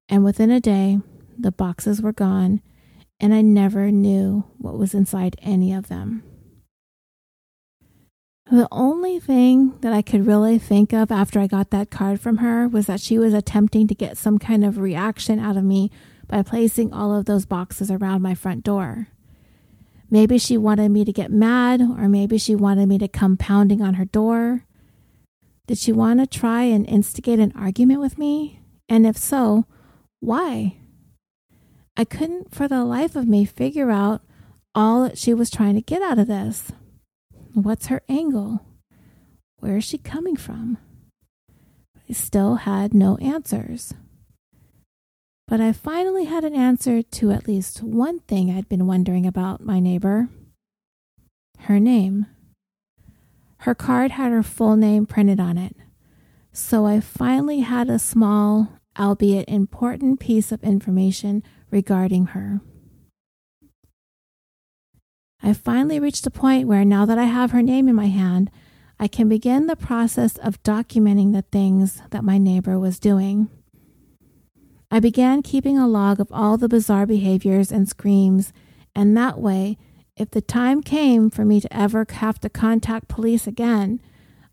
And 0.06 0.22
within 0.22 0.50
a 0.50 0.60
day, 0.60 1.00
the 1.38 1.50
boxes 1.50 2.02
were 2.02 2.12
gone, 2.12 2.60
and 3.18 3.32
I 3.32 3.40
never 3.40 3.90
knew 3.90 4.44
what 4.58 4.76
was 4.76 4.92
inside 4.92 5.34
any 5.40 5.72
of 5.72 5.88
them. 5.88 6.22
The 8.50 8.68
only 8.70 9.18
thing 9.18 9.78
that 9.80 9.94
I 9.94 10.02
could 10.02 10.26
really 10.26 10.58
think 10.58 10.92
of 10.92 11.10
after 11.10 11.40
I 11.40 11.46
got 11.46 11.70
that 11.70 11.90
card 11.90 12.20
from 12.20 12.36
her 12.36 12.68
was 12.68 12.84
that 12.84 13.00
she 13.00 13.18
was 13.18 13.32
attempting 13.32 13.86
to 13.86 13.94
get 13.94 14.18
some 14.18 14.38
kind 14.38 14.62
of 14.62 14.76
reaction 14.76 15.38
out 15.38 15.56
of 15.56 15.64
me 15.64 15.90
by 16.28 16.42
placing 16.42 16.92
all 16.92 17.16
of 17.16 17.24
those 17.24 17.46
boxes 17.46 17.90
around 17.90 18.20
my 18.20 18.34
front 18.34 18.62
door. 18.62 19.08
Maybe 20.10 20.36
she 20.36 20.58
wanted 20.58 20.90
me 20.90 21.06
to 21.06 21.12
get 21.14 21.30
mad, 21.30 21.80
or 21.80 22.08
maybe 22.08 22.36
she 22.36 22.54
wanted 22.54 22.90
me 22.90 22.98
to 22.98 23.08
come 23.08 23.38
pounding 23.38 23.80
on 23.80 23.94
her 23.94 24.04
door. 24.04 24.66
Did 25.66 25.78
she 25.78 25.92
want 25.92 26.20
to 26.20 26.26
try 26.26 26.64
and 26.64 26.88
instigate 26.88 27.38
an 27.38 27.52
argument 27.56 28.00
with 28.00 28.18
me? 28.18 28.60
And 28.88 29.06
if 29.06 29.16
so, 29.16 29.66
why? 30.20 30.76
I 31.96 32.04
couldn't 32.04 32.54
for 32.54 32.68
the 32.68 32.84
life 32.84 33.16
of 33.16 33.28
me 33.28 33.44
figure 33.44 33.90
out 33.90 34.22
all 34.74 35.02
that 35.02 35.18
she 35.18 35.34
was 35.34 35.50
trying 35.50 35.74
to 35.74 35.80
get 35.80 36.02
out 36.02 36.18
of 36.18 36.26
this. 36.26 36.72
What's 37.54 37.86
her 37.86 38.02
angle? 38.08 38.60
Where 39.58 39.76
is 39.76 39.84
she 39.84 39.98
coming 39.98 40.36
from? 40.36 40.78
I 42.08 42.12
still 42.12 42.56
had 42.56 42.94
no 42.94 43.16
answers. 43.18 43.94
But 45.46 45.60
I 45.60 45.72
finally 45.72 46.24
had 46.24 46.44
an 46.44 46.54
answer 46.54 47.02
to 47.02 47.30
at 47.30 47.46
least 47.46 47.82
one 47.82 48.20
thing 48.20 48.50
I'd 48.50 48.68
been 48.68 48.86
wondering 48.86 49.26
about 49.26 49.64
my 49.64 49.80
neighbor 49.80 50.28
her 51.62 51.78
name. 51.78 52.26
Her 53.62 53.76
card 53.76 54.10
had 54.10 54.32
her 54.32 54.42
full 54.42 54.74
name 54.74 55.06
printed 55.06 55.38
on 55.38 55.56
it, 55.56 55.76
so 56.52 56.84
I 56.84 56.98
finally 56.98 57.60
had 57.60 57.88
a 57.88 58.00
small, 58.00 58.80
albeit 58.98 59.48
important 59.48 60.18
piece 60.18 60.50
of 60.50 60.64
information 60.64 61.44
regarding 61.70 62.26
her. 62.26 62.60
I 65.40 65.52
finally 65.52 66.00
reached 66.00 66.26
a 66.26 66.30
point 66.30 66.66
where 66.66 66.84
now 66.84 67.06
that 67.06 67.18
I 67.18 67.26
have 67.26 67.52
her 67.52 67.62
name 67.62 67.88
in 67.88 67.94
my 67.94 68.08
hand, 68.08 68.50
I 68.98 69.06
can 69.06 69.28
begin 69.28 69.68
the 69.68 69.76
process 69.76 70.36
of 70.38 70.60
documenting 70.64 71.32
the 71.32 71.42
things 71.42 72.02
that 72.10 72.24
my 72.24 72.38
neighbor 72.38 72.80
was 72.80 72.98
doing. 72.98 73.48
I 74.90 74.98
began 74.98 75.40
keeping 75.40 75.78
a 75.78 75.86
log 75.86 76.18
of 76.18 76.32
all 76.32 76.56
the 76.56 76.68
bizarre 76.68 77.06
behaviors 77.06 77.70
and 77.70 77.88
screams, 77.88 78.52
and 78.92 79.16
that 79.16 79.38
way, 79.38 79.78
if 80.22 80.30
the 80.30 80.40
time 80.40 80.82
came 80.82 81.28
for 81.28 81.44
me 81.44 81.60
to 81.60 81.76
ever 81.76 82.06
have 82.08 82.40
to 82.40 82.48
contact 82.48 83.08
police 83.08 83.46
again, 83.46 84.00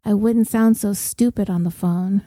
I 0.03 0.15
wouldn't 0.15 0.47
sound 0.47 0.77
so 0.77 0.93
stupid 0.93 1.49
on 1.49 1.63
the 1.63 1.71
phone. 1.71 2.23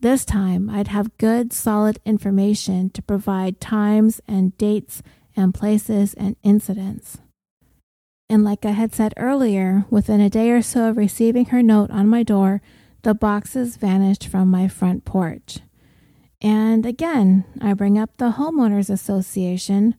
This 0.00 0.24
time, 0.24 0.68
I'd 0.68 0.88
have 0.88 1.16
good, 1.16 1.52
solid 1.52 2.00
information 2.04 2.90
to 2.90 3.02
provide 3.02 3.60
times 3.60 4.20
and 4.26 4.58
dates 4.58 5.00
and 5.36 5.54
places 5.54 6.12
and 6.14 6.36
incidents. 6.42 7.18
And 8.28 8.42
like 8.42 8.66
I 8.66 8.72
had 8.72 8.92
said 8.92 9.14
earlier, 9.16 9.86
within 9.88 10.20
a 10.20 10.28
day 10.28 10.50
or 10.50 10.60
so 10.60 10.90
of 10.90 10.96
receiving 10.96 11.46
her 11.46 11.62
note 11.62 11.90
on 11.90 12.08
my 12.08 12.24
door, 12.24 12.60
the 13.02 13.14
boxes 13.14 13.76
vanished 13.76 14.26
from 14.26 14.50
my 14.50 14.66
front 14.66 15.04
porch. 15.04 15.60
And 16.42 16.84
again, 16.84 17.44
I 17.60 17.74
bring 17.74 17.96
up 17.96 18.16
the 18.16 18.32
Homeowners 18.32 18.90
Association. 18.90 19.94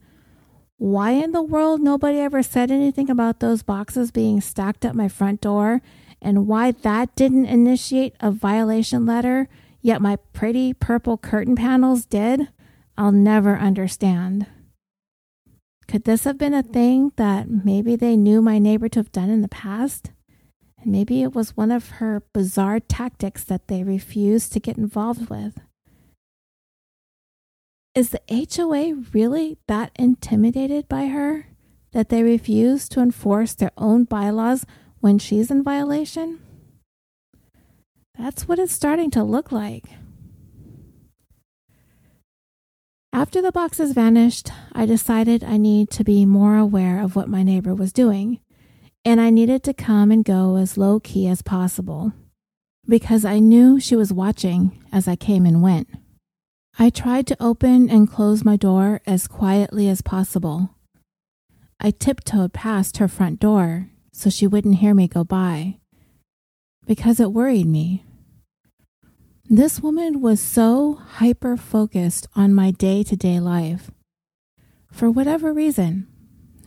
Why 0.77 1.11
in 1.11 1.31
the 1.31 1.41
world 1.41 1.81
nobody 1.81 2.19
ever 2.19 2.43
said 2.43 2.71
anything 2.71 3.09
about 3.09 3.39
those 3.39 3.63
boxes 3.63 4.11
being 4.11 4.41
stacked 4.41 4.85
at 4.85 4.95
my 4.95 5.07
front 5.07 5.41
door 5.41 5.81
and 6.21 6.47
why 6.47 6.71
that 6.71 7.15
didn't 7.15 7.45
initiate 7.45 8.15
a 8.19 8.31
violation 8.31 9.05
letter 9.05 9.47
Yet 9.85 10.01
my 10.01 10.15
pretty 10.33 10.73
purple 10.73 11.15
curtain 11.15 11.55
panels 11.55 12.07
did, 12.07 12.47
I'll 12.97 13.11
never 13.11 13.55
understand. 13.55 14.47
Could 15.87 16.05
this 16.05 16.23
have 16.23 16.39
been 16.39 16.55
a 16.55 16.63
thing 16.63 17.11
that 17.17 17.47
maybe 17.47 17.95
they 17.95 18.17
knew 18.17 18.41
my 18.41 18.57
neighbor 18.57 18.89
to 18.89 18.97
have 18.97 19.11
done 19.11 19.29
in 19.29 19.43
the 19.43 19.47
past? 19.47 20.09
And 20.81 20.91
maybe 20.91 21.21
it 21.21 21.35
was 21.35 21.55
one 21.55 21.69
of 21.69 21.89
her 22.01 22.23
bizarre 22.33 22.79
tactics 22.79 23.43
that 23.43 23.67
they 23.67 23.83
refused 23.83 24.53
to 24.53 24.59
get 24.59 24.79
involved 24.79 25.29
with. 25.29 25.59
Is 27.95 28.09
the 28.09 28.19
HOA 28.29 29.05
really 29.13 29.57
that 29.67 29.91
intimidated 29.95 30.89
by 30.89 31.05
her 31.05 31.47
that 31.93 32.09
they 32.09 32.23
refuse 32.23 32.89
to 32.89 32.99
enforce 32.99 33.53
their 33.53 33.71
own 33.77 34.03
bylaws 34.03 34.65
when 34.99 35.17
she's 35.17 35.49
in 35.49 35.63
violation? 35.63 36.39
That's 38.19 38.49
what 38.49 38.59
it's 38.59 38.73
starting 38.73 39.11
to 39.11 39.23
look 39.23 39.49
like. 39.49 39.85
After 43.13 43.41
the 43.41 43.53
boxes 43.53 43.93
vanished, 43.93 44.51
I 44.73 44.85
decided 44.85 45.41
I 45.41 45.55
need 45.55 45.89
to 45.91 46.03
be 46.03 46.25
more 46.25 46.57
aware 46.57 47.01
of 47.01 47.15
what 47.15 47.29
my 47.29 47.43
neighbor 47.43 47.73
was 47.73 47.93
doing, 47.93 48.41
and 49.05 49.21
I 49.21 49.29
needed 49.29 49.63
to 49.63 49.73
come 49.73 50.11
and 50.11 50.25
go 50.25 50.57
as 50.57 50.77
low 50.77 50.99
key 50.99 51.29
as 51.29 51.41
possible 51.41 52.11
because 52.85 53.23
I 53.23 53.39
knew 53.39 53.79
she 53.79 53.95
was 53.95 54.11
watching 54.11 54.83
as 54.91 55.07
I 55.07 55.15
came 55.15 55.45
and 55.45 55.61
went. 55.61 55.87
I 56.77 56.89
tried 56.89 57.25
to 57.27 57.37
open 57.41 57.89
and 57.89 58.09
close 58.11 58.43
my 58.43 58.57
door 58.57 58.99
as 59.07 59.27
quietly 59.27 59.87
as 59.87 60.01
possible. 60.01 60.71
I 61.79 61.91
tiptoed 61.91 62.51
past 62.51 62.97
her 62.97 63.07
front 63.07 63.39
door 63.39 63.89
so 64.11 64.29
she 64.29 64.45
wouldn't 64.45 64.79
hear 64.79 64.93
me 64.93 65.07
go 65.07 65.23
by 65.23 65.77
because 66.85 67.19
it 67.19 67.31
worried 67.31 67.67
me. 67.67 68.03
This 69.45 69.79
woman 69.79 70.21
was 70.21 70.41
so 70.41 70.95
hyper 70.95 71.55
focused 71.55 72.27
on 72.35 72.53
my 72.53 72.71
day 72.71 73.03
to 73.03 73.15
day 73.15 73.39
life. 73.39 73.89
For 74.91 75.09
whatever 75.09 75.53
reason, 75.53 76.07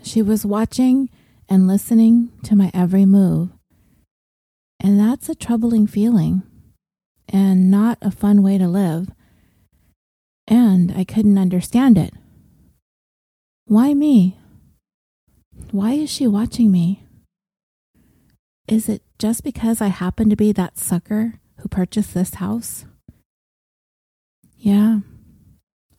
she 0.03 0.23
was 0.23 0.47
watching 0.47 1.11
and 1.49 1.67
listening 1.67 2.33
to 2.45 2.57
my 2.57 2.71
every 2.73 3.05
move. 3.05 3.51
And 4.81 4.99
that's 4.99 5.29
a 5.29 5.35
troubling 5.35 5.87
feeling 5.87 6.45
and 7.29 7.71
not 7.71 7.99
a 8.01 8.11
fun 8.11 8.43
way 8.43 8.57
to 8.57 8.69
live. 8.69 9.09
And 10.49 10.93
I 10.97 11.05
couldn't 11.05 11.37
understand 11.37 11.99
it. 11.99 12.15
Why 13.67 13.93
me? 13.93 14.39
Why 15.71 15.93
is 15.93 16.11
she 16.11 16.27
watching 16.27 16.73
me? 16.73 17.05
Is 18.67 18.89
it 18.89 19.03
just 19.19 19.45
because 19.45 19.83
I 19.83 19.89
happen 19.89 20.31
to 20.31 20.37
be 20.37 20.53
that 20.53 20.79
sucker 20.79 21.35
who 21.59 21.69
purchased 21.69 22.15
this 22.15 22.35
house? 22.35 22.87
Yeah, 24.57 25.01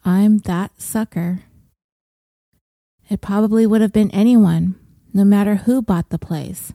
I'm 0.04 0.40
that 0.40 0.82
sucker. 0.82 1.44
It 3.08 3.22
probably 3.22 3.68
would 3.68 3.82
have 3.82 3.94
been 3.94 4.12
anyone, 4.12 4.76
no 5.14 5.24
matter 5.24 5.56
who 5.56 5.82
bought 5.82 6.10
the 6.10 6.20
place. 6.20 6.74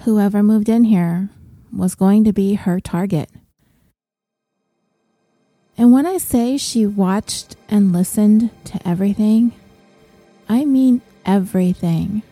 Whoever 0.00 0.42
moved 0.42 0.68
in 0.68 0.84
here 0.84 1.30
was 1.72 1.94
going 1.94 2.24
to 2.24 2.32
be 2.32 2.54
her 2.54 2.80
target. 2.80 3.30
And 5.78 5.92
when 5.92 6.06
I 6.06 6.18
say 6.18 6.56
she 6.56 6.86
watched 6.86 7.56
and 7.68 7.92
listened 7.92 8.50
to 8.64 8.86
everything, 8.86 9.52
I 10.48 10.64
mean 10.64 11.02
everything. 11.24 12.22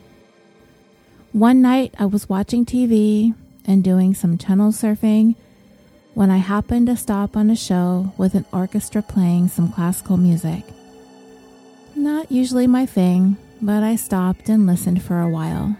One 1.31 1.63
night 1.63 1.95
I 1.97 2.07
was 2.07 2.29
watching 2.29 2.67
TV 2.67 3.35
and 3.65 3.85
doing 3.85 4.15
some 4.15 4.37
channel 4.37 4.73
surfing 4.73 5.37
when 6.15 6.29
I 6.29 6.39
happened 6.39 6.89
to 6.89 6.97
stop 6.97 7.37
on 7.37 7.49
a 7.49 7.55
show 7.55 8.13
with 8.17 8.35
an 8.35 8.47
orchestra 8.53 9.01
playing 9.01 9.47
some 9.47 9.71
classical 9.73 10.17
music. 10.17 10.65
Not 11.95 12.33
usually 12.33 12.67
my 12.67 12.85
thing, 12.85 13.37
but 13.63 13.85
I 13.85 13.95
stopped 13.95 14.49
and 14.49 14.67
listened 14.67 15.05
for 15.05 15.21
a 15.21 15.29
while. 15.29 15.77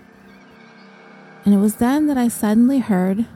And 1.45 1.53
it 1.53 1.59
was 1.59 1.77
then 1.77 2.07
that 2.07 2.19
I 2.19 2.29
suddenly 2.29 2.79
heard 2.79 3.27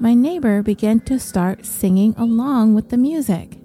my 0.00 0.14
neighbor 0.14 0.62
began 0.62 1.00
to 1.00 1.18
start 1.18 1.66
singing 1.66 2.14
along 2.16 2.74
with 2.74 2.90
the 2.90 2.96
music. 2.96 3.58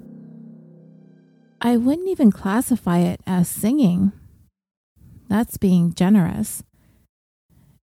I 1.61 1.77
wouldn't 1.77 2.09
even 2.09 2.31
classify 2.31 2.99
it 2.99 3.21
as 3.25 3.47
singing. 3.47 4.11
That's 5.29 5.57
being 5.57 5.93
generous. 5.93 6.63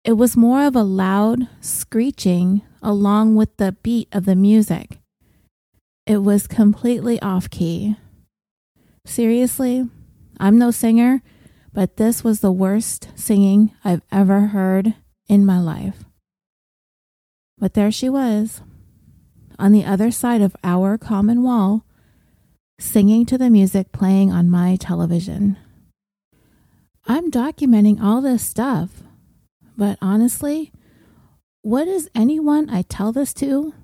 It 0.05 0.12
was 0.12 0.36
more 0.36 0.64
of 0.64 0.76
a 0.76 0.82
loud 0.82 1.48
screeching 1.61 2.62
along 2.82 3.36
with 3.36 3.57
the 3.57 3.72
beat 3.82 4.09
of 4.12 4.24
the 4.24 4.36
music. 4.36 4.98
It 6.07 6.18
was 6.18 6.46
completely 6.46 7.20
off 7.22 7.51
key. 7.51 7.96
Seriously, 9.07 9.88
I'm 10.38 10.59
no 10.59 10.70
singer, 10.70 11.22
but 11.72 11.96
this 11.96 12.24
was 12.24 12.40
the 12.40 12.53
worst 12.53 13.09
singing 13.14 13.72
I've 13.84 14.03
ever 14.11 14.48
heard 14.48 14.94
in 15.28 15.46
my 15.46 15.61
life. 15.61 16.05
But 17.61 17.74
there 17.74 17.92
she 17.92 18.08
was, 18.08 18.62
on 19.58 19.70
the 19.70 19.84
other 19.84 20.11
side 20.11 20.40
of 20.40 20.56
our 20.64 20.96
common 20.96 21.42
wall, 21.42 21.84
singing 22.78 23.26
to 23.26 23.36
the 23.36 23.50
music 23.50 23.92
playing 23.92 24.32
on 24.32 24.48
my 24.48 24.76
television. 24.76 25.58
I'm 27.06 27.30
documenting 27.30 28.02
all 28.02 28.22
this 28.22 28.42
stuff, 28.42 29.02
but 29.76 29.98
honestly, 30.00 30.72
what 31.61 31.86
is 31.86 32.08
anyone 32.14 32.70
I 32.70 32.82
tell 32.82 33.12
this 33.12 33.34
to 33.34 33.74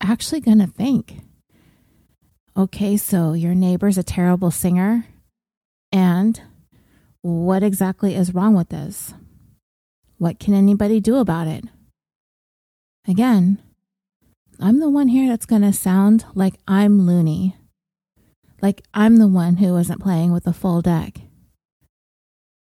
actually 0.00 0.40
going 0.40 0.60
to 0.60 0.68
think? 0.68 1.20
Okay, 2.56 2.96
so 2.96 3.32
your 3.32 3.54
neighbor's 3.54 3.98
a 3.98 4.04
terrible 4.04 4.52
singer. 4.52 5.06
And 5.90 6.40
what 7.22 7.64
exactly 7.64 8.14
is 8.14 8.34
wrong 8.34 8.54
with 8.54 8.68
this? 8.68 9.12
What 10.18 10.38
can 10.38 10.54
anybody 10.54 11.00
do 11.00 11.16
about 11.16 11.48
it? 11.48 11.64
Again, 13.08 13.62
I'm 14.58 14.80
the 14.80 14.90
one 14.90 15.08
here 15.08 15.28
that's 15.28 15.46
going 15.46 15.62
to 15.62 15.72
sound 15.72 16.24
like 16.34 16.54
I'm 16.66 17.06
loony. 17.06 17.56
Like 18.60 18.82
I'm 18.92 19.16
the 19.18 19.28
one 19.28 19.58
who 19.58 19.76
isn't 19.76 20.02
playing 20.02 20.32
with 20.32 20.46
a 20.46 20.52
full 20.52 20.82
deck. 20.82 21.20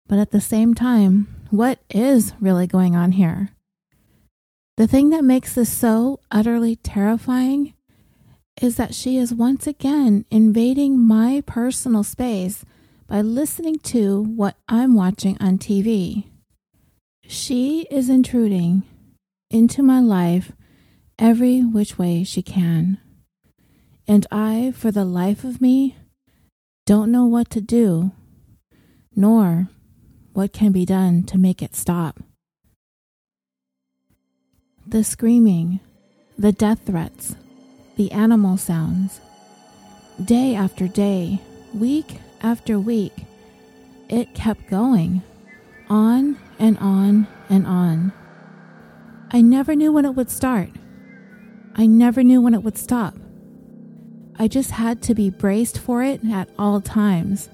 But 0.08 0.20
at 0.20 0.32
the 0.32 0.42
same 0.42 0.74
time, 0.74 1.28
what 1.50 1.80
is 1.90 2.34
really 2.42 2.68
going 2.68 2.94
on 2.94 3.14
here? 3.14 3.50
The 4.76 4.88
thing 4.88 5.12
that 5.12 5.24
makes 5.24 5.56
this 5.56 5.72
so 5.72 6.20
utterly 6.30 6.76
terrifying 6.76 7.74
is 8.62 8.76
that 8.76 8.94
she 8.94 9.18
is 9.18 9.34
once 9.34 9.66
again 9.66 10.26
invading 10.30 11.00
my 11.00 11.42
personal 11.46 12.04
space 12.04 12.66
by 13.08 13.22
listening 13.22 13.78
to 13.80 14.24
what 14.24 14.58
I'm 14.68 14.94
watching 14.94 15.38
on 15.40 15.58
TV. 15.58 16.26
She 17.28 17.88
is 17.90 18.10
intruding 18.10 18.84
into 19.54 19.82
my 19.82 20.02
life 20.02 20.52
every 21.18 21.62
which 21.62 21.98
way 21.98 22.24
she 22.24 22.42
can. 22.42 22.98
And 24.08 24.28
I, 24.32 24.74
for 24.76 24.92
the 24.92 25.06
life 25.06 25.46
of 25.46 25.62
me, 25.62 25.96
don't 26.86 27.12
know 27.12 27.26
what 27.26 27.50
to 27.52 27.62
do, 27.62 28.12
nor 29.16 29.70
what 30.34 30.52
can 30.52 30.74
be 30.74 30.86
done 30.86 31.24
to 31.24 31.38
make 31.38 31.62
it 31.62 31.76
stop 31.76 32.20
the 34.86 35.04
screaming, 35.04 35.80
the 36.38 36.52
death 36.52 36.86
threats, 36.86 37.36
the 37.96 38.12
animal 38.12 38.58
sounds. 38.58 39.22
Day 40.24 40.56
after 40.56 40.88
day, 40.88 41.40
week 41.74 42.20
after 42.42 42.80
week, 42.80 43.26
it 44.10 44.34
kept 44.36 44.70
going, 44.70 45.24
on 45.90 46.38
and 46.60 46.78
on 46.80 47.28
and 47.50 47.66
on. 47.66 48.12
I 49.36 49.42
never 49.42 49.76
knew 49.76 49.92
when 49.92 50.06
it 50.06 50.12
would 50.12 50.30
start. 50.30 50.70
I 51.76 51.88
never 51.88 52.22
knew 52.22 52.40
when 52.40 52.54
it 52.54 52.62
would 52.64 52.78
stop. 52.78 53.16
I 54.38 54.48
just 54.48 54.70
had 54.70 55.02
to 55.04 55.16
be 55.16 55.32
braced 55.32 55.80
for 55.80 56.04
it 56.04 56.24
at 56.24 56.50
all 56.60 56.82
times. 56.82 57.50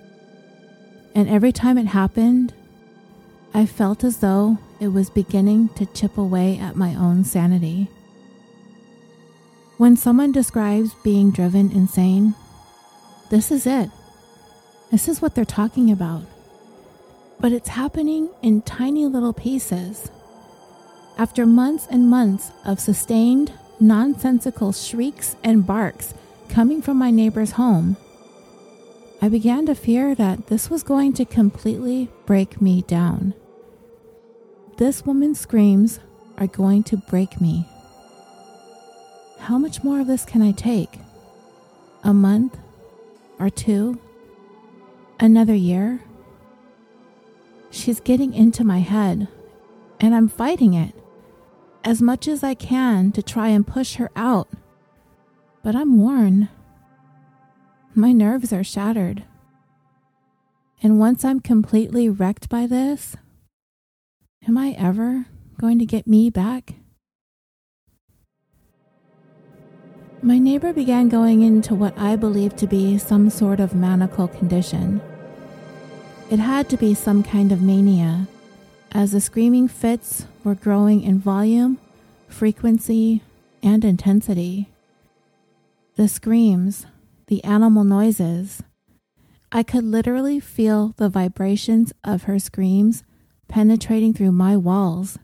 And 1.16 1.30
every 1.30 1.54
time 1.54 1.78
it 1.78 1.88
happened, 1.88 2.54
I 3.54 3.66
felt 3.66 4.04
as 4.04 4.18
though 4.18 4.58
it 4.82 4.90
was 4.90 5.10
beginning 5.10 5.70
to 5.70 5.86
chip 5.86 6.18
away 6.18 6.60
at 6.60 6.76
my 6.76 6.96
own 6.96 7.24
sanity. 7.24 7.90
When 9.78 9.96
someone 9.96 10.34
describes 10.34 10.94
being 11.06 11.32
driven 11.32 11.72
insane, 11.72 12.36
this 13.30 13.52
is 13.52 13.66
it. 13.66 13.90
This 14.92 15.08
is 15.08 15.22
what 15.22 15.34
they're 15.34 15.46
talking 15.46 15.92
about. 15.92 16.24
But 17.40 17.54
it's 17.54 17.70
happening 17.70 18.30
in 18.42 18.64
tiny 18.64 19.06
little 19.06 19.32
pieces. 19.32 20.12
After 21.20 21.46
months 21.46 21.86
and 21.92 22.10
months 22.10 22.52
of 22.66 22.80
sustained, 22.80 23.54
nonsensical 23.80 24.72
shrieks 24.72 25.36
and 25.44 25.68
barks 25.68 26.16
coming 26.50 26.82
from 26.82 26.98
my 26.98 27.12
neighbor's 27.12 27.52
home, 27.52 27.96
I 29.22 29.30
began 29.30 29.68
to 29.68 29.76
fear 29.76 30.16
that 30.16 30.48
this 30.48 30.72
was 30.72 30.82
going 30.82 31.14
to 31.14 31.26
completely 31.26 32.10
break 32.26 32.60
me 32.60 32.82
down 32.82 33.36
this 34.80 35.06
woman's 35.06 35.38
screams 35.38 36.00
are 36.38 36.48
going 36.48 36.84
to 36.84 36.96
break 36.96 37.42
me. 37.42 37.68
How 39.40 39.58
much 39.58 39.84
more 39.84 40.00
of 40.00 40.08
this 40.08 40.24
can 40.24 40.42
I 40.42 40.54
take? 40.54 41.00
A 42.02 42.14
month? 42.14 42.58
Or 43.40 43.50
two? 43.50 44.00
Another 45.20 45.54
year? 45.54 46.00
She's 47.72 48.00
getting 48.00 48.34
into 48.34 48.64
my 48.64 48.80
head, 48.80 49.28
and 50.00 50.16
I'm 50.16 50.30
fighting 50.30 50.74
it 50.76 50.96
as 51.84 52.02
much 52.02 52.28
as 52.28 52.44
I 52.44 52.54
can 52.54 53.12
to 53.14 53.24
try 53.24 53.50
and 53.50 53.66
push 53.66 53.96
her 53.96 54.10
out. 54.16 54.50
But 55.64 55.76
I'm 55.76 56.00
worn. 56.00 56.50
My 57.96 58.12
nerves 58.12 58.54
are 58.54 58.64
shattered. 58.64 59.24
And 60.82 61.00
once 61.00 61.26
I'm 61.26 61.40
completely 61.40 62.10
wrecked 62.10 62.48
by 62.50 62.68
this, 62.68 63.16
Am 64.48 64.58
I 64.58 64.72
ever 64.80 65.26
going 65.60 65.80
to 65.80 65.86
get 65.86 66.08
me 66.08 66.30
back? 66.30 66.76
My 70.22 70.40
neighbor 70.40 70.74
began 70.74 71.10
going 71.10 71.42
into 71.42 71.76
what 71.76 71.98
I 71.98 72.16
believed 72.16 72.58
to 72.60 72.68
be 72.68 72.98
some 72.98 73.30
sort 73.30 73.60
of 73.60 73.76
maniacal 73.76 74.28
condition. 74.28 75.02
It 76.32 76.40
had 76.40 76.70
to 76.70 76.78
be 76.78 76.94
some 76.94 77.22
kind 77.22 77.52
of 77.52 77.62
mania, 77.62 78.28
as 78.92 79.12
the 79.12 79.22
screaming 79.22 79.68
fits 79.68 80.26
were 80.44 80.56
growing 80.56 81.02
in 81.02 81.20
volume, 81.20 81.78
frequency, 82.28 83.22
and 83.62 83.84
intensity. 83.84 84.70
The 85.96 86.08
screams, 86.08 86.86
the 87.28 87.44
animal 87.44 87.84
noises, 87.84 88.64
I 89.52 89.64
could 89.64 89.84
literally 89.84 90.40
feel 90.40 90.94
the 90.98 91.10
vibrations 91.10 91.92
of 92.04 92.24
her 92.24 92.38
screams 92.40 93.04
penetrating 93.48 94.14
through 94.14 94.32
my 94.32 94.56
walls. 94.56 95.18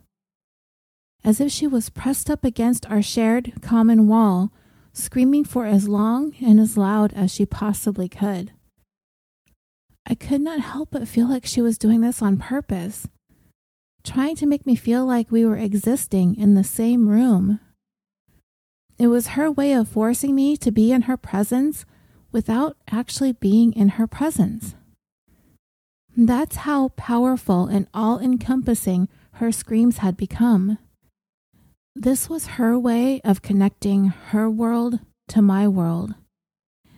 As 1.24 1.40
if 1.40 1.52
she 1.52 1.68
was 1.68 1.90
pressed 1.90 2.30
up 2.30 2.44
against 2.44 2.90
our 2.90 3.02
shared 3.02 3.54
common 3.62 4.08
wall, 4.08 4.52
screaming 4.94 5.44
for 5.44 5.66
as 5.66 5.88
long 5.88 6.34
and 6.42 6.60
as 6.60 6.78
loud 6.78 7.14
as 7.14 7.32
she 7.32 7.46
possibly 7.46 8.10
could. 8.10 8.52
I 10.08 10.16
could 10.16 10.42
not 10.42 10.60
help 10.60 10.90
but 10.92 11.08
feel 11.08 11.28
like 11.30 11.46
she 11.46 11.62
was 11.62 11.78
doing 11.78 12.02
this 12.02 12.22
on 12.22 12.38
purpose, 12.38 13.08
trying 14.06 14.36
to 14.38 14.46
make 14.46 14.66
me 14.66 14.76
feel 14.76 15.06
like 15.06 15.32
we 15.32 15.44
were 15.44 15.58
existing 15.58 16.36
in 16.36 16.54
the 16.54 16.64
same 16.64 17.10
room. 17.10 17.60
It 18.98 19.08
was 19.08 19.36
her 19.36 19.52
way 19.52 19.74
of 19.74 19.90
forcing 19.90 20.36
me 20.36 20.56
to 20.58 20.72
be 20.72 20.92
in 20.92 21.04
her 21.04 21.18
presence 21.18 21.86
without 22.32 22.78
actually 22.90 23.34
being 23.34 23.74
in 23.74 23.90
her 23.90 24.08
presence. 24.08 24.76
That's 26.16 26.58
how 26.58 26.90
powerful 26.90 27.66
and 27.68 27.88
all 27.94 28.20
encompassing 28.20 29.10
her 29.34 29.52
screams 29.52 29.98
had 29.98 30.16
become. 30.16 30.78
This 31.94 32.30
was 32.30 32.56
her 32.60 32.78
way 32.80 33.22
of 33.26 33.42
connecting 33.42 34.08
her 34.08 34.50
world 34.50 35.00
to 35.30 35.42
my 35.42 35.68
world, 35.68 36.16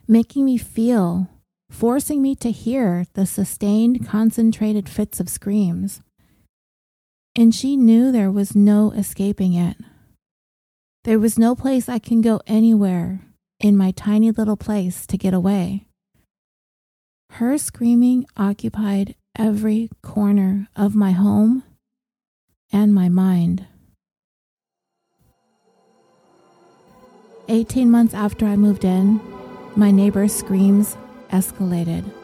making 0.08 0.46
me 0.46 0.58
feel, 0.58 1.30
forcing 1.70 2.22
me 2.22 2.36
to 2.36 2.52
hear 2.52 3.06
the 3.14 3.26
sustained, 3.26 4.08
concentrated 4.08 4.88
fits 4.88 5.20
of 5.20 5.30
screams. 5.30 6.02
And 7.38 7.54
she 7.54 7.78
knew 7.78 8.12
there 8.12 8.32
was 8.32 8.56
no 8.56 8.92
escaping 8.92 9.54
it. 9.54 9.78
There 11.04 11.20
was 11.20 11.38
no 11.38 11.54
place 11.54 11.88
I 11.88 12.00
can 12.00 12.22
go 12.22 12.42
anywhere 12.48 13.22
in 13.60 13.78
my 13.78 13.92
tiny 13.92 14.32
little 14.32 14.58
place 14.58 15.06
to 15.06 15.20
get 15.20 15.36
away. 15.36 15.86
Her 17.34 17.60
screaming 17.60 18.26
occupied 18.38 19.14
every 19.38 19.92
corner 20.02 20.68
of 20.76 20.96
my 20.96 21.12
home 21.12 21.62
and 22.74 22.92
my 22.92 23.08
mind. 23.08 23.68
18 27.50 27.92
months 27.92 28.16
after 28.16 28.48
I 28.48 28.56
moved 28.56 28.84
in, 28.84 29.22
my 29.76 29.92
neighbor's 29.92 30.34
screams 30.34 30.98
escalated. 31.30 32.17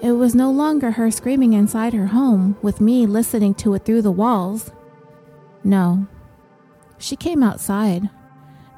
It 0.00 0.12
was 0.12 0.34
no 0.34 0.50
longer 0.50 0.92
her 0.92 1.10
screaming 1.10 1.54
inside 1.54 1.92
her 1.92 2.06
home 2.06 2.56
with 2.62 2.80
me 2.80 3.06
listening 3.06 3.54
to 3.54 3.74
it 3.74 3.84
through 3.84 4.02
the 4.02 4.12
walls. 4.12 4.70
No, 5.64 6.06
she 6.98 7.16
came 7.16 7.42
outside 7.42 8.08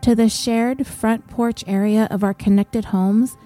to 0.02 0.14
the 0.14 0.28
shared 0.28 0.86
front 0.86 1.26
porch 1.28 1.62
area 1.66 2.08
of 2.10 2.24
our 2.24 2.32
connected 2.32 2.86
homes 2.86 3.36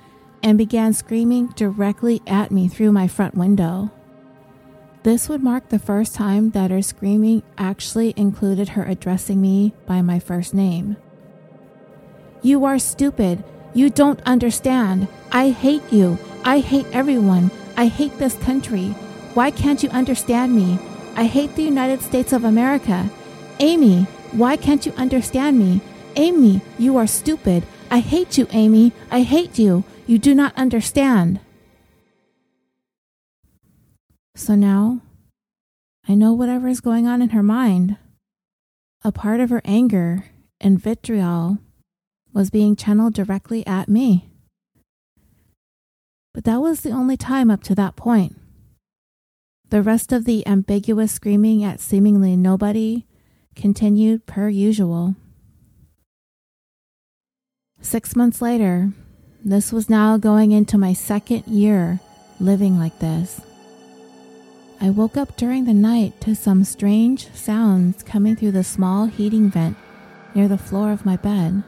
and 0.42 0.56
began 0.56 0.92
screaming 0.92 1.48
directly 1.48 2.22
at 2.26 2.50
me 2.50 2.68
through 2.68 2.92
my 2.92 3.08
front 3.08 3.34
window. 3.34 3.90
This 5.02 5.28
would 5.28 5.42
mark 5.42 5.68
the 5.68 5.78
first 5.78 6.14
time 6.14 6.50
that 6.50 6.70
her 6.70 6.80
screaming 6.80 7.42
actually 7.58 8.14
included 8.16 8.70
her 8.70 8.84
addressing 8.84 9.40
me 9.40 9.74
by 9.86 10.00
my 10.00 10.18
first 10.18 10.54
name. 10.54 10.96
You 12.42 12.64
are 12.64 12.78
stupid. 12.78 13.42
You 13.74 13.90
don't 13.90 14.22
understand. 14.22 15.08
I 15.32 15.50
hate 15.50 15.92
you. 15.92 16.18
I 16.44 16.60
hate 16.60 16.86
everyone. 16.92 17.50
I 17.76 17.86
hate 17.86 18.16
this 18.18 18.34
country. 18.34 18.88
Why 19.34 19.50
can't 19.50 19.82
you 19.82 19.90
understand 19.90 20.54
me? 20.54 20.78
I 21.16 21.24
hate 21.24 21.54
the 21.54 21.62
United 21.62 22.02
States 22.02 22.32
of 22.32 22.44
America. 22.44 23.10
Amy, 23.60 24.02
why 24.32 24.56
can't 24.56 24.84
you 24.84 24.92
understand 24.92 25.58
me? 25.58 25.80
Amy, 26.16 26.60
you 26.78 26.96
are 26.96 27.06
stupid. 27.06 27.64
I 27.90 27.98
hate 27.98 28.38
you, 28.38 28.46
Amy. 28.50 28.92
I 29.10 29.22
hate 29.22 29.58
you. 29.58 29.84
You 30.06 30.18
do 30.18 30.34
not 30.34 30.56
understand. 30.56 31.40
So 34.36 34.54
now 34.54 35.00
I 36.08 36.14
know 36.14 36.32
whatever 36.32 36.68
is 36.68 36.80
going 36.80 37.06
on 37.06 37.22
in 37.22 37.30
her 37.30 37.42
mind. 37.42 37.96
A 39.02 39.12
part 39.12 39.40
of 39.40 39.50
her 39.50 39.62
anger 39.64 40.26
and 40.60 40.80
vitriol 40.80 41.58
was 42.32 42.50
being 42.50 42.74
channeled 42.74 43.14
directly 43.14 43.66
at 43.66 43.88
me. 43.88 44.30
But 46.34 46.44
that 46.44 46.60
was 46.60 46.80
the 46.80 46.90
only 46.90 47.16
time 47.16 47.50
up 47.50 47.62
to 47.64 47.74
that 47.76 47.96
point. 47.96 48.36
The 49.70 49.82
rest 49.82 50.12
of 50.12 50.24
the 50.24 50.46
ambiguous 50.46 51.12
screaming 51.12 51.64
at 51.64 51.80
seemingly 51.80 52.36
nobody 52.36 53.06
continued 53.54 54.26
per 54.26 54.48
usual. 54.48 55.14
Six 57.80 58.16
months 58.16 58.42
later, 58.42 58.92
this 59.44 59.72
was 59.72 59.88
now 59.88 60.16
going 60.16 60.52
into 60.52 60.76
my 60.76 60.92
second 60.92 61.46
year 61.46 62.00
living 62.40 62.78
like 62.78 62.98
this. 62.98 63.40
I 64.80 64.90
woke 64.90 65.16
up 65.16 65.36
during 65.36 65.64
the 65.64 65.74
night 65.74 66.20
to 66.22 66.34
some 66.34 66.64
strange 66.64 67.32
sounds 67.32 68.02
coming 68.02 68.36
through 68.36 68.52
the 68.52 68.64
small 68.64 69.06
heating 69.06 69.50
vent 69.50 69.76
near 70.34 70.48
the 70.48 70.58
floor 70.58 70.92
of 70.92 71.06
my 71.06 71.16
bed. 71.16 71.62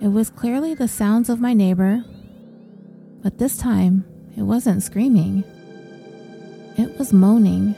It 0.00 0.08
was 0.08 0.30
clearly 0.30 0.74
the 0.74 0.88
sounds 0.88 1.28
of 1.28 1.40
my 1.40 1.52
neighbor, 1.52 2.04
but 3.22 3.38
this 3.38 3.56
time 3.56 4.04
it 4.36 4.42
wasn't 4.42 4.82
screaming, 4.82 5.44
it 6.78 6.98
was 6.98 7.12
moaning. 7.12 7.74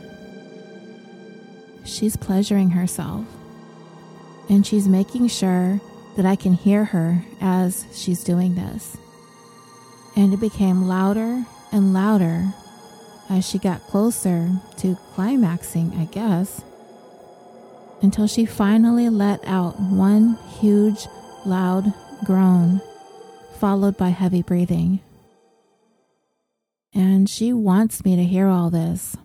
She's 1.84 2.16
pleasuring 2.16 2.70
herself, 2.70 3.26
and 4.48 4.66
she's 4.66 4.88
making 4.88 5.28
sure 5.28 5.80
that 6.16 6.26
I 6.26 6.36
can 6.36 6.52
hear 6.52 6.84
her 6.84 7.24
as 7.40 7.86
she's 7.92 8.22
doing 8.22 8.54
this. 8.54 8.96
And 10.14 10.32
it 10.32 10.40
became 10.40 10.86
louder 10.86 11.44
and 11.72 11.92
louder 11.92 12.52
as 13.30 13.48
she 13.48 13.58
got 13.58 13.80
closer 13.86 14.50
to 14.76 14.96
climaxing, 15.14 15.98
I 15.98 16.04
guess, 16.04 16.62
until 18.02 18.26
she 18.26 18.44
finally 18.44 19.08
let 19.08 19.44
out 19.46 19.80
one 19.80 20.36
huge, 20.60 21.06
loud 21.46 21.92
groan, 22.24 22.80
followed 23.58 23.96
by 23.96 24.10
heavy 24.10 24.42
breathing. 24.42 25.00
And 26.94 27.28
she 27.28 27.52
wants 27.52 28.04
me 28.04 28.16
to 28.16 28.24
hear 28.24 28.48
all 28.48 28.70
this. 28.70 29.16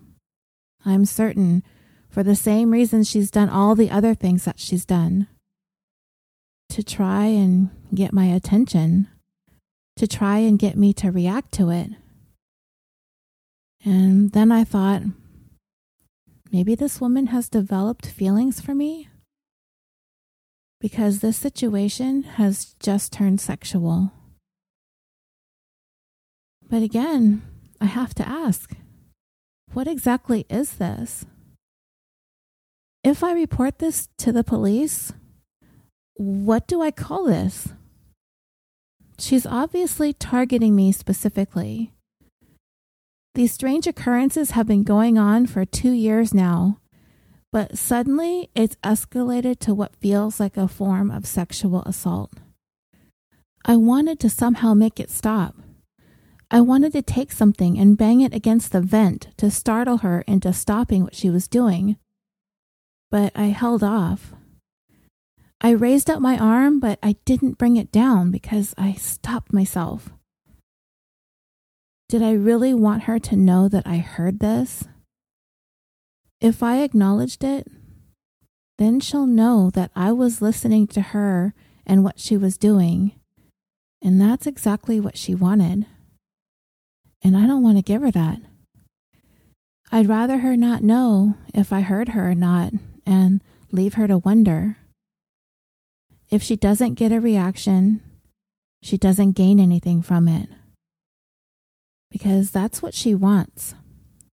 I'm 0.84 1.04
certain 1.04 1.62
for 2.08 2.22
the 2.22 2.36
same 2.36 2.70
reason 2.70 3.04
she's 3.04 3.30
done 3.30 3.48
all 3.48 3.74
the 3.74 3.90
other 3.90 4.14
things 4.14 4.44
that 4.44 4.58
she's 4.58 4.84
done 4.84 5.28
to 6.70 6.82
try 6.82 7.26
and 7.26 7.70
get 7.94 8.12
my 8.12 8.26
attention, 8.26 9.08
to 9.96 10.06
try 10.06 10.38
and 10.38 10.58
get 10.58 10.76
me 10.76 10.92
to 10.94 11.10
react 11.10 11.52
to 11.52 11.70
it. 11.70 11.90
And 13.84 14.32
then 14.32 14.50
I 14.50 14.64
thought, 14.64 15.02
maybe 16.50 16.74
this 16.74 17.00
woman 17.00 17.28
has 17.28 17.48
developed 17.48 18.06
feelings 18.06 18.60
for 18.60 18.74
me 18.74 19.08
because 20.80 21.20
this 21.20 21.36
situation 21.36 22.22
has 22.22 22.74
just 22.80 23.12
turned 23.12 23.40
sexual. 23.40 24.12
But 26.68 26.82
again, 26.82 27.42
I 27.80 27.86
have 27.86 28.14
to 28.14 28.28
ask 28.28 28.72
what 29.72 29.86
exactly 29.86 30.46
is 30.48 30.74
this? 30.74 31.26
If 33.04 33.22
I 33.22 33.32
report 33.32 33.78
this 33.78 34.08
to 34.18 34.32
the 34.32 34.42
police, 34.42 35.12
what 36.14 36.66
do 36.66 36.82
I 36.82 36.90
call 36.90 37.26
this? 37.26 37.68
She's 39.18 39.46
obviously 39.46 40.12
targeting 40.12 40.74
me 40.74 40.92
specifically. 40.92 41.92
These 43.34 43.52
strange 43.52 43.86
occurrences 43.86 44.52
have 44.52 44.66
been 44.66 44.82
going 44.82 45.16
on 45.16 45.46
for 45.46 45.64
two 45.64 45.92
years 45.92 46.34
now, 46.34 46.80
but 47.52 47.78
suddenly 47.78 48.50
it's 48.54 48.76
escalated 48.82 49.58
to 49.60 49.74
what 49.74 49.96
feels 49.96 50.40
like 50.40 50.56
a 50.56 50.66
form 50.66 51.10
of 51.10 51.26
sexual 51.26 51.82
assault. 51.82 52.32
I 53.64 53.76
wanted 53.76 54.18
to 54.20 54.30
somehow 54.30 54.74
make 54.74 54.98
it 54.98 55.10
stop. 55.10 55.54
I 56.50 56.62
wanted 56.62 56.92
to 56.92 57.02
take 57.02 57.30
something 57.30 57.78
and 57.78 57.98
bang 57.98 58.22
it 58.22 58.32
against 58.32 58.72
the 58.72 58.80
vent 58.80 59.28
to 59.36 59.50
startle 59.50 59.98
her 59.98 60.22
into 60.22 60.52
stopping 60.52 61.04
what 61.04 61.14
she 61.14 61.28
was 61.28 61.46
doing. 61.46 61.96
But 63.10 63.32
I 63.34 63.46
held 63.46 63.82
off. 63.82 64.32
I 65.60 65.70
raised 65.70 66.08
up 66.08 66.20
my 66.20 66.38
arm, 66.38 66.80
but 66.80 66.98
I 67.02 67.16
didn't 67.26 67.58
bring 67.58 67.76
it 67.76 67.92
down 67.92 68.30
because 68.30 68.74
I 68.78 68.92
stopped 68.94 69.52
myself. 69.52 70.10
Did 72.08 72.22
I 72.22 72.32
really 72.32 72.72
want 72.72 73.02
her 73.02 73.18
to 73.18 73.36
know 73.36 73.68
that 73.68 73.86
I 73.86 73.98
heard 73.98 74.40
this? 74.40 74.84
If 76.40 76.62
I 76.62 76.78
acknowledged 76.82 77.44
it, 77.44 77.66
then 78.78 79.00
she'll 79.00 79.26
know 79.26 79.70
that 79.74 79.90
I 79.94 80.12
was 80.12 80.40
listening 80.40 80.86
to 80.88 81.00
her 81.00 81.52
and 81.84 82.04
what 82.04 82.18
she 82.18 82.36
was 82.36 82.56
doing. 82.56 83.12
And 84.00 84.18
that's 84.18 84.46
exactly 84.46 85.00
what 85.00 85.18
she 85.18 85.34
wanted. 85.34 85.86
And 87.22 87.36
I 87.36 87.46
don't 87.46 87.62
want 87.62 87.78
to 87.78 87.82
give 87.82 88.02
her 88.02 88.10
that. 88.10 88.38
I'd 89.90 90.08
rather 90.08 90.38
her 90.38 90.56
not 90.56 90.82
know 90.82 91.34
if 91.54 91.72
I 91.72 91.80
heard 91.80 92.10
her 92.10 92.30
or 92.30 92.34
not 92.34 92.72
and 93.06 93.42
leave 93.72 93.94
her 93.94 94.06
to 94.06 94.18
wonder. 94.18 94.76
If 96.30 96.42
she 96.42 96.56
doesn't 96.56 96.94
get 96.94 97.12
a 97.12 97.20
reaction, 97.20 98.02
she 98.82 98.98
doesn't 98.98 99.32
gain 99.32 99.58
anything 99.58 100.02
from 100.02 100.28
it 100.28 100.48
because 102.10 102.50
that's 102.50 102.82
what 102.82 102.94
she 102.94 103.14
wants 103.14 103.74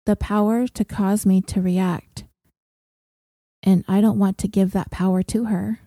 the 0.07 0.17
power 0.17 0.67
to 0.67 0.85
cause 0.85 1.27
me 1.27 1.41
to 1.43 1.61
react. 1.61 2.25
And 3.63 3.85
I 3.87 4.01
don't 4.01 4.19
want 4.19 4.39
to 4.39 4.49
give 4.49 4.73
that 4.73 4.91
power 4.91 5.23
to 5.25 5.45
her. 5.45 5.81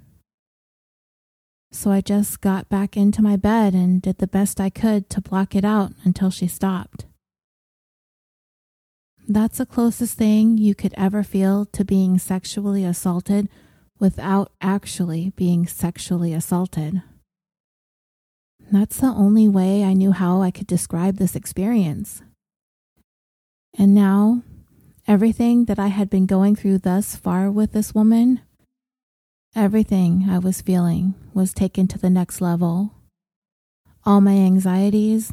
So 1.74 1.90
I 1.90 2.02
just 2.02 2.40
got 2.40 2.70
back 2.70 2.96
into 2.96 3.24
my 3.24 3.36
bed 3.36 3.74
and 3.74 4.00
did 4.00 4.20
the 4.20 4.28
best 4.28 4.62
I 4.62 4.70
could 4.70 5.10
to 5.10 5.20
block 5.20 5.56
it 5.56 5.66
out 5.66 5.92
until 6.04 6.30
she 6.30 6.48
stopped. 6.48 7.08
That's 9.28 9.58
the 9.58 9.66
closest 9.66 10.16
thing 10.16 10.60
you 10.60 10.76
could 10.76 10.94
ever 10.96 11.24
feel 11.24 11.66
to 11.66 11.84
being 11.84 12.20
sexually 12.20 12.86
assaulted 12.86 13.50
without 14.00 14.52
actually 14.62 15.32
being 15.36 15.66
sexually 15.66 16.32
assaulted. 16.32 17.02
That's 18.72 18.98
the 18.98 19.08
only 19.08 19.48
way 19.48 19.84
I 19.84 19.94
knew 19.94 20.12
how 20.12 20.44
I 20.44 20.52
could 20.52 20.68
describe 20.68 21.18
this 21.18 21.36
experience. 21.36 22.22
And 23.78 23.96
now, 23.96 24.44
everything 25.08 25.66
that 25.66 25.80
I 25.80 25.88
had 25.88 26.10
been 26.10 26.28
going 26.28 26.56
through 26.56 26.80
thus 26.80 27.16
far 27.16 27.50
with 27.50 27.72
this 27.72 27.96
woman, 27.96 28.42
everything 29.56 30.28
I 30.30 30.40
was 30.40 30.62
feeling 30.62 31.14
was 31.34 31.54
taken 31.54 31.88
to 31.90 32.00
the 32.00 32.10
next 32.10 32.42
level. 32.42 32.92
All 34.06 34.20
my 34.20 34.34
anxieties, 34.34 35.32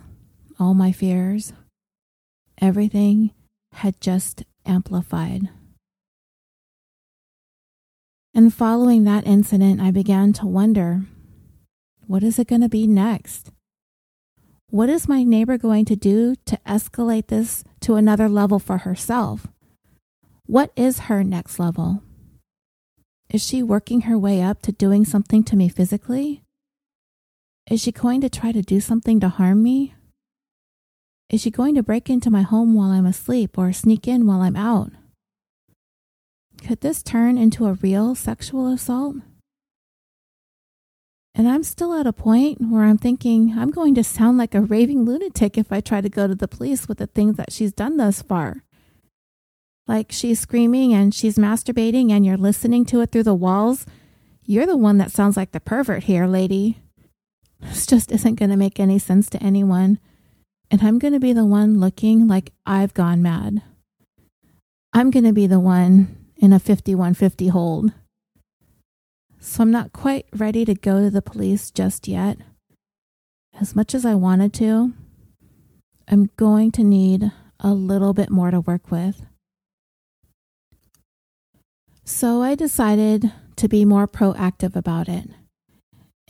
all 0.59 0.75
my 0.75 0.93
fears, 0.93 1.53
everything 2.61 3.31
had 3.73 4.01
just 4.01 4.45
amplified. 4.67 5.49
And 8.35 8.53
following 8.53 9.05
that 9.05 9.27
incident, 9.27 9.81
I 9.81 9.91
began 9.91 10.33
to 10.35 10.47
wonder 10.47 11.03
What 12.07 12.23
is 12.23 12.39
it 12.39 12.49
going 12.49 12.61
to 12.61 12.69
be 12.69 12.87
next? 12.87 13.51
What 14.69 14.89
is 14.89 15.09
my 15.09 15.25
neighbor 15.25 15.57
going 15.57 15.85
to 15.87 15.97
do 15.97 16.37
to 16.47 16.59
escalate 16.67 17.29
this 17.29 17.65
to 17.81 17.95
another 17.95 18.29
level 18.29 18.59
for 18.59 18.79
herself? 18.79 19.47
What 20.47 20.73
is 20.77 21.01
her 21.11 21.25
next 21.25 21.59
level? 21.59 22.03
Is 23.33 23.47
she 23.47 23.63
working 23.63 24.03
her 24.03 24.19
way 24.19 24.43
up 24.43 24.61
to 24.63 24.73
doing 24.73 25.05
something 25.05 25.45
to 25.45 25.57
me 25.57 25.69
physically? 25.69 26.43
Is 27.71 27.81
she 27.81 27.93
going 27.93 28.21
to 28.23 28.29
try 28.29 28.51
to 28.51 28.61
do 28.61 28.81
something 28.81 29.21
to 29.21 29.29
harm 29.29 29.63
me? 29.63 29.95
Is 31.29 31.41
she 31.41 31.53
going 31.53 31.77
to 31.77 31.83
break 31.85 32.11
into 32.11 32.29
my 32.29 32.43
home 32.43 32.75
while 32.75 32.91
I'm 32.91 33.07
asleep 33.07 33.57
or 33.57 33.73
sneak 33.73 34.09
in 34.09 34.27
while 34.27 34.41
I'm 34.41 34.57
out? 34.57 34.91
Could 36.67 36.81
this 36.81 37.05
turn 37.05 37.39
into 37.39 37.67
a 37.67 37.75
real 37.75 38.17
sexual 38.17 38.67
assault? 38.67 39.17
And 41.33 41.49
I'm 41.49 41.63
still 41.63 41.95
at 41.95 42.09
a 42.09 42.13
point 42.13 42.59
where 42.61 42.83
I'm 42.83 42.99
thinking 42.99 43.55
I'm 43.57 43.71
going 43.71 43.95
to 43.95 44.03
sound 44.03 44.39
like 44.39 44.57
a 44.57 44.61
raving 44.61 45.05
lunatic 45.05 45.57
if 45.57 45.71
I 45.71 45.81
try 45.81 46.01
to 46.01 46.09
go 46.09 46.27
to 46.27 46.35
the 46.35 46.49
police 46.49 46.89
with 46.89 46.99
the 46.99 47.07
things 47.07 47.37
that 47.37 47.53
she's 47.53 47.73
done 47.73 47.97
thus 47.97 48.23
far. 48.23 48.65
Like 49.91 50.13
she's 50.13 50.39
screaming 50.39 50.95
and 50.95 51.13
she's 51.13 51.37
masturbating 51.37 52.13
and 52.13 52.25
you're 52.25 52.37
listening 52.37 52.85
to 52.85 53.01
it 53.01 53.11
through 53.11 53.25
the 53.25 53.35
walls. 53.35 53.87
You're 54.45 54.65
the 54.65 54.77
one 54.77 54.99
that 54.99 55.11
sounds 55.11 55.37
like 55.37 55.51
the 55.51 55.59
pervert 55.59 56.05
here, 56.05 56.29
lady. 56.29 56.79
This 57.59 57.87
just 57.87 58.13
isn't 58.13 58.37
going 58.37 58.53
to 58.53 58.57
make 58.57 58.79
any 58.79 59.01
sense 59.01 59.29
to 59.31 59.43
anyone. 59.43 59.99
And 60.71 60.81
I'm 60.81 61.01
going 61.01 61.13
to 61.13 61.19
be 61.19 61.33
the 61.33 61.45
one 61.45 61.81
looking 61.81 62.29
like 62.29 62.53
I've 62.65 62.95
gone 62.95 63.21
mad. 63.21 63.63
I'm 64.93 65.11
going 65.11 65.25
to 65.25 65.33
be 65.33 65.49
the 65.49 65.59
one 65.59 66.17
in 66.37 66.53
a 66.53 66.61
5150 66.61 67.49
hold. 67.49 67.93
So 69.41 69.65
I'm 69.65 69.73
not 69.73 69.93
quite 69.93 70.27
ready 70.33 70.65
to 70.67 70.75
go 70.77 71.03
to 71.03 71.11
the 71.11 71.21
police 71.21 71.69
just 71.73 72.07
yet. 72.07 72.39
As 73.61 73.75
much 73.75 73.97
as 73.97 74.05
I 74.05 74.15
wanted 74.15 74.55
to, 74.55 74.93
I'm 76.07 76.31
going 76.37 76.71
to 76.71 76.85
need 76.85 77.33
a 77.59 77.73
little 77.73 78.15
bit 78.15 78.31
more 78.31 78.53
to 78.53 78.61
work 78.61 78.93
with. 78.93 79.27
So 82.13 82.43
I 82.43 82.57
decided 82.57 83.33
to 83.55 83.69
be 83.69 83.85
more 83.85 84.09
proactive 84.09 84.75
about 84.75 85.09
it. 85.09 85.31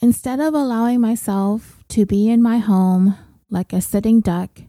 Instead 0.03 0.39
of 0.39 0.53
allowing 0.53 1.01
myself 1.01 1.83
to 1.89 2.05
be 2.05 2.28
in 2.28 2.43
my 2.43 2.59
home 2.59 3.16
like 3.49 3.72
a 3.72 3.81
sitting 3.81 4.20
duck, 4.20 4.61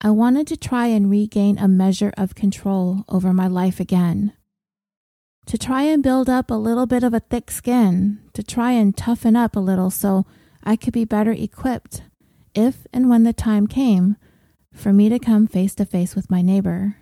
I 0.00 0.10
wanted 0.10 0.46
to 0.46 0.56
try 0.56 0.86
and 0.86 1.10
regain 1.10 1.58
a 1.58 1.66
measure 1.66 2.12
of 2.16 2.36
control 2.36 3.04
over 3.08 3.32
my 3.32 3.48
life 3.48 3.80
again. 3.80 4.32
To 5.46 5.58
try 5.58 5.82
and 5.82 6.04
build 6.04 6.30
up 6.30 6.52
a 6.52 6.54
little 6.54 6.86
bit 6.86 7.02
of 7.02 7.12
a 7.12 7.20
thick 7.20 7.50
skin, 7.50 8.20
to 8.32 8.44
try 8.44 8.70
and 8.70 8.96
toughen 8.96 9.34
up 9.34 9.56
a 9.56 9.60
little 9.60 9.90
so 9.90 10.24
I 10.62 10.76
could 10.76 10.94
be 10.94 11.04
better 11.04 11.32
equipped 11.32 12.02
if 12.54 12.86
and 12.92 13.10
when 13.10 13.24
the 13.24 13.32
time 13.32 13.66
came 13.66 14.16
for 14.72 14.92
me 14.92 15.08
to 15.08 15.18
come 15.18 15.48
face 15.48 15.74
to 15.74 15.84
face 15.84 16.14
with 16.14 16.30
my 16.30 16.42
neighbor, 16.42 16.96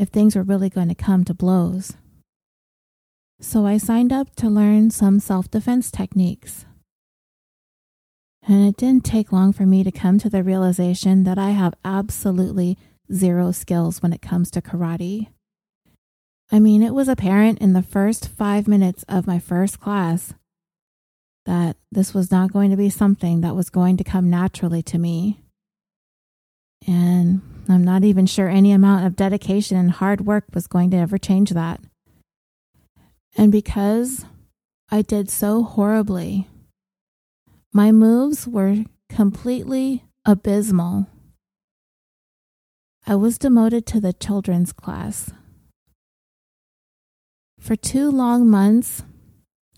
if 0.00 0.08
things 0.08 0.34
were 0.34 0.42
really 0.42 0.70
going 0.70 0.88
to 0.88 0.94
come 0.94 1.24
to 1.24 1.34
blows. 1.34 1.92
So 3.38 3.66
I 3.66 3.76
signed 3.76 4.14
up 4.14 4.34
to 4.36 4.48
learn 4.48 4.90
some 4.90 5.20
self 5.20 5.50
defense 5.50 5.90
techniques. 5.90 6.64
And 8.48 8.66
it 8.66 8.78
didn't 8.78 9.04
take 9.04 9.30
long 9.30 9.52
for 9.52 9.66
me 9.66 9.84
to 9.84 9.92
come 9.92 10.18
to 10.20 10.30
the 10.30 10.42
realization 10.42 11.24
that 11.24 11.38
I 11.38 11.50
have 11.50 11.74
absolutely 11.84 12.78
zero 13.12 13.52
skills 13.52 14.00
when 14.00 14.14
it 14.14 14.22
comes 14.22 14.50
to 14.52 14.62
karate. 14.62 15.28
I 16.50 16.58
mean, 16.58 16.82
it 16.82 16.94
was 16.94 17.06
apparent 17.06 17.58
in 17.58 17.74
the 17.74 17.82
first 17.82 18.26
five 18.26 18.66
minutes 18.66 19.04
of 19.06 19.26
my 19.26 19.38
first 19.38 19.80
class 19.80 20.32
that 21.44 21.76
this 21.92 22.14
was 22.14 22.30
not 22.30 22.52
going 22.54 22.70
to 22.70 22.76
be 22.76 22.88
something 22.88 23.42
that 23.42 23.54
was 23.54 23.68
going 23.68 23.98
to 23.98 24.04
come 24.04 24.30
naturally 24.30 24.82
to 24.84 24.98
me. 24.98 25.40
And 26.86 27.42
I'm 27.70 27.84
not 27.84 28.02
even 28.02 28.26
sure 28.26 28.48
any 28.48 28.72
amount 28.72 29.06
of 29.06 29.14
dedication 29.14 29.76
and 29.76 29.92
hard 29.92 30.22
work 30.22 30.44
was 30.52 30.66
going 30.66 30.90
to 30.90 30.96
ever 30.96 31.18
change 31.18 31.50
that. 31.50 31.80
And 33.36 33.52
because 33.52 34.24
I 34.90 35.02
did 35.02 35.30
so 35.30 35.62
horribly, 35.62 36.48
my 37.72 37.92
moves 37.92 38.48
were 38.48 38.84
completely 39.08 40.04
abysmal. 40.24 41.06
I 43.06 43.14
was 43.14 43.38
demoted 43.38 43.86
to 43.86 44.00
the 44.00 44.12
children's 44.12 44.72
class. 44.72 45.30
For 47.60 47.76
two 47.76 48.10
long 48.10 48.48
months, 48.48 49.04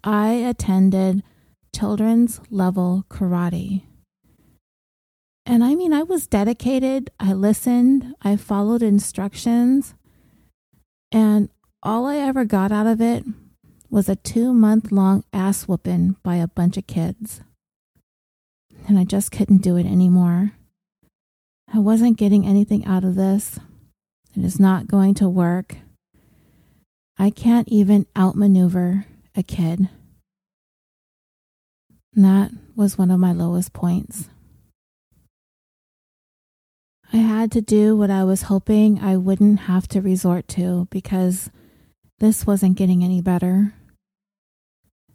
I 0.02 0.30
attended 0.30 1.22
children's 1.74 2.40
level 2.50 3.04
karate. 3.10 3.82
And 5.44 5.64
I 5.64 5.74
mean, 5.74 5.92
I 5.92 6.02
was 6.02 6.26
dedicated, 6.26 7.10
I 7.18 7.32
listened, 7.32 8.14
I 8.22 8.36
followed 8.36 8.82
instructions, 8.82 9.94
and 11.10 11.50
all 11.82 12.06
I 12.06 12.16
ever 12.16 12.44
got 12.44 12.70
out 12.70 12.86
of 12.86 13.00
it 13.00 13.24
was 13.90 14.08
a 14.08 14.16
two 14.16 14.54
month 14.54 14.92
long 14.92 15.24
ass 15.32 15.68
whooping 15.68 16.16
by 16.22 16.36
a 16.36 16.48
bunch 16.48 16.76
of 16.76 16.86
kids. 16.86 17.40
And 18.88 18.98
I 18.98 19.04
just 19.04 19.30
couldn't 19.30 19.62
do 19.62 19.76
it 19.76 19.86
anymore. 19.86 20.52
I 21.72 21.78
wasn't 21.78 22.18
getting 22.18 22.46
anything 22.46 22.84
out 22.86 23.04
of 23.04 23.14
this. 23.16 23.58
It 24.36 24.44
is 24.44 24.58
not 24.58 24.88
going 24.88 25.14
to 25.14 25.28
work. 25.28 25.76
I 27.18 27.30
can't 27.30 27.68
even 27.68 28.06
outmaneuver 28.16 29.06
a 29.36 29.42
kid. 29.42 29.88
And 32.14 32.24
that 32.24 32.50
was 32.74 32.98
one 32.98 33.10
of 33.10 33.20
my 33.20 33.32
lowest 33.32 33.72
points. 33.72 34.28
I 37.12 37.18
had 37.18 37.52
to 37.52 37.60
do 37.60 37.94
what 37.94 38.10
I 38.10 38.24
was 38.24 38.42
hoping 38.42 38.98
I 38.98 39.18
wouldn't 39.18 39.60
have 39.60 39.86
to 39.88 40.00
resort 40.00 40.48
to 40.48 40.88
because 40.90 41.50
this 42.20 42.46
wasn't 42.46 42.78
getting 42.78 43.04
any 43.04 43.20
better. 43.20 43.74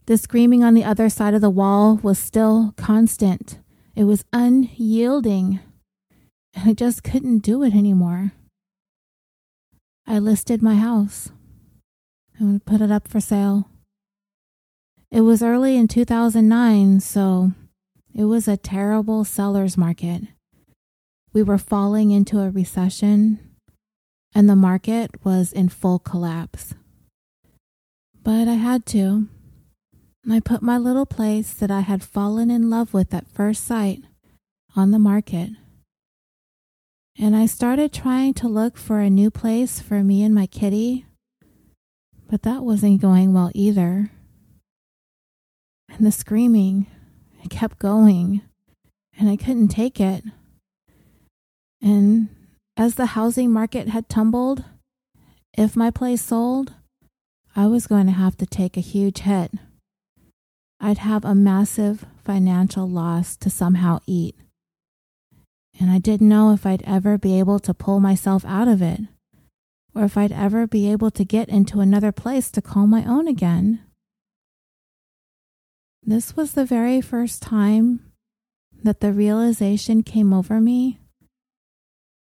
The 0.05 0.17
screaming 0.17 0.63
on 0.63 0.75
the 0.75 0.83
other 0.83 1.09
side 1.09 1.33
of 1.33 1.41
the 1.41 1.49
wall 1.49 1.99
was 2.03 2.19
still 2.19 2.75
constant. 2.77 3.57
It 3.95 4.03
was 4.03 4.25
unyielding. 4.31 5.59
And 6.53 6.69
I 6.69 6.73
just 6.73 7.03
couldn't 7.03 7.39
do 7.39 7.63
it 7.63 7.73
anymore. 7.73 8.31
I 10.05 10.19
listed 10.19 10.61
my 10.61 10.75
house. 10.75 11.31
I 12.39 12.61
put 12.63 12.79
it 12.79 12.91
up 12.91 13.07
for 13.07 13.19
sale. 13.19 13.69
It 15.09 15.21
was 15.21 15.41
early 15.41 15.75
in 15.75 15.87
2009, 15.87 16.99
so 16.99 17.53
it 18.13 18.25
was 18.25 18.47
a 18.47 18.55
terrible 18.55 19.23
seller's 19.23 19.77
market. 19.77 20.23
We 21.33 21.43
were 21.43 21.57
falling 21.57 22.11
into 22.11 22.39
a 22.39 22.49
recession, 22.49 23.39
and 24.33 24.49
the 24.49 24.55
market 24.55 25.11
was 25.23 25.51
in 25.51 25.69
full 25.69 25.99
collapse. 25.99 26.73
But 28.23 28.47
I 28.47 28.55
had 28.55 28.85
to. 28.87 29.27
I 30.29 30.39
put 30.39 30.61
my 30.61 30.77
little 30.77 31.05
place 31.05 31.53
that 31.53 31.71
I 31.71 31.81
had 31.81 32.03
fallen 32.03 32.51
in 32.51 32.69
love 32.69 32.93
with 32.93 33.13
at 33.13 33.29
first 33.29 33.65
sight 33.65 34.03
on 34.75 34.91
the 34.91 34.99
market. 34.99 35.51
And 37.17 37.35
I 37.35 37.45
started 37.45 37.93
trying 37.93 38.33
to 38.35 38.47
look 38.47 38.77
for 38.77 38.99
a 38.99 39.09
new 39.09 39.31
place 39.31 39.79
for 39.79 40.03
me 40.03 40.23
and 40.23 40.35
my 40.35 40.45
kitty 40.45 41.05
but 42.29 42.43
that 42.43 42.63
wasn't 42.63 43.01
going 43.01 43.33
well 43.33 43.51
either. 43.53 44.11
And 45.89 46.05
the 46.05 46.11
screaming, 46.11 46.87
it 47.43 47.49
kept 47.49 47.79
going, 47.79 48.41
and 49.17 49.29
I 49.29 49.37
couldn't 49.37 49.69
take 49.69 49.99
it. 49.99 50.23
And 51.81 52.29
as 52.75 52.95
the 52.95 53.07
housing 53.07 53.51
market 53.51 53.89
had 53.89 54.09
tumbled, 54.09 54.63
if 55.57 55.75
my 55.75 55.89
place 55.89 56.21
sold, 56.21 56.73
I 57.55 57.65
was 57.65 57.87
going 57.87 58.05
to 58.05 58.11
have 58.11 58.37
to 58.37 58.45
take 58.45 58.77
a 58.77 58.81
huge 58.81 59.19
hit. 59.19 59.51
I'd 60.79 60.99
have 60.99 61.25
a 61.25 61.33
massive 61.33 62.05
financial 62.23 62.87
loss 62.87 63.35
to 63.37 63.49
somehow 63.49 63.99
eat. 64.05 64.35
And 65.79 65.89
I 65.89 65.97
didn't 65.97 66.29
know 66.29 66.51
if 66.51 66.65
I'd 66.65 66.83
ever 66.83 67.17
be 67.17 67.39
able 67.39 67.59
to 67.59 67.73
pull 67.73 67.99
myself 67.99 68.45
out 68.45 68.67
of 68.67 68.81
it 68.81 69.01
or 69.95 70.03
if 70.03 70.17
I'd 70.17 70.31
ever 70.31 70.67
be 70.67 70.91
able 70.91 71.09
to 71.11 71.25
get 71.25 71.49
into 71.49 71.79
another 71.79 72.11
place 72.11 72.51
to 72.51 72.61
call 72.61 72.85
my 72.85 73.03
own 73.05 73.27
again. 73.27 73.81
This 76.03 76.35
was 76.35 76.51
the 76.51 76.65
very 76.65 77.01
first 77.01 77.41
time 77.41 78.11
that 78.83 78.99
the 78.99 79.11
realization 79.11 80.03
came 80.03 80.31
over 80.31 80.61
me 80.61 80.99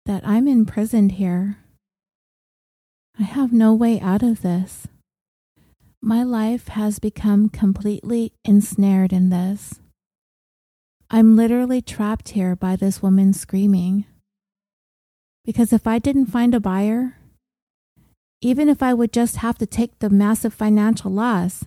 that 0.07 0.27
I'm 0.27 0.47
imprisoned 0.47 1.13
here. 1.13 1.59
I 3.19 3.23
have 3.23 3.53
no 3.53 3.73
way 3.75 4.01
out 4.01 4.23
of 4.23 4.43
this. 4.43 4.87
My 6.03 6.23
life 6.23 6.69
has 6.69 6.99
become 6.99 7.49
completely 7.49 8.33
ensnared 8.45 9.13
in 9.13 9.31
this. 9.31 9.81
I'm 11.11 11.37
literally 11.37 11.81
trapped 11.81 12.31
here 12.31 12.55
by 12.57 12.77
this 12.77 13.01
woman 13.03 13.33
screaming. 13.33 14.05
Because 15.45 15.73
if 15.73 15.87
I 15.87 15.99
didn't 15.99 16.27
find 16.27 16.55
a 16.55 16.61
buyer, 16.61 17.19
even 18.41 18.69
if 18.69 18.83
I 18.83 18.93
would 18.93 19.13
just 19.13 19.37
have 19.37 19.57
to 19.59 19.67
take 19.67 19.99
the 19.99 20.11
massive 20.11 20.53
financial 20.53 21.11
loss, 21.11 21.65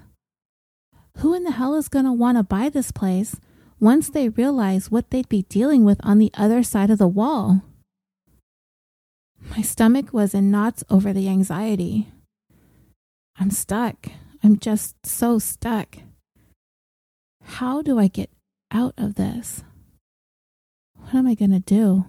Who 1.17 1.33
in 1.33 1.43
the 1.43 1.51
hell 1.51 1.73
is 1.73 1.87
going 1.89 2.05
to 2.05 2.13
want 2.13 2.37
to 2.37 2.43
buy 2.43 2.69
this 2.69 2.91
place 2.91 3.37
once 3.79 4.09
they 4.09 4.29
realize 4.29 4.91
what 4.91 5.09
they'd 5.09 5.29
be 5.29 5.43
dealing 5.43 5.83
with 5.83 5.99
on 6.03 6.19
the 6.19 6.31
other 6.35 6.61
side 6.61 6.91
of 6.91 6.99
the 6.99 7.07
wall? 7.07 7.63
My 9.49 9.61
stomach 9.61 10.13
was 10.13 10.33
in 10.33 10.51
knots 10.51 10.83
over 10.89 11.13
the 11.13 11.29
anxiety. 11.29 12.11
I'm 13.39 13.51
stuck. 13.51 14.07
I'm 14.43 14.59
just 14.59 15.05
so 15.05 15.39
stuck. 15.39 15.97
How 17.43 17.81
do 17.81 17.97
I 17.97 18.07
get 18.07 18.29
out 18.71 18.93
of 18.97 19.15
this? 19.15 19.63
What 20.95 21.15
am 21.15 21.27
I 21.27 21.35
going 21.35 21.51
to 21.51 21.59
do? 21.59 22.05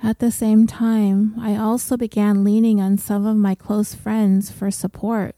At 0.00 0.20
the 0.20 0.30
same 0.30 0.66
time, 0.66 1.34
I 1.40 1.56
also 1.56 1.96
began 1.96 2.44
leaning 2.44 2.80
on 2.80 2.98
some 2.98 3.26
of 3.26 3.36
my 3.36 3.54
close 3.54 3.94
friends 3.94 4.50
for 4.50 4.70
support. 4.70 5.34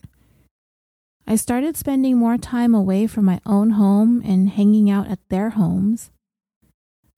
I 1.26 1.36
started 1.36 1.76
spending 1.76 2.18
more 2.18 2.36
time 2.36 2.74
away 2.74 3.06
from 3.06 3.24
my 3.24 3.40
own 3.46 3.70
home 3.70 4.22
and 4.24 4.50
hanging 4.50 4.90
out 4.90 5.08
at 5.08 5.20
their 5.28 5.50
homes. 5.50 6.10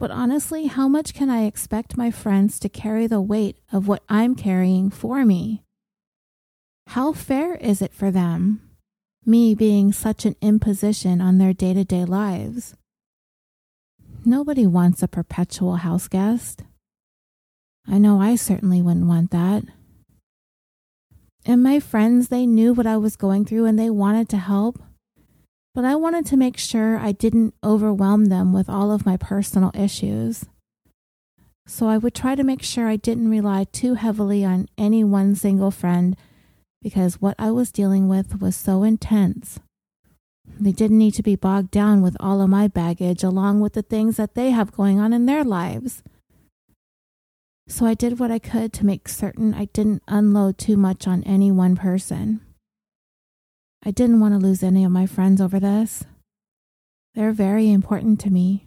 But 0.03 0.11
honestly, 0.11 0.66
how 0.66 0.88
much 0.88 1.14
can 1.14 1.30
I 1.30 1.44
expect 1.44 1.96
my 1.96 2.11
friends 2.11 2.59
to 2.59 2.68
carry 2.68 3.07
the 3.07 3.20
weight 3.20 3.57
of 3.70 3.86
what 3.86 4.03
I'm 4.09 4.34
carrying 4.34 4.90
for 4.90 5.24
me? 5.24 5.62
How 6.88 7.12
fair 7.12 7.55
is 7.55 7.80
it 7.80 7.94
for 7.94 8.11
them, 8.11 8.68
me 9.24 9.55
being 9.55 9.92
such 9.92 10.26
an 10.26 10.34
imposition 10.40 11.20
on 11.20 11.38
their 11.38 11.53
day 11.53 11.72
to 11.74 11.84
day 11.84 12.05
lives? 12.05 12.74
Nobody 14.24 14.66
wants 14.66 15.05
a 15.05 15.07
perpetual 15.07 15.76
house 15.76 16.09
guest. 16.09 16.64
I 17.86 17.98
know 17.98 18.20
I 18.20 18.34
certainly 18.34 18.82
wouldn't 18.82 19.07
want 19.07 19.30
that. 19.30 19.62
And 21.46 21.62
my 21.62 21.78
friends, 21.78 22.26
they 22.26 22.44
knew 22.44 22.74
what 22.74 22.88
I 22.88 22.96
was 22.96 23.14
going 23.14 23.44
through 23.44 23.66
and 23.66 23.78
they 23.78 23.88
wanted 23.88 24.28
to 24.30 24.38
help 24.38 24.82
but 25.75 25.85
I 25.85 25.95
wanted 25.95 26.27
to 26.27 26.37
make 26.37 26.59
sure 26.59 26.99
I 26.99 27.12
didn't 27.12 27.55
overwhelm 27.64 28.27
them 28.27 28.53
with 28.53 28.68
all 28.68 28.91
of 28.91 29.07
my 29.07 29.16
personal 29.16 29.70
issues. 29.75 30.45
So 31.66 31.89
I 31.89 31.99
would 31.99 32.14
try 32.14 32.35
to 32.35 32.45
make 32.45 32.62
sure 32.62 32.89
I 32.89 32.97
didn't 32.97 33.31
rely 33.31 33.64
too 33.64 33.95
heavily 33.95 34.45
on 34.45 34.68
any 34.77 35.05
one 35.05 35.35
single 35.35 35.70
friend 35.70 36.16
because 36.83 37.20
what 37.20 37.37
I 37.39 37.51
was 37.51 37.73
dealing 37.73 38.09
with 38.09 38.41
was 38.41 38.57
so 38.57 38.83
intense. 38.83 39.61
They 40.59 40.73
didn't 40.73 40.99
need 40.99 41.14
to 41.14 41.23
be 41.23 41.37
bogged 41.37 41.70
down 41.70 42.03
with 42.03 42.16
all 42.20 42.43
of 42.43 42.51
my 42.51 42.68
baggage 42.68 43.23
along 43.23 43.61
with 43.61 43.75
the 43.75 43.83
things 43.83 44.16
that 44.16 44.35
they 44.35 44.51
have 44.51 44.73
going 44.73 44.99
on 44.99 45.12
in 45.12 45.27
their 45.27 45.45
lives. 45.45 46.03
So 47.68 47.87
I 47.87 47.95
did 47.95 48.18
what 48.18 48.31
I 48.31 48.39
could 48.39 48.73
to 48.75 48.87
make 48.87 49.09
certain 49.09 49.55
I 49.55 49.66
didn't 49.66 50.03
unload 50.09 50.59
too 50.59 50.77
much 50.77 51.07
on 51.07 51.23
any 51.23 51.51
one 51.51 51.77
person. 51.77 52.41
I 53.85 53.91
didn't 53.91 54.20
want 54.20 54.35
to 54.35 54.39
lose 54.39 54.62
any 54.62 54.85
of 54.85 54.93
my 54.93 55.07
friends 55.07 55.41
over 55.41 55.59
this. 55.59 56.05
They're 57.14 57.33
very 57.33 57.70
important 57.70 58.20
to 58.20 58.30
me. 58.30 58.66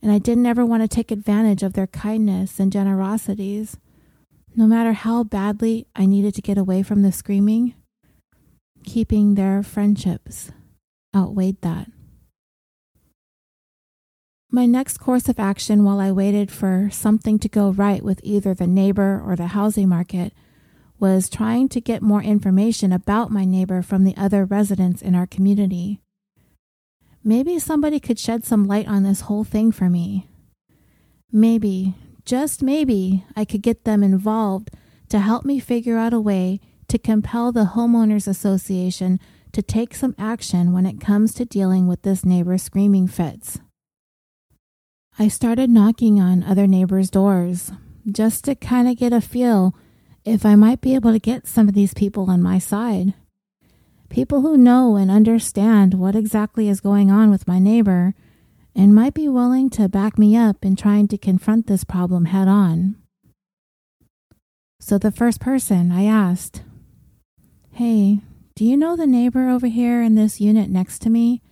And 0.00 0.12
I 0.12 0.18
didn't 0.18 0.46
ever 0.46 0.64
want 0.64 0.82
to 0.82 0.88
take 0.88 1.10
advantage 1.10 1.62
of 1.62 1.72
their 1.72 1.88
kindness 1.88 2.60
and 2.60 2.72
generosities. 2.72 3.76
No 4.54 4.66
matter 4.66 4.92
how 4.92 5.24
badly 5.24 5.86
I 5.94 6.06
needed 6.06 6.34
to 6.36 6.42
get 6.42 6.56
away 6.56 6.82
from 6.82 7.02
the 7.02 7.12
screaming, 7.12 7.74
keeping 8.84 9.34
their 9.34 9.62
friendships 9.62 10.50
outweighed 11.14 11.60
that. 11.62 11.88
My 14.52 14.66
next 14.66 14.98
course 14.98 15.28
of 15.28 15.38
action 15.38 15.84
while 15.84 16.00
I 16.00 16.10
waited 16.10 16.50
for 16.50 16.88
something 16.92 17.38
to 17.40 17.48
go 17.48 17.70
right 17.70 18.02
with 18.02 18.20
either 18.22 18.54
the 18.54 18.66
neighbor 18.66 19.22
or 19.24 19.36
the 19.36 19.48
housing 19.48 19.88
market 19.88 20.32
was 21.00 21.30
trying 21.30 21.68
to 21.70 21.80
get 21.80 22.02
more 22.02 22.22
information 22.22 22.92
about 22.92 23.30
my 23.30 23.44
neighbor 23.44 23.80
from 23.80 24.04
the 24.04 24.16
other 24.16 24.44
residents 24.44 25.00
in 25.00 25.14
our 25.14 25.26
community. 25.26 26.00
Maybe 27.24 27.58
somebody 27.58 27.98
could 27.98 28.18
shed 28.18 28.44
some 28.44 28.66
light 28.66 28.86
on 28.86 29.02
this 29.02 29.22
whole 29.22 29.44
thing 29.44 29.72
for 29.72 29.88
me. 29.88 30.28
Maybe, 31.32 31.94
just 32.24 32.62
maybe, 32.62 33.24
I 33.34 33.44
could 33.44 33.62
get 33.62 33.84
them 33.84 34.02
involved 34.02 34.70
to 35.08 35.18
help 35.18 35.44
me 35.44 35.58
figure 35.58 35.96
out 35.96 36.12
a 36.12 36.20
way 36.20 36.60
to 36.88 36.98
compel 36.98 37.50
the 37.50 37.72
Homeowners 37.74 38.28
Association 38.28 39.18
to 39.52 39.62
take 39.62 39.94
some 39.94 40.14
action 40.18 40.72
when 40.72 40.86
it 40.86 41.00
comes 41.00 41.34
to 41.34 41.44
dealing 41.44 41.88
with 41.88 42.02
this 42.02 42.24
neighbor's 42.24 42.62
screaming 42.62 43.08
fits. 43.08 43.58
I 45.18 45.28
started 45.28 45.70
knocking 45.70 46.20
on 46.20 46.42
other 46.42 46.66
neighbors' 46.66 47.10
doors 47.10 47.72
just 48.10 48.44
to 48.44 48.54
kind 48.54 48.88
of 48.88 48.96
get 48.96 49.12
a 49.12 49.20
feel 49.20 49.74
if 50.24 50.44
I 50.44 50.54
might 50.54 50.80
be 50.80 50.94
able 50.94 51.12
to 51.12 51.18
get 51.18 51.46
some 51.46 51.68
of 51.68 51.74
these 51.74 51.94
people 51.94 52.30
on 52.30 52.42
my 52.42 52.58
side. 52.58 53.14
People 54.08 54.40
who 54.42 54.56
know 54.56 54.96
and 54.96 55.10
understand 55.10 55.94
what 55.94 56.16
exactly 56.16 56.68
is 56.68 56.80
going 56.80 57.10
on 57.10 57.30
with 57.30 57.46
my 57.46 57.58
neighbor 57.58 58.14
and 58.74 58.94
might 58.94 59.14
be 59.14 59.28
willing 59.28 59.70
to 59.70 59.88
back 59.88 60.18
me 60.18 60.36
up 60.36 60.64
in 60.64 60.76
trying 60.76 61.08
to 61.08 61.18
confront 61.18 61.66
this 61.66 61.84
problem 61.84 62.26
head 62.26 62.48
on. 62.48 62.96
So, 64.80 64.98
the 64.98 65.12
first 65.12 65.40
person 65.40 65.92
I 65.92 66.04
asked, 66.04 66.62
Hey, 67.72 68.20
do 68.56 68.64
you 68.64 68.76
know 68.76 68.96
the 68.96 69.06
neighbor 69.06 69.48
over 69.48 69.68
here 69.68 70.02
in 70.02 70.14
this 70.14 70.40
unit 70.40 70.70
next 70.70 71.00
to 71.02 71.10
me? 71.10 71.42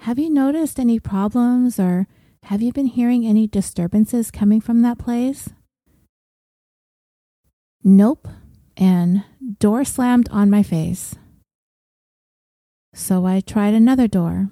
Have 0.00 0.18
you 0.18 0.30
noticed 0.30 0.80
any 0.80 0.98
problems 0.98 1.78
or 1.78 2.06
have 2.44 2.62
you 2.62 2.72
been 2.72 2.86
hearing 2.86 3.26
any 3.26 3.46
disturbances 3.46 4.30
coming 4.30 4.60
from 4.60 4.82
that 4.82 4.98
place? 4.98 5.50
Nope, 7.84 8.28
and 8.76 9.24
door 9.58 9.84
slammed 9.84 10.28
on 10.30 10.50
my 10.50 10.62
face. 10.62 11.16
So 12.94 13.26
I 13.26 13.40
tried 13.40 13.74
another 13.74 14.06
door. 14.06 14.50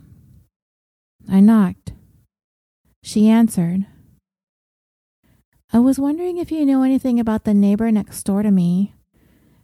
I 1.31 1.41
knocked. 1.41 1.93
She 3.03 3.29
answered. 3.29 3.87
I 5.73 5.79
was 5.79 5.99
wondering 5.99 6.39
if 6.39 6.51
you 6.51 6.65
knew 6.67 6.83
anything 6.83 7.21
about 7.21 7.45
the 7.45 7.55
neighbor 7.55 7.93
next 7.93 8.25
door 8.25 8.43
to 8.43 8.51
me. 8.51 8.95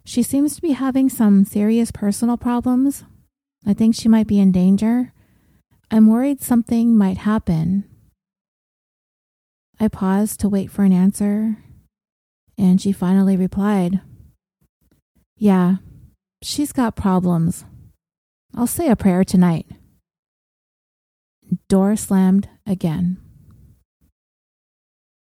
She 0.05 0.23
seems 0.23 0.55
to 0.55 0.61
be 0.61 0.71
having 0.71 1.09
some 1.09 1.43
serious 1.43 1.91
personal 1.91 2.37
problems. 2.37 3.03
I 3.65 3.73
think 3.73 3.93
she 3.93 4.07
might 4.07 4.27
be 4.27 4.39
in 4.39 4.53
danger. 4.53 5.11
I'm 5.91 6.07
worried 6.07 6.41
something 6.41 6.97
might 6.97 7.17
happen. 7.17 7.83
I 9.79 9.89
paused 9.89 10.39
to 10.39 10.49
wait 10.49 10.71
for 10.71 10.83
an 10.83 10.93
answer, 10.93 11.57
and 12.57 12.81
she 12.81 12.91
finally 12.91 13.37
replied, 13.37 14.01
Yeah, 15.37 15.77
she's 16.41 16.71
got 16.71 16.95
problems. 16.95 17.65
I'll 18.55 18.67
say 18.67 18.89
a 18.89 18.95
prayer 18.95 19.23
tonight. 19.23 19.67
Door 21.69 21.97
slammed 21.97 22.49
again. 22.65 23.17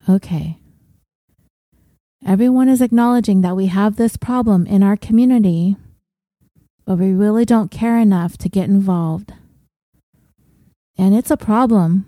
Okay. 0.08 0.58
Everyone 2.24 2.68
is 2.68 2.80
acknowledging 2.80 3.40
that 3.42 3.56
we 3.56 3.66
have 3.66 3.96
this 3.96 4.16
problem 4.16 4.66
in 4.66 4.82
our 4.82 4.96
community, 4.96 5.76
but 6.84 6.98
we 6.98 7.12
really 7.12 7.44
don't 7.44 7.70
care 7.70 7.98
enough 7.98 8.36
to 8.38 8.48
get 8.48 8.68
involved. 8.68 9.32
And 10.96 11.14
it's 11.14 11.30
a 11.30 11.36
problem, 11.36 12.06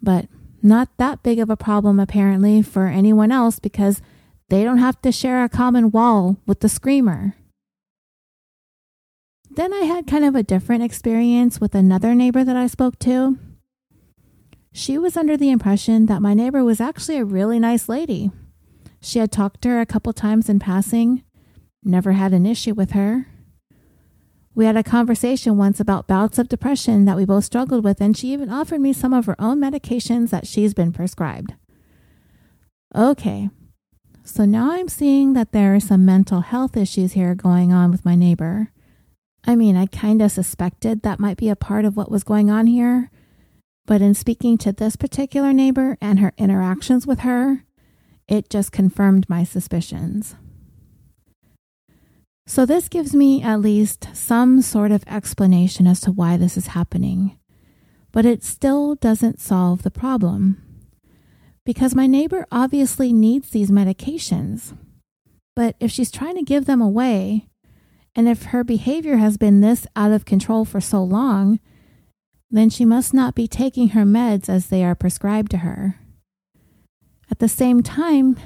but 0.00 0.26
not 0.64 0.88
that 0.96 1.22
big 1.22 1.38
of 1.38 1.50
a 1.50 1.56
problem, 1.56 2.00
apparently, 2.00 2.62
for 2.62 2.86
anyone 2.86 3.30
else 3.30 3.58
because 3.58 4.00
they 4.48 4.64
don't 4.64 4.78
have 4.78 5.00
to 5.02 5.12
share 5.12 5.44
a 5.44 5.48
common 5.48 5.90
wall 5.90 6.38
with 6.46 6.60
the 6.60 6.68
screamer. 6.68 7.36
Then 9.50 9.72
I 9.74 9.80
had 9.80 10.06
kind 10.06 10.24
of 10.24 10.34
a 10.34 10.42
different 10.42 10.82
experience 10.82 11.60
with 11.60 11.74
another 11.74 12.14
neighbor 12.14 12.42
that 12.42 12.56
I 12.56 12.66
spoke 12.66 12.98
to. 13.00 13.38
She 14.72 14.98
was 14.98 15.16
under 15.16 15.36
the 15.36 15.50
impression 15.50 16.06
that 16.06 16.22
my 16.22 16.34
neighbor 16.34 16.64
was 16.64 16.80
actually 16.80 17.18
a 17.18 17.24
really 17.24 17.60
nice 17.60 17.88
lady. 17.88 18.32
She 19.00 19.18
had 19.18 19.30
talked 19.30 19.62
to 19.62 19.68
her 19.68 19.80
a 19.80 19.86
couple 19.86 20.12
times 20.12 20.48
in 20.48 20.58
passing, 20.58 21.22
never 21.84 22.12
had 22.12 22.32
an 22.32 22.46
issue 22.46 22.74
with 22.74 22.92
her. 22.92 23.28
We 24.54 24.66
had 24.66 24.76
a 24.76 24.84
conversation 24.84 25.56
once 25.56 25.80
about 25.80 26.06
bouts 26.06 26.38
of 26.38 26.48
depression 26.48 27.06
that 27.06 27.16
we 27.16 27.24
both 27.24 27.44
struggled 27.44 27.82
with, 27.82 28.00
and 28.00 28.16
she 28.16 28.32
even 28.32 28.50
offered 28.50 28.80
me 28.80 28.92
some 28.92 29.12
of 29.12 29.26
her 29.26 29.34
own 29.40 29.60
medications 29.60 30.30
that 30.30 30.46
she's 30.46 30.74
been 30.74 30.92
prescribed. 30.92 31.54
Okay, 32.94 33.50
so 34.22 34.44
now 34.44 34.70
I'm 34.70 34.88
seeing 34.88 35.32
that 35.32 35.50
there 35.50 35.74
are 35.74 35.80
some 35.80 36.04
mental 36.04 36.42
health 36.42 36.76
issues 36.76 37.14
here 37.14 37.34
going 37.34 37.72
on 37.72 37.90
with 37.90 38.04
my 38.04 38.14
neighbor. 38.14 38.70
I 39.44 39.56
mean, 39.56 39.76
I 39.76 39.86
kind 39.86 40.22
of 40.22 40.30
suspected 40.30 41.02
that 41.02 41.18
might 41.18 41.36
be 41.36 41.48
a 41.48 41.56
part 41.56 41.84
of 41.84 41.96
what 41.96 42.10
was 42.10 42.22
going 42.22 42.48
on 42.48 42.68
here, 42.68 43.10
but 43.86 44.00
in 44.00 44.14
speaking 44.14 44.56
to 44.58 44.72
this 44.72 44.94
particular 44.94 45.52
neighbor 45.52 45.98
and 46.00 46.20
her 46.20 46.32
interactions 46.38 47.06
with 47.06 47.20
her, 47.20 47.64
it 48.28 48.48
just 48.48 48.70
confirmed 48.72 49.28
my 49.28 49.42
suspicions. 49.42 50.36
So, 52.46 52.66
this 52.66 52.88
gives 52.88 53.14
me 53.14 53.42
at 53.42 53.60
least 53.60 54.08
some 54.12 54.60
sort 54.60 54.92
of 54.92 55.02
explanation 55.06 55.86
as 55.86 56.00
to 56.02 56.12
why 56.12 56.36
this 56.36 56.56
is 56.56 56.68
happening, 56.68 57.38
but 58.12 58.26
it 58.26 58.44
still 58.44 58.94
doesn't 58.96 59.40
solve 59.40 59.82
the 59.82 59.90
problem. 59.90 60.60
Because 61.64 61.94
my 61.94 62.06
neighbor 62.06 62.46
obviously 62.52 63.12
needs 63.14 63.48
these 63.48 63.70
medications, 63.70 64.76
but 65.56 65.74
if 65.80 65.90
she's 65.90 66.10
trying 66.10 66.34
to 66.36 66.42
give 66.42 66.66
them 66.66 66.82
away, 66.82 67.48
And 68.16 68.28
if 68.28 68.44
her 68.44 68.62
behavior 68.62 69.16
has 69.16 69.36
been 69.36 69.60
this 69.60 69.86
out 69.96 70.12
of 70.12 70.24
control 70.24 70.64
for 70.64 70.80
so 70.80 71.02
long, 71.02 71.58
then 72.50 72.70
she 72.70 72.84
must 72.84 73.12
not 73.12 73.34
be 73.34 73.48
taking 73.48 73.90
her 73.90 74.04
meds 74.04 74.48
as 74.48 74.68
they 74.68 74.84
are 74.84 74.94
prescribed 74.94 75.50
to 75.52 75.58
her. 75.58 75.98
At 77.30 77.40
the 77.40 77.48
same 77.48 77.82
time, 77.82 78.36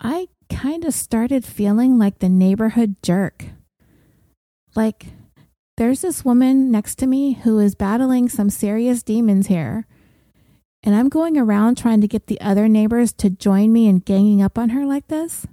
I 0.00 0.28
kind 0.48 0.84
of 0.84 0.94
started 0.94 1.44
feeling 1.44 1.98
like 1.98 2.18
the 2.18 2.28
neighborhood 2.28 2.96
jerk. 3.02 3.46
Like, 4.74 5.06
there's 5.76 6.00
this 6.00 6.24
woman 6.24 6.70
next 6.70 6.96
to 6.96 7.06
me 7.06 7.34
who 7.34 7.58
is 7.58 7.74
battling 7.74 8.28
some 8.28 8.50
serious 8.50 9.02
demons 9.02 9.46
here. 9.46 9.86
And 10.82 10.94
I'm 10.94 11.08
going 11.08 11.36
around 11.36 11.76
trying 11.76 12.00
to 12.00 12.08
get 12.08 12.26
the 12.26 12.40
other 12.40 12.68
neighbors 12.68 13.12
to 13.14 13.30
join 13.30 13.72
me 13.72 13.86
in 13.86 13.98
ganging 13.98 14.42
up 14.42 14.58
on 14.58 14.70
her 14.70 14.84
like 14.84 15.08
this. 15.08 15.46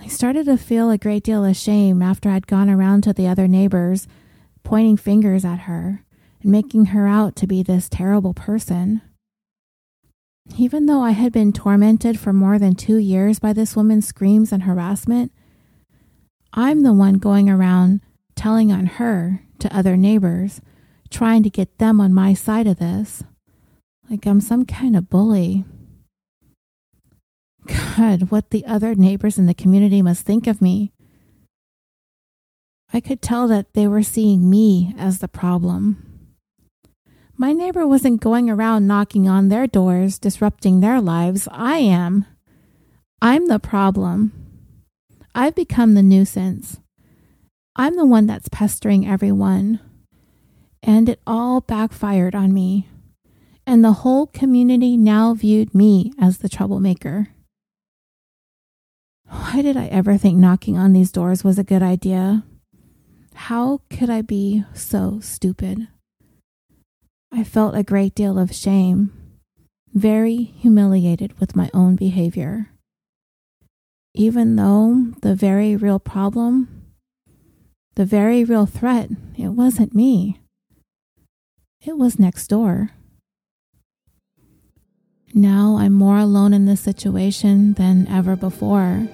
I 0.00 0.08
started 0.08 0.46
to 0.46 0.56
feel 0.56 0.90
a 0.90 0.98
great 0.98 1.22
deal 1.22 1.44
of 1.44 1.56
shame 1.56 2.02
after 2.02 2.28
I'd 2.28 2.46
gone 2.46 2.68
around 2.68 3.02
to 3.04 3.12
the 3.12 3.28
other 3.28 3.46
neighbors, 3.46 4.06
pointing 4.64 4.96
fingers 4.96 5.44
at 5.44 5.60
her 5.60 6.04
and 6.42 6.52
making 6.52 6.86
her 6.86 7.06
out 7.06 7.36
to 7.36 7.46
be 7.46 7.62
this 7.62 7.88
terrible 7.88 8.34
person. 8.34 9.02
Even 10.56 10.86
though 10.86 11.02
I 11.02 11.12
had 11.12 11.32
been 11.32 11.52
tormented 11.52 12.18
for 12.18 12.32
more 12.32 12.58
than 12.58 12.74
two 12.74 12.98
years 12.98 13.38
by 13.38 13.52
this 13.52 13.74
woman's 13.74 14.06
screams 14.06 14.52
and 14.52 14.64
harassment, 14.64 15.32
I'm 16.52 16.82
the 16.82 16.92
one 16.92 17.14
going 17.14 17.48
around 17.48 18.00
telling 18.36 18.70
on 18.70 18.86
her 18.86 19.42
to 19.58 19.76
other 19.76 19.96
neighbors, 19.96 20.60
trying 21.10 21.42
to 21.42 21.50
get 21.50 21.78
them 21.78 22.00
on 22.00 22.12
my 22.12 22.34
side 22.34 22.66
of 22.66 22.78
this. 22.78 23.24
Like 24.10 24.26
I'm 24.26 24.40
some 24.40 24.66
kind 24.66 24.96
of 24.96 25.08
bully. 25.08 25.64
God, 27.66 28.30
what 28.30 28.50
the 28.50 28.66
other 28.66 28.94
neighbors 28.94 29.38
in 29.38 29.46
the 29.46 29.54
community 29.54 30.02
must 30.02 30.26
think 30.26 30.46
of 30.46 30.60
me. 30.60 30.92
I 32.92 33.00
could 33.00 33.22
tell 33.22 33.48
that 33.48 33.72
they 33.72 33.88
were 33.88 34.02
seeing 34.02 34.48
me 34.50 34.94
as 34.98 35.18
the 35.18 35.28
problem. 35.28 36.03
My 37.36 37.52
neighbor 37.52 37.86
wasn't 37.86 38.20
going 38.20 38.48
around 38.48 38.86
knocking 38.86 39.28
on 39.28 39.48
their 39.48 39.66
doors, 39.66 40.20
disrupting 40.20 40.80
their 40.80 41.00
lives. 41.00 41.48
I 41.50 41.78
am. 41.78 42.26
I'm 43.20 43.48
the 43.48 43.58
problem. 43.58 44.32
I've 45.34 45.56
become 45.56 45.94
the 45.94 46.02
nuisance. 46.02 46.78
I'm 47.74 47.96
the 47.96 48.06
one 48.06 48.26
that's 48.26 48.48
pestering 48.48 49.08
everyone. 49.08 49.80
And 50.80 51.08
it 51.08 51.20
all 51.26 51.60
backfired 51.60 52.36
on 52.36 52.54
me. 52.54 52.88
And 53.66 53.82
the 53.82 53.92
whole 53.92 54.26
community 54.26 54.96
now 54.96 55.34
viewed 55.34 55.74
me 55.74 56.12
as 56.20 56.38
the 56.38 56.48
troublemaker. 56.48 57.28
Why 59.26 59.60
did 59.60 59.76
I 59.76 59.86
ever 59.86 60.16
think 60.16 60.38
knocking 60.38 60.76
on 60.76 60.92
these 60.92 61.10
doors 61.10 61.42
was 61.42 61.58
a 61.58 61.64
good 61.64 61.82
idea? 61.82 62.44
How 63.34 63.80
could 63.90 64.10
I 64.10 64.22
be 64.22 64.64
so 64.72 65.18
stupid? 65.20 65.88
I 67.36 67.42
felt 67.42 67.74
a 67.74 67.82
great 67.82 68.14
deal 68.14 68.38
of 68.38 68.54
shame, 68.54 69.10
very 69.92 70.36
humiliated 70.36 71.40
with 71.40 71.56
my 71.56 71.68
own 71.74 71.96
behavior. 71.96 72.70
Even 74.14 74.54
though 74.54 75.14
the 75.20 75.34
very 75.34 75.74
real 75.74 75.98
problem, 75.98 76.84
the 77.96 78.04
very 78.04 78.44
real 78.44 78.66
threat, 78.66 79.10
it 79.36 79.48
wasn't 79.48 79.96
me. 79.96 80.42
It 81.84 81.98
was 81.98 82.20
next 82.20 82.46
door. 82.46 82.90
Now 85.34 85.78
I'm 85.78 85.92
more 85.92 86.18
alone 86.18 86.54
in 86.54 86.66
this 86.66 86.82
situation 86.82 87.72
than 87.72 88.06
ever 88.06 88.36
before. 88.36 89.08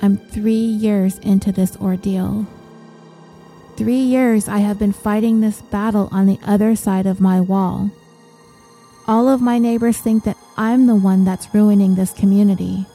I'm 0.00 0.16
three 0.16 0.54
years 0.54 1.18
into 1.18 1.52
this 1.52 1.76
ordeal 1.76 2.46
three 3.82 3.96
years 3.96 4.46
I 4.46 4.58
have 4.58 4.78
been 4.78 4.92
fighting 4.92 5.40
this 5.40 5.60
battle 5.60 6.08
on 6.12 6.26
the 6.26 6.38
other 6.46 6.76
side 6.76 7.04
of 7.04 7.20
my 7.20 7.40
wall. 7.40 7.90
All 9.08 9.28
of 9.28 9.42
my 9.42 9.58
neighbors 9.58 9.98
think 9.98 10.22
that 10.22 10.36
I'm 10.56 10.86
the 10.86 10.94
one 10.94 11.24
that's 11.24 11.52
ruining 11.52 11.96
this 11.96 12.12
community. 12.12 12.86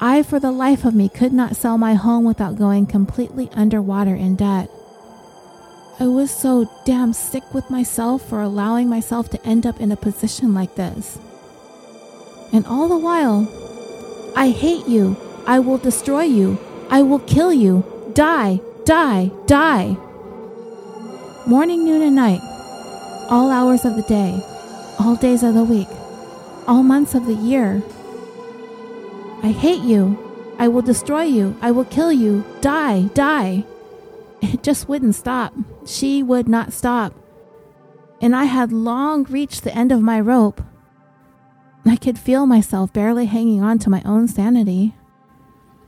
I, 0.00 0.22
for 0.22 0.38
the 0.38 0.52
life 0.52 0.84
of 0.84 0.94
me, 0.94 1.08
could 1.08 1.32
not 1.32 1.56
sell 1.56 1.76
my 1.76 1.94
home 1.94 2.24
without 2.24 2.56
going 2.56 2.86
completely 2.86 3.50
underwater 3.52 4.14
in 4.14 4.36
debt. 4.36 4.70
I 5.98 6.06
was 6.06 6.30
so 6.30 6.70
damn 6.84 7.12
sick 7.12 7.52
with 7.52 7.68
myself 7.68 8.28
for 8.28 8.40
allowing 8.40 8.88
myself 8.88 9.28
to 9.30 9.44
end 9.44 9.66
up 9.66 9.80
in 9.80 9.90
a 9.90 9.96
position 9.96 10.54
like 10.54 10.76
this. 10.76 11.18
And 12.52 12.64
all 12.64 12.86
the 12.86 12.96
while, 12.96 13.48
I 14.36 14.50
hate 14.50 14.86
you. 14.86 15.16
I 15.48 15.58
will 15.58 15.78
destroy 15.78 16.22
you. 16.22 16.60
I 16.90 17.02
will 17.02 17.18
kill 17.18 17.52
you. 17.52 17.82
Die. 18.14 18.60
Die, 18.84 19.30
die. 19.46 19.96
Morning, 21.46 21.84
noon, 21.84 22.02
and 22.02 22.16
night. 22.16 22.40
All 23.28 23.50
hours 23.50 23.84
of 23.84 23.94
the 23.94 24.02
day. 24.02 24.42
All 24.98 25.16
days 25.16 25.42
of 25.42 25.54
the 25.54 25.64
week. 25.64 25.88
All 26.66 26.82
months 26.82 27.14
of 27.14 27.26
the 27.26 27.34
year. 27.34 27.82
I 29.42 29.52
hate 29.52 29.82
you. 29.82 30.18
I 30.58 30.68
will 30.68 30.82
destroy 30.82 31.22
you. 31.22 31.56
I 31.60 31.70
will 31.70 31.84
kill 31.84 32.12
you. 32.12 32.44
Die, 32.60 33.02
die. 33.14 33.64
It 34.40 34.62
just 34.62 34.88
wouldn't 34.88 35.14
stop. 35.14 35.52
She 35.86 36.22
would 36.22 36.48
not 36.48 36.72
stop. 36.72 37.12
And 38.20 38.34
I 38.34 38.44
had 38.44 38.72
long 38.72 39.24
reached 39.24 39.64
the 39.64 39.76
end 39.76 39.92
of 39.92 40.00
my 40.00 40.20
rope. 40.20 40.62
I 41.84 41.96
could 41.96 42.18
feel 42.18 42.46
myself 42.46 42.92
barely 42.92 43.26
hanging 43.26 43.62
on 43.62 43.78
to 43.80 43.90
my 43.90 44.02
own 44.04 44.28
sanity. 44.28 44.94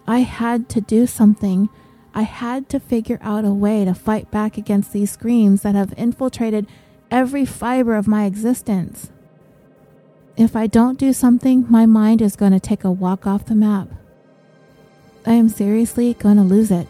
I 0.07 0.21
had 0.21 0.69
to 0.71 0.81
do 0.81 1.07
something 1.07 1.69
I 2.15 2.23
had 2.23 2.69
to 2.71 2.81
figure 2.81 3.19
out 3.23 3.45
a 3.45 3.53
way 3.53 3.85
to 3.85 3.95
fight 3.95 4.31
back 4.31 4.59
against 4.59 4.93
these 4.93 5.11
screams 5.11 5.63
that 5.63 5.75
have 5.75 5.95
infiltrated 5.97 6.67
every 7.11 7.45
fiber 7.45 7.95
of 7.95 8.07
my 8.07 8.25
existence. 8.25 9.11
If 10.37 10.57
I 10.57 10.67
don't 10.67 10.99
do 10.99 11.13
something, 11.13 11.67
my 11.69 11.87
mind 11.87 12.23
is 12.23 12.37
going 12.37 12.53
to 12.53 12.61
take 12.61 12.85
a 12.85 12.91
walk 12.91 13.27
off 13.27 13.47
the 13.47 13.55
map. 13.55 13.89
I 15.25 15.35
am 15.35 15.49
seriously 15.49 16.15
going 16.15 16.37
to 16.37 16.43
lose 16.43 16.71
it. 16.71 16.87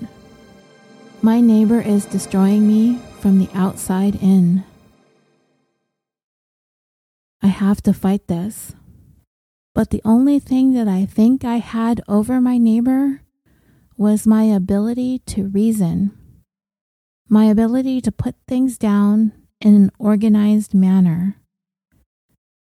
My 1.20 1.40
neighbor 1.40 1.80
is 1.80 2.04
destroying 2.04 2.66
me 2.66 2.98
from 3.20 3.38
the 3.38 3.48
outside 3.54 4.16
in. 4.16 4.64
I 7.42 7.48
have 7.48 7.82
to 7.82 7.92
fight 7.92 8.26
this. 8.26 8.74
But 9.74 9.90
the 9.90 10.02
only 10.04 10.38
thing 10.38 10.74
that 10.74 10.88
I 10.88 11.06
think 11.06 11.44
I 11.44 11.56
had 11.56 12.02
over 12.06 12.40
my 12.40 12.58
neighbor 12.58 13.22
was 14.02 14.26
my 14.26 14.42
ability 14.42 15.20
to 15.20 15.46
reason, 15.46 16.10
my 17.28 17.44
ability 17.44 18.00
to 18.00 18.10
put 18.10 18.34
things 18.48 18.76
down 18.76 19.30
in 19.60 19.76
an 19.76 19.92
organized 19.96 20.74
manner. 20.74 21.36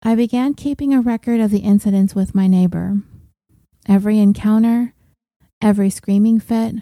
I 0.03 0.13
began 0.13 0.53
keeping 0.53 0.93
a 0.93 1.01
record 1.01 1.41
of 1.41 1.49
the 1.49 1.61
incidents 1.61 2.13
with 2.13 2.35
my 2.35 2.45
neighbor. 2.45 3.01
Every 3.87 4.19
encounter, 4.19 4.93
every 5.59 5.89
screaming 5.89 6.39
fit, 6.39 6.75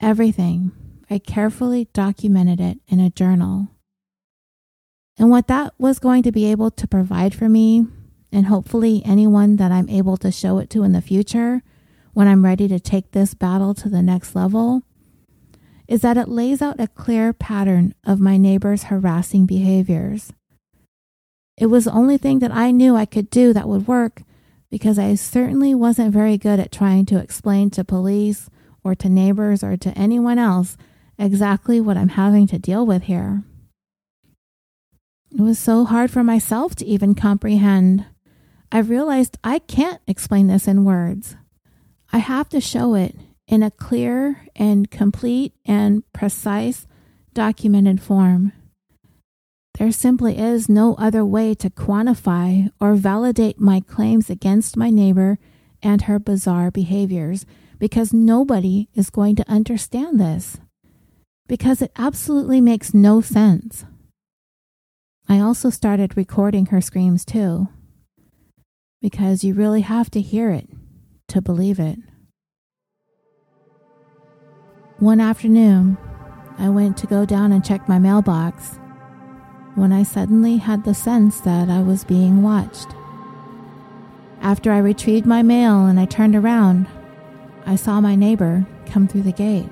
everything. 0.00 0.72
I 1.08 1.20
carefully 1.20 1.86
documented 1.92 2.60
it 2.60 2.78
in 2.88 2.98
a 2.98 3.08
journal. 3.10 3.68
And 5.16 5.30
what 5.30 5.46
that 5.46 5.74
was 5.78 6.00
going 6.00 6.24
to 6.24 6.32
be 6.32 6.50
able 6.50 6.72
to 6.72 6.88
provide 6.88 7.36
for 7.36 7.48
me, 7.48 7.86
and 8.32 8.46
hopefully 8.46 9.00
anyone 9.04 9.54
that 9.56 9.70
I'm 9.70 9.88
able 9.88 10.16
to 10.16 10.32
show 10.32 10.58
it 10.58 10.70
to 10.70 10.82
in 10.82 10.90
the 10.90 11.00
future, 11.00 11.62
when 12.14 12.28
I'm 12.28 12.44
ready 12.44 12.66
to 12.68 12.80
take 12.80 13.10
this 13.10 13.34
battle 13.34 13.74
to 13.74 13.88
the 13.88 14.02
next 14.02 14.34
level 14.34 14.82
is 15.86 16.00
that 16.00 16.16
it 16.16 16.28
lays 16.28 16.62
out 16.62 16.80
a 16.80 16.88
clear 16.88 17.32
pattern 17.32 17.94
of 18.04 18.18
my 18.18 18.36
neighbor's 18.36 18.84
harassing 18.84 19.44
behaviors. 19.44 20.32
It 21.58 21.66
was 21.66 21.84
the 21.84 21.92
only 21.92 22.16
thing 22.16 22.38
that 22.38 22.52
I 22.52 22.70
knew 22.70 22.96
I 22.96 23.04
could 23.04 23.28
do 23.30 23.52
that 23.52 23.68
would 23.68 23.86
work 23.86 24.22
because 24.70 24.98
I 24.98 25.14
certainly 25.14 25.74
wasn't 25.74 26.12
very 26.12 26.38
good 26.38 26.58
at 26.58 26.72
trying 26.72 27.04
to 27.06 27.18
explain 27.18 27.70
to 27.70 27.84
police 27.84 28.48
or 28.82 28.94
to 28.94 29.08
neighbors 29.08 29.62
or 29.62 29.76
to 29.76 29.90
anyone 29.90 30.38
else 30.38 30.76
exactly 31.18 31.80
what 31.80 31.96
I'm 31.96 32.10
having 32.10 32.46
to 32.48 32.58
deal 32.58 32.84
with 32.86 33.04
here. 33.04 33.42
It 35.30 35.40
was 35.40 35.58
so 35.58 35.84
hard 35.84 36.10
for 36.10 36.24
myself 36.24 36.74
to 36.76 36.86
even 36.86 37.14
comprehend. 37.14 38.06
I 38.72 38.78
realized 38.78 39.38
I 39.44 39.58
can't 39.58 40.00
explain 40.06 40.46
this 40.46 40.66
in 40.66 40.84
words. 40.84 41.36
I 42.14 42.18
have 42.18 42.48
to 42.50 42.60
show 42.60 42.94
it 42.94 43.16
in 43.48 43.64
a 43.64 43.72
clear 43.72 44.46
and 44.54 44.88
complete 44.88 45.52
and 45.66 46.04
precise 46.12 46.86
documented 47.32 48.00
form. 48.00 48.52
There 49.78 49.90
simply 49.90 50.38
is 50.38 50.68
no 50.68 50.94
other 50.94 51.24
way 51.24 51.54
to 51.54 51.70
quantify 51.70 52.70
or 52.80 52.94
validate 52.94 53.58
my 53.58 53.80
claims 53.80 54.30
against 54.30 54.76
my 54.76 54.90
neighbor 54.90 55.40
and 55.82 56.02
her 56.02 56.20
bizarre 56.20 56.70
behaviors 56.70 57.46
because 57.80 58.12
nobody 58.12 58.88
is 58.94 59.10
going 59.10 59.34
to 59.34 59.50
understand 59.50 60.20
this. 60.20 60.58
Because 61.48 61.82
it 61.82 61.90
absolutely 61.96 62.60
makes 62.60 62.94
no 62.94 63.22
sense. 63.22 63.86
I 65.28 65.40
also 65.40 65.68
started 65.68 66.16
recording 66.16 66.66
her 66.66 66.80
screams 66.80 67.24
too. 67.24 67.70
Because 69.02 69.42
you 69.42 69.52
really 69.52 69.80
have 69.80 70.12
to 70.12 70.20
hear 70.20 70.52
it 70.52 70.68
to 71.28 71.40
believe 71.40 71.78
it. 71.78 71.98
One 74.98 75.20
afternoon, 75.20 75.98
I 76.58 76.68
went 76.68 76.96
to 76.98 77.06
go 77.06 77.24
down 77.24 77.52
and 77.52 77.64
check 77.64 77.88
my 77.88 77.98
mailbox 77.98 78.78
when 79.74 79.92
I 79.92 80.04
suddenly 80.04 80.58
had 80.58 80.84
the 80.84 80.94
sense 80.94 81.40
that 81.40 81.68
I 81.68 81.82
was 81.82 82.04
being 82.04 82.42
watched. 82.42 82.94
After 84.40 84.70
I 84.70 84.78
retrieved 84.78 85.26
my 85.26 85.42
mail 85.42 85.86
and 85.86 85.98
I 85.98 86.04
turned 86.04 86.36
around, 86.36 86.86
I 87.66 87.76
saw 87.76 88.00
my 88.00 88.14
neighbor 88.14 88.66
come 88.86 89.08
through 89.08 89.22
the 89.22 89.32
gate. 89.32 89.68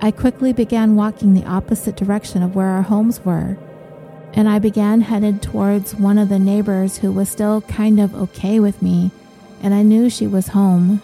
I 0.00 0.10
quickly 0.10 0.52
began 0.52 0.96
walking 0.96 1.32
the 1.32 1.46
opposite 1.46 1.96
direction 1.96 2.42
of 2.42 2.54
where 2.54 2.66
our 2.66 2.82
homes 2.82 3.24
were, 3.24 3.56
and 4.34 4.48
I 4.48 4.58
began 4.58 5.00
headed 5.00 5.40
towards 5.40 5.94
one 5.94 6.18
of 6.18 6.28
the 6.28 6.38
neighbors 6.38 6.98
who 6.98 7.10
was 7.10 7.30
still 7.30 7.62
kind 7.62 7.98
of 7.98 8.14
okay 8.14 8.60
with 8.60 8.82
me, 8.82 9.12
and 9.64 9.74
I 9.74 9.82
knew 9.82 10.10
she 10.10 10.26
was 10.26 10.48
home. 10.48 11.00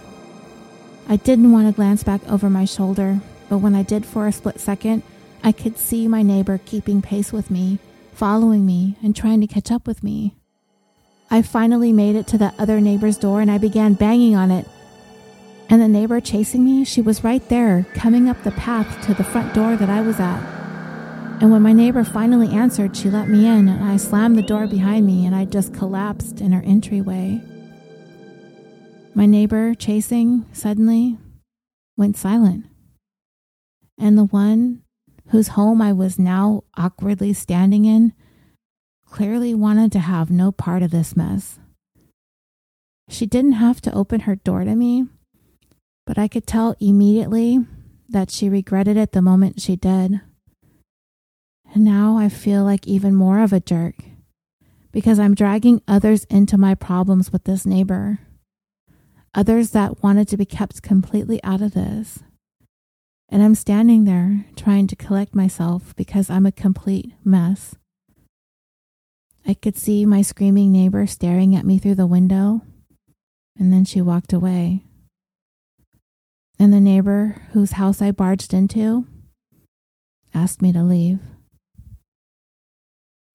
I 1.08 1.16
didn't 1.16 1.50
want 1.50 1.66
to 1.66 1.72
glance 1.72 2.04
back 2.04 2.20
over 2.28 2.50
my 2.50 2.66
shoulder, 2.66 3.20
but 3.48 3.58
when 3.58 3.74
I 3.74 3.82
did 3.82 4.04
for 4.04 4.26
a 4.26 4.32
split 4.32 4.60
second, 4.60 5.02
I 5.42 5.50
could 5.50 5.78
see 5.78 6.06
my 6.06 6.22
neighbor 6.22 6.60
keeping 6.66 7.00
pace 7.00 7.32
with 7.32 7.50
me, 7.50 7.78
following 8.12 8.66
me, 8.66 8.96
and 9.02 9.16
trying 9.16 9.40
to 9.40 9.46
catch 9.46 9.72
up 9.72 9.86
with 9.86 10.04
me. 10.04 10.34
I 11.30 11.40
finally 11.40 11.90
made 11.90 12.16
it 12.16 12.26
to 12.28 12.38
the 12.38 12.52
other 12.58 12.82
neighbor's 12.82 13.16
door 13.16 13.40
and 13.40 13.50
I 13.50 13.56
began 13.56 13.94
banging 13.94 14.36
on 14.36 14.50
it. 14.50 14.68
And 15.70 15.80
the 15.80 15.88
neighbor 15.88 16.20
chasing 16.20 16.62
me, 16.62 16.84
she 16.84 17.00
was 17.00 17.24
right 17.24 17.48
there, 17.48 17.86
coming 17.94 18.28
up 18.28 18.42
the 18.42 18.50
path 18.50 19.06
to 19.06 19.14
the 19.14 19.24
front 19.24 19.54
door 19.54 19.74
that 19.74 19.88
I 19.88 20.02
was 20.02 20.20
at. 20.20 20.42
And 21.40 21.50
when 21.50 21.62
my 21.62 21.72
neighbor 21.72 22.04
finally 22.04 22.54
answered, 22.54 22.94
she 22.94 23.08
let 23.08 23.28
me 23.28 23.46
in, 23.46 23.68
and 23.68 23.82
I 23.82 23.96
slammed 23.96 24.36
the 24.36 24.42
door 24.42 24.66
behind 24.66 25.06
me 25.06 25.24
and 25.24 25.34
I 25.34 25.46
just 25.46 25.72
collapsed 25.72 26.42
in 26.42 26.52
her 26.52 26.62
entryway. 26.62 27.40
My 29.14 29.26
neighbor, 29.26 29.74
chasing, 29.74 30.46
suddenly 30.52 31.18
went 31.96 32.16
silent. 32.16 32.66
And 33.98 34.16
the 34.16 34.24
one 34.24 34.82
whose 35.28 35.48
home 35.48 35.82
I 35.82 35.92
was 35.92 36.18
now 36.18 36.64
awkwardly 36.76 37.32
standing 37.32 37.84
in, 37.84 38.12
clearly 39.04 39.54
wanted 39.54 39.92
to 39.92 39.98
have 39.98 40.30
no 40.30 40.52
part 40.52 40.82
of 40.82 40.90
this 40.90 41.16
mess. 41.16 41.58
She 43.08 43.26
didn't 43.26 43.52
have 43.52 43.80
to 43.82 43.94
open 43.94 44.20
her 44.20 44.36
door 44.36 44.64
to 44.64 44.74
me, 44.74 45.06
but 46.06 46.18
I 46.18 46.28
could 46.28 46.46
tell 46.46 46.76
immediately 46.80 47.58
that 48.08 48.30
she 48.30 48.48
regretted 48.48 48.96
it 48.96 49.12
the 49.12 49.22
moment 49.22 49.60
she 49.60 49.76
did. 49.76 50.20
And 51.72 51.84
now 51.84 52.16
I 52.16 52.28
feel 52.28 52.64
like 52.64 52.86
even 52.86 53.14
more 53.14 53.40
of 53.40 53.52
a 53.52 53.60
jerk 53.60 53.96
because 54.92 55.18
I'm 55.18 55.34
dragging 55.34 55.82
others 55.86 56.24
into 56.24 56.58
my 56.58 56.74
problems 56.74 57.32
with 57.32 57.44
this 57.44 57.64
neighbor. 57.64 58.18
Others 59.34 59.70
that 59.70 60.02
wanted 60.02 60.28
to 60.28 60.36
be 60.36 60.44
kept 60.44 60.82
completely 60.82 61.42
out 61.44 61.62
of 61.62 61.74
this. 61.74 62.20
And 63.28 63.42
I'm 63.42 63.54
standing 63.54 64.04
there 64.04 64.44
trying 64.56 64.88
to 64.88 64.96
collect 64.96 65.34
myself 65.34 65.94
because 65.96 66.28
I'm 66.28 66.46
a 66.46 66.52
complete 66.52 67.12
mess. 67.24 67.76
I 69.46 69.54
could 69.54 69.76
see 69.76 70.04
my 70.04 70.22
screaming 70.22 70.72
neighbor 70.72 71.06
staring 71.06 71.56
at 71.56 71.64
me 71.64 71.78
through 71.78 71.94
the 71.94 72.06
window, 72.06 72.62
and 73.58 73.72
then 73.72 73.84
she 73.84 74.00
walked 74.00 74.32
away. 74.32 74.84
And 76.58 76.72
the 76.72 76.80
neighbor 76.80 77.42
whose 77.52 77.72
house 77.72 78.02
I 78.02 78.10
barged 78.10 78.52
into 78.52 79.06
asked 80.34 80.60
me 80.60 80.72
to 80.72 80.82
leave. 80.82 81.20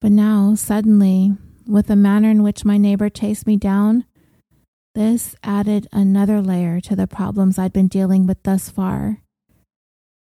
But 0.00 0.12
now, 0.12 0.54
suddenly, 0.54 1.34
with 1.66 1.88
the 1.88 1.96
manner 1.96 2.30
in 2.30 2.42
which 2.42 2.64
my 2.64 2.78
neighbor 2.78 3.08
chased 3.08 3.46
me 3.46 3.56
down, 3.56 4.04
this 4.96 5.36
added 5.44 5.86
another 5.92 6.40
layer 6.40 6.80
to 6.80 6.96
the 6.96 7.06
problems 7.06 7.58
I'd 7.58 7.72
been 7.72 7.86
dealing 7.86 8.26
with 8.26 8.42
thus 8.44 8.70
far. 8.70 9.20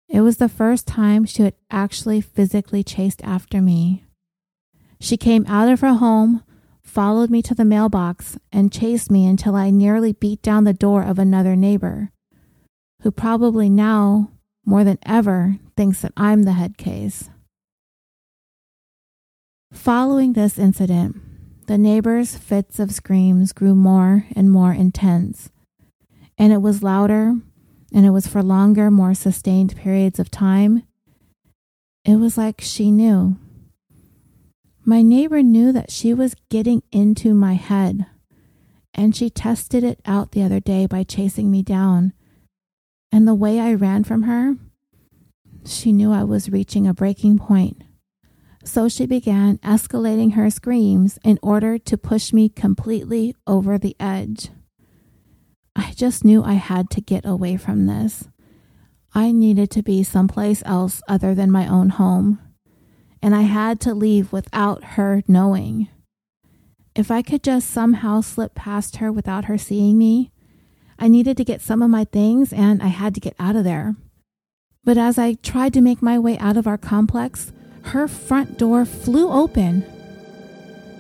It 0.10 0.20
was 0.20 0.38
the 0.38 0.50
first 0.50 0.86
time 0.86 1.24
she 1.24 1.44
had 1.44 1.54
actually 1.72 2.20
physically 2.20 2.84
chased 2.84 3.24
after 3.24 3.62
me. 3.62 4.04
She 5.00 5.16
came 5.16 5.46
out 5.48 5.70
of 5.70 5.80
her 5.80 5.94
home, 5.94 6.44
followed 6.84 7.30
me 7.30 7.42
to 7.44 7.56
the 7.56 7.64
mailbox, 7.64 8.38
and 8.52 8.72
chased 8.72 9.10
me 9.10 9.26
until 9.26 9.56
I 9.56 9.70
nearly 9.70 10.12
beat 10.12 10.42
down 10.42 10.66
the 10.66 10.74
door 10.74 11.02
of 11.02 11.18
another 11.18 11.56
neighbor, 11.56 12.12
who 13.04 13.12
probably 13.12 13.70
now, 13.70 14.32
more 14.66 14.84
than 14.84 15.00
ever, 15.04 15.60
thinks 15.78 16.02
that 16.02 16.12
I'm 16.18 16.44
the 16.44 16.52
head 16.52 16.78
case. 16.78 17.30
Following 19.72 20.34
this 20.34 20.60
incident, 20.60 21.22
the 21.68 21.78
neighbor's 21.78 22.36
fits 22.36 22.80
of 22.80 22.92
screams 22.92 23.54
grew 23.54 23.76
more 23.76 24.26
and 24.36 24.52
more 24.52 24.74
intense, 24.74 25.50
and 26.38 26.52
it 26.52 26.62
was 26.62 26.84
louder 26.84 27.36
and 27.94 28.06
it 28.06 28.12
was 28.12 28.28
for 28.28 28.44
longer, 28.44 28.92
more 28.92 29.14
sustained 29.14 29.76
periods 29.76 30.20
of 30.20 30.30
time, 30.30 30.84
it 32.04 32.16
was 32.16 32.38
like 32.38 32.62
she 32.62 32.92
knew. 32.92 33.38
My 34.86 35.02
neighbor 35.02 35.42
knew 35.42 35.72
that 35.72 35.92
she 35.92 36.14
was 36.14 36.36
getting 36.50 36.84
into 36.92 37.34
my 37.34 37.54
head, 37.54 38.06
and 38.94 39.16
she 39.16 39.30
tested 39.30 39.84
it 39.84 40.00
out 40.06 40.32
the 40.32 40.44
other 40.44 40.60
day 40.60 40.86
by 40.86 41.04
chasing 41.04 41.52
me 41.52 41.62
down. 41.62 42.14
And 43.12 43.28
the 43.28 43.36
way 43.36 43.60
I 43.60 43.74
ran 43.74 44.04
from 44.04 44.24
her, 44.24 44.56
she 45.66 45.92
knew 45.92 46.12
I 46.12 46.24
was 46.24 46.50
reaching 46.50 46.88
a 46.88 46.94
breaking 46.94 47.40
point. 47.40 47.84
So 48.68 48.90
she 48.90 49.06
began 49.06 49.60
escalating 49.60 50.34
her 50.34 50.50
screams 50.50 51.18
in 51.24 51.40
order 51.42 51.78
to 51.78 51.98
push 51.98 52.34
me 52.34 52.50
completely 52.50 53.34
over 53.48 53.78
the 53.78 53.96
edge. 53.98 54.50
I 55.74 55.94
just 55.96 56.26
knew 56.26 56.44
I 56.44 56.56
had 56.56 56.90
to 56.90 57.02
get 57.02 57.26
away 57.26 57.56
from 57.56 57.86
this. 57.86 58.28
I 59.14 59.32
needed 59.32 59.72
to 59.72 59.82
be 59.82 60.04
someplace 60.04 60.62
else 60.66 61.02
other 61.08 61.34
than 61.34 61.50
my 61.50 61.66
own 61.66 61.92
home, 61.92 62.40
and 63.22 63.34
I 63.34 63.44
had 63.44 63.80
to 63.82 63.94
leave 63.94 64.34
without 64.34 64.84
her 64.84 65.24
knowing. 65.30 65.88
If 66.94 67.10
I 67.10 67.22
could 67.22 67.44
just 67.44 67.70
somehow 67.70 68.20
slip 68.20 68.54
past 68.54 68.98
her 68.98 69.14
without 69.14 69.46
her 69.46 69.58
seeing 69.58 69.98
me, 69.98 70.34
I 71.00 71.08
needed 71.08 71.38
to 71.38 71.46
get 71.46 71.62
some 71.62 71.82
of 71.82 71.90
my 71.90 72.04
things 72.04 72.52
and 72.52 72.84
I 72.84 72.88
had 72.88 73.16
to 73.16 73.22
get 73.22 73.36
out 73.40 73.56
of 73.56 73.64
there. 73.64 73.96
But 74.84 74.98
as 74.98 75.18
I 75.18 75.36
tried 75.36 75.74
to 75.74 75.82
make 75.82 76.02
my 76.02 76.20
way 76.20 76.38
out 76.38 76.58
of 76.58 76.68
our 76.68 76.78
complex, 76.78 77.54
her 77.88 78.08
front 78.08 78.58
door 78.58 78.86
flew 78.86 79.30
open. 79.30 79.84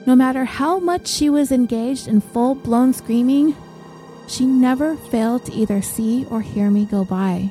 No 0.06 0.16
matter 0.16 0.46
how 0.46 0.80
much 0.80 1.08
she 1.08 1.30
was 1.30 1.52
engaged 1.52 2.08
in 2.08 2.22
full 2.22 2.56
blown 2.56 2.94
screaming, 2.94 3.56
she 4.28 4.46
never 4.46 4.96
failed 4.96 5.46
to 5.46 5.54
either 5.54 5.82
see 5.82 6.26
or 6.30 6.42
hear 6.42 6.70
me 6.70 6.86
go 6.86 7.06
by. 7.06 7.50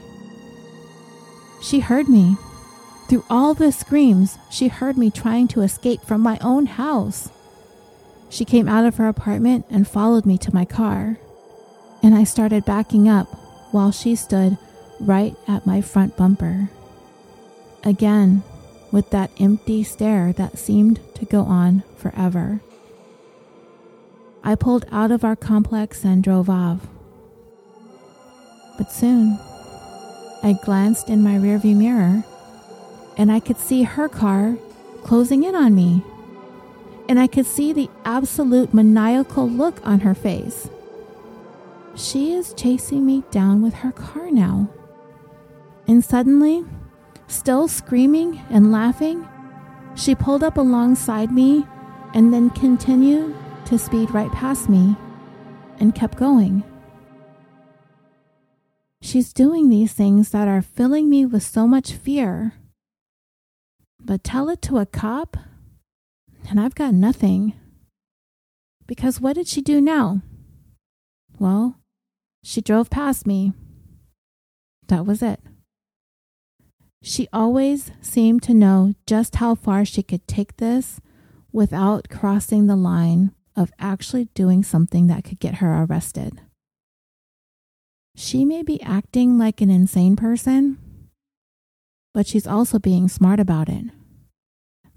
She 1.63 1.81
heard 1.81 2.09
me. 2.09 2.37
Through 3.09 3.25
all 3.31 3.55
the 3.55 3.73
screams, 3.73 4.37
she 4.51 4.69
heard 4.69 4.97
me 4.97 5.11
trying 5.11 5.49
to 5.49 5.63
escape 5.63 6.03
from 6.03 6.21
my 6.21 6.39
own 6.41 6.67
house. 6.67 7.31
She 8.29 8.45
came 8.45 8.69
out 8.69 8.85
of 8.85 8.97
her 8.97 9.07
apartment 9.07 9.65
and 9.71 9.87
followed 9.87 10.27
me 10.27 10.37
to 10.39 10.55
my 10.55 10.65
car, 10.65 11.19
and 12.03 12.15
I 12.15 12.25
started 12.25 12.65
backing 12.65 13.09
up 13.09 13.29
while 13.73 13.93
she 13.93 14.17
stood 14.17 14.59
right 14.99 15.37
at 15.47 15.67
my 15.67 15.81
front 15.81 16.17
bumper. 16.17 16.69
Again, 17.85 18.43
with 18.91 19.11
that 19.11 19.31
empty 19.39 19.83
stare 19.83 20.33
that 20.35 20.59
seemed 20.59 21.01
to 21.15 21.25
go 21.25 21.43
on 21.43 21.83
forever. 21.97 22.61
I 24.45 24.55
pulled 24.55 24.85
out 24.93 25.11
of 25.11 25.25
our 25.25 25.37
complex 25.37 26.05
and 26.05 26.23
drove 26.23 26.49
off. 26.49 26.87
But 28.79 28.93
soon, 28.93 29.39
I 30.43 30.59
glanced 30.65 31.09
in 31.09 31.23
my 31.23 31.35
rearview 31.35 31.77
mirror 31.77 32.25
and 33.17 33.33
I 33.33 33.41
could 33.41 33.59
see 33.59 33.83
her 33.83 34.09
car 34.09 34.57
closing 35.03 35.45
in 35.45 35.55
on 35.55 35.75
me. 35.75 36.03
And 37.09 37.19
I 37.21 37.27
could 37.27 37.47
see 37.47 37.73
the 37.73 37.89
absolute 38.05 38.75
maniacal 38.75 39.49
look 39.49 39.85
on 39.87 40.01
her 40.01 40.15
face. 40.15 40.69
She 41.95 42.33
is 42.33 42.53
chasing 42.53 43.07
me 43.07 43.23
down 43.31 43.63
with 43.63 43.75
her 43.75 43.93
car 43.93 44.31
now. 44.31 44.69
And 45.87 46.05
suddenly, 46.05 46.65
still 47.29 47.69
screaming 47.69 48.41
and 48.51 48.73
laughing, 48.73 49.29
she 49.95 50.15
pulled 50.15 50.43
up 50.43 50.57
alongside 50.57 51.33
me 51.33 51.67
and 52.15 52.33
then 52.33 52.51
continued 52.51 53.35
to 53.67 53.79
speed 53.79 54.11
right 54.13 54.31
past 54.33 54.69
me 54.69 54.97
and 55.79 55.95
kept 55.95 56.19
going. 56.19 56.63
She's 59.03 59.33
doing 59.33 59.69
these 59.69 59.93
things 59.93 60.31
that 60.31 60.49
are 60.49 60.63
filling 60.63 61.09
me 61.09 61.27
with 61.27 61.43
so 61.43 61.67
much 61.67 61.93
fear. 61.93 62.55
But 64.03 64.25
tell 64.25 64.49
it 64.49 64.63
to 64.63 64.79
a 64.79 64.87
cop, 64.87 65.37
and 66.49 66.61
I've 66.61 66.75
got 66.75 66.95
nothing. 66.95 67.55
Because 68.87 69.21
what 69.21 69.35
did 69.35 69.49
she 69.49 69.61
do 69.61 69.81
now? 69.81 70.23
Well, 71.39 71.79
she 72.43 72.61
drove 72.61 72.89
past 72.89 73.27
me. 73.27 73.53
That 74.89 75.05
was 75.05 75.23
it. 75.23 75.41
She 77.09 77.29
always 77.33 77.93
seemed 78.01 78.43
to 78.43 78.53
know 78.53 78.95
just 79.07 79.37
how 79.37 79.55
far 79.55 79.85
she 79.85 80.03
could 80.03 80.27
take 80.27 80.57
this 80.57 81.01
without 81.53 82.09
crossing 82.09 82.67
the 82.67 82.75
line 82.75 83.31
of 83.55 83.71
actually 83.79 84.25
doing 84.35 84.65
something 84.65 85.07
that 85.07 85.23
could 85.23 85.39
get 85.39 85.57
her 85.63 85.85
arrested. 85.85 86.41
She 88.17 88.45
may 88.45 88.65
be 88.65 88.83
acting 88.83 89.39
like 89.39 89.61
an 89.61 89.71
insane 89.71 90.17
person, 90.17 90.79
but 92.13 92.27
she's 92.27 92.45
also 92.45 92.81
being 92.81 93.09
smart 93.09 93.39
about 93.39 93.69
it, 93.69 93.85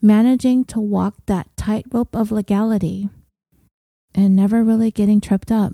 managing 0.01 0.65
to 0.65 0.79
walk 0.79 1.13
that 1.27 1.55
tightrope 1.55 2.15
of 2.15 2.31
legality 2.31 3.09
and 4.15 4.35
never 4.35 4.63
really 4.63 4.89
getting 4.89 5.21
tripped 5.21 5.51
up. 5.51 5.73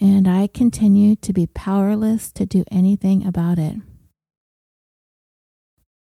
And 0.00 0.26
I 0.26 0.48
continue 0.48 1.14
to 1.14 1.32
be 1.32 1.46
powerless 1.46 2.32
to 2.32 2.44
do 2.44 2.64
anything 2.72 3.24
about 3.24 3.60
it. 3.60 3.76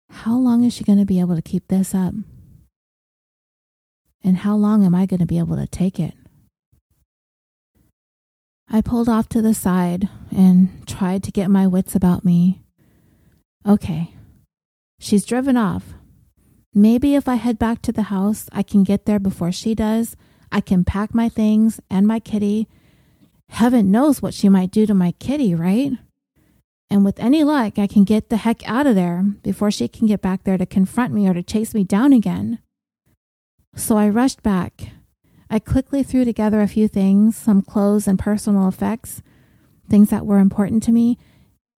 How 0.10 0.36
long 0.36 0.64
is 0.64 0.74
she 0.74 0.84
going 0.84 1.00
to 1.00 1.06
be 1.06 1.20
able 1.20 1.36
to 1.36 1.42
keep 1.42 1.68
this 1.68 1.94
up? 1.96 2.14
And 4.24 4.38
how 4.38 4.56
long 4.56 4.86
am 4.86 4.94
I 4.94 5.06
going 5.06 5.20
to 5.20 5.26
be 5.26 5.40
able 5.40 5.56
to 5.56 5.68
take 5.68 6.00
it? 6.00 6.14
I 8.70 8.82
pulled 8.82 9.10
off 9.10 9.30
to 9.30 9.42
the 9.42 9.54
side 9.54 10.10
and 10.30 10.86
tried 10.86 11.24
to 11.24 11.32
get 11.32 11.50
my 11.50 11.66
wits 11.66 11.96
about 11.96 12.24
me. 12.26 12.62
Okay, 13.68 14.14
she's 15.00 15.26
driven 15.26 15.58
off. 15.58 15.94
Maybe 16.74 17.16
if 17.16 17.28
I 17.28 17.36
head 17.36 17.58
back 17.58 17.82
to 17.84 17.92
the 17.92 18.04
house, 18.04 18.48
I 18.52 18.62
can 18.62 18.84
get 18.84 19.06
there 19.06 19.20
before 19.20 19.52
she 19.52 19.74
does. 19.74 20.16
I 20.52 20.62
can 20.62 20.84
pack 20.84 21.16
my 21.16 21.30
things 21.30 21.80
and 21.90 22.06
my 22.06 22.20
kitty. 22.20 22.68
Heaven 23.50 23.90
knows 23.90 24.22
what 24.22 24.34
she 24.34 24.50
might 24.50 24.70
do 24.70 24.86
to 24.86 24.94
my 24.94 25.14
kitty, 25.14 25.56
right? 25.56 25.94
And 26.92 27.06
with 27.06 27.20
any 27.20 27.44
luck, 27.44 27.78
I 27.78 27.88
can 27.88 28.04
get 28.04 28.30
the 28.30 28.38
heck 28.38 28.68
out 28.68 28.88
of 28.88 28.96
there 28.96 29.24
before 29.44 29.70
she 29.70 29.88
can 29.88 30.08
get 30.08 30.22
back 30.22 30.44
there 30.44 30.58
to 30.58 30.66
confront 30.66 31.14
me 31.14 31.28
or 31.28 31.34
to 31.34 31.44
chase 31.44 31.74
me 31.74 31.84
down 31.84 32.14
again. 32.14 32.60
So 33.76 33.98
I 33.98 34.10
rushed 34.10 34.42
back, 34.42 34.90
I 35.50 35.60
quickly 35.60 36.04
threw 36.04 36.26
together 36.26 36.62
a 36.62 36.68
few 36.68 36.88
things, 36.88 37.36
some 37.36 37.62
clothes 37.62 38.08
and 38.08 38.20
personal 38.20 38.68
effects, 38.68 39.22
things 39.90 40.10
that 40.10 40.26
were 40.26 40.40
important 40.40 40.84
to 40.84 40.92
me, 40.92 41.18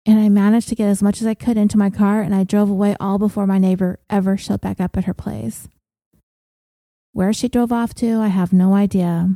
and 0.05 0.19
I 0.19 0.29
managed 0.29 0.67
to 0.69 0.75
get 0.75 0.87
as 0.87 1.03
much 1.03 1.21
as 1.21 1.27
I 1.27 1.35
could 1.35 1.57
into 1.57 1.77
my 1.77 1.89
car 1.89 2.21
and 2.21 2.33
I 2.33 2.43
drove 2.43 2.69
away 2.69 2.95
all 2.99 3.17
before 3.17 3.45
my 3.45 3.59
neighbor 3.59 3.99
ever 4.09 4.35
showed 4.35 4.61
back 4.61 4.81
up 4.81 4.97
at 4.97 5.05
her 5.05 5.13
place. 5.13 5.67
Where 7.13 7.33
she 7.33 7.47
drove 7.47 7.71
off 7.71 7.93
to, 7.95 8.19
I 8.19 8.27
have 8.27 8.51
no 8.51 8.73
idea. 8.73 9.35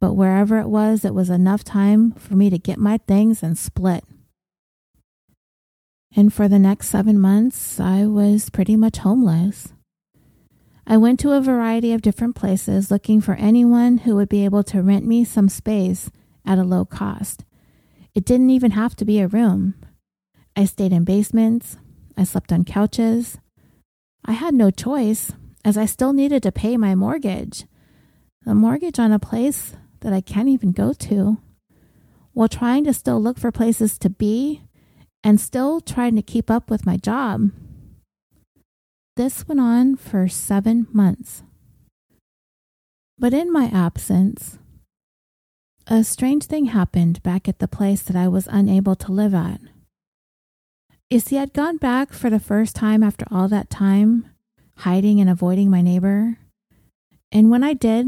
But 0.00 0.14
wherever 0.14 0.58
it 0.58 0.68
was, 0.68 1.04
it 1.04 1.14
was 1.14 1.30
enough 1.30 1.62
time 1.62 2.12
for 2.12 2.34
me 2.34 2.50
to 2.50 2.58
get 2.58 2.78
my 2.78 2.98
things 3.06 3.42
and 3.42 3.56
split. 3.56 4.04
And 6.16 6.32
for 6.32 6.48
the 6.48 6.58
next 6.58 6.88
seven 6.88 7.18
months, 7.18 7.78
I 7.78 8.04
was 8.06 8.50
pretty 8.50 8.76
much 8.76 8.98
homeless. 8.98 9.72
I 10.86 10.96
went 10.96 11.20
to 11.20 11.32
a 11.32 11.40
variety 11.40 11.92
of 11.92 12.02
different 12.02 12.34
places 12.34 12.90
looking 12.90 13.20
for 13.20 13.34
anyone 13.34 13.98
who 13.98 14.16
would 14.16 14.28
be 14.28 14.44
able 14.44 14.64
to 14.64 14.82
rent 14.82 15.06
me 15.06 15.24
some 15.24 15.48
space 15.48 16.10
at 16.44 16.58
a 16.58 16.64
low 16.64 16.84
cost. 16.84 17.44
It 18.12 18.24
didn't 18.24 18.50
even 18.50 18.72
have 18.72 18.96
to 18.96 19.04
be 19.04 19.20
a 19.20 19.28
room. 19.28 19.74
I 20.56 20.64
stayed 20.64 20.92
in 20.92 21.04
basements. 21.04 21.76
I 22.16 22.24
slept 22.24 22.52
on 22.52 22.64
couches. 22.64 23.38
I 24.24 24.32
had 24.32 24.52
no 24.52 24.72
choice 24.72 25.32
as 25.64 25.78
I 25.78 25.86
still 25.86 26.12
needed 26.12 26.42
to 26.42 26.50
pay 26.50 26.76
my 26.76 26.96
mortgage. 26.96 27.66
A 28.46 28.54
mortgage 28.54 28.98
on 28.98 29.12
a 29.12 29.20
place 29.20 29.76
that 30.00 30.12
I 30.12 30.20
can't 30.20 30.48
even 30.48 30.72
go 30.72 30.92
to, 30.92 31.38
while 32.32 32.48
trying 32.48 32.84
to 32.84 32.92
still 32.92 33.22
look 33.22 33.38
for 33.38 33.52
places 33.52 33.98
to 33.98 34.10
be 34.10 34.62
and 35.22 35.40
still 35.40 35.80
trying 35.80 36.16
to 36.16 36.22
keep 36.22 36.50
up 36.50 36.70
with 36.70 36.86
my 36.86 36.96
job. 36.96 37.50
This 39.16 39.46
went 39.46 39.60
on 39.60 39.96
for 39.96 40.28
seven 40.28 40.86
months. 40.92 41.42
But 43.18 43.34
in 43.34 43.52
my 43.52 43.66
absence, 43.66 44.58
a 45.86 46.04
strange 46.04 46.44
thing 46.44 46.66
happened 46.66 47.22
back 47.22 47.48
at 47.48 47.58
the 47.58 47.68
place 47.68 48.02
that 48.02 48.16
I 48.16 48.28
was 48.28 48.48
unable 48.50 48.94
to 48.96 49.12
live 49.12 49.34
at. 49.34 49.60
You 51.10 51.20
see, 51.20 51.36
I'd 51.36 51.52
gone 51.52 51.76
back 51.76 52.12
for 52.12 52.30
the 52.30 52.38
first 52.38 52.76
time 52.76 53.02
after 53.02 53.26
all 53.30 53.48
that 53.48 53.68
time, 53.68 54.30
hiding 54.78 55.20
and 55.20 55.28
avoiding 55.28 55.68
my 55.70 55.82
neighbor. 55.82 56.38
And 57.32 57.50
when 57.50 57.64
I 57.64 57.74
did, 57.74 58.06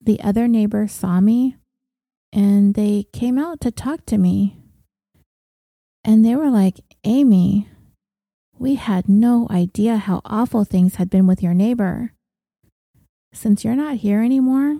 the 0.00 0.20
other 0.20 0.48
neighbor 0.48 0.88
saw 0.88 1.20
me 1.20 1.56
and 2.32 2.74
they 2.74 3.06
came 3.12 3.38
out 3.38 3.60
to 3.60 3.70
talk 3.70 4.04
to 4.06 4.18
me. 4.18 4.61
And 6.04 6.24
they 6.24 6.34
were 6.34 6.50
like, 6.50 6.80
Amy, 7.04 7.68
we 8.58 8.74
had 8.74 9.08
no 9.08 9.46
idea 9.50 9.96
how 9.96 10.20
awful 10.24 10.64
things 10.64 10.96
had 10.96 11.08
been 11.10 11.26
with 11.26 11.42
your 11.42 11.54
neighbor. 11.54 12.12
Since 13.32 13.64
you're 13.64 13.76
not 13.76 13.96
here 13.96 14.22
anymore, 14.22 14.78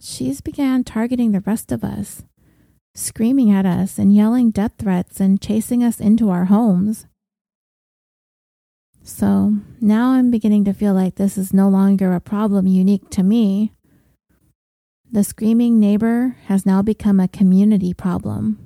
she's 0.00 0.40
began 0.40 0.84
targeting 0.84 1.32
the 1.32 1.40
rest 1.40 1.72
of 1.72 1.82
us, 1.82 2.22
screaming 2.94 3.50
at 3.50 3.66
us 3.66 3.98
and 3.98 4.14
yelling 4.14 4.50
death 4.50 4.72
threats 4.78 5.20
and 5.20 5.40
chasing 5.40 5.82
us 5.82 6.00
into 6.00 6.30
our 6.30 6.46
homes. 6.46 7.06
So 9.02 9.54
now 9.80 10.10
I'm 10.10 10.30
beginning 10.30 10.64
to 10.64 10.74
feel 10.74 10.92
like 10.92 11.14
this 11.14 11.38
is 11.38 11.54
no 11.54 11.68
longer 11.68 12.12
a 12.12 12.20
problem 12.20 12.66
unique 12.66 13.08
to 13.10 13.22
me. 13.22 13.72
The 15.10 15.22
screaming 15.22 15.78
neighbor 15.78 16.36
has 16.46 16.66
now 16.66 16.82
become 16.82 17.20
a 17.20 17.28
community 17.28 17.94
problem. 17.94 18.65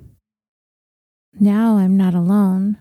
Now 1.39 1.77
I'm 1.77 1.97
not 1.97 2.13
alone. 2.13 2.77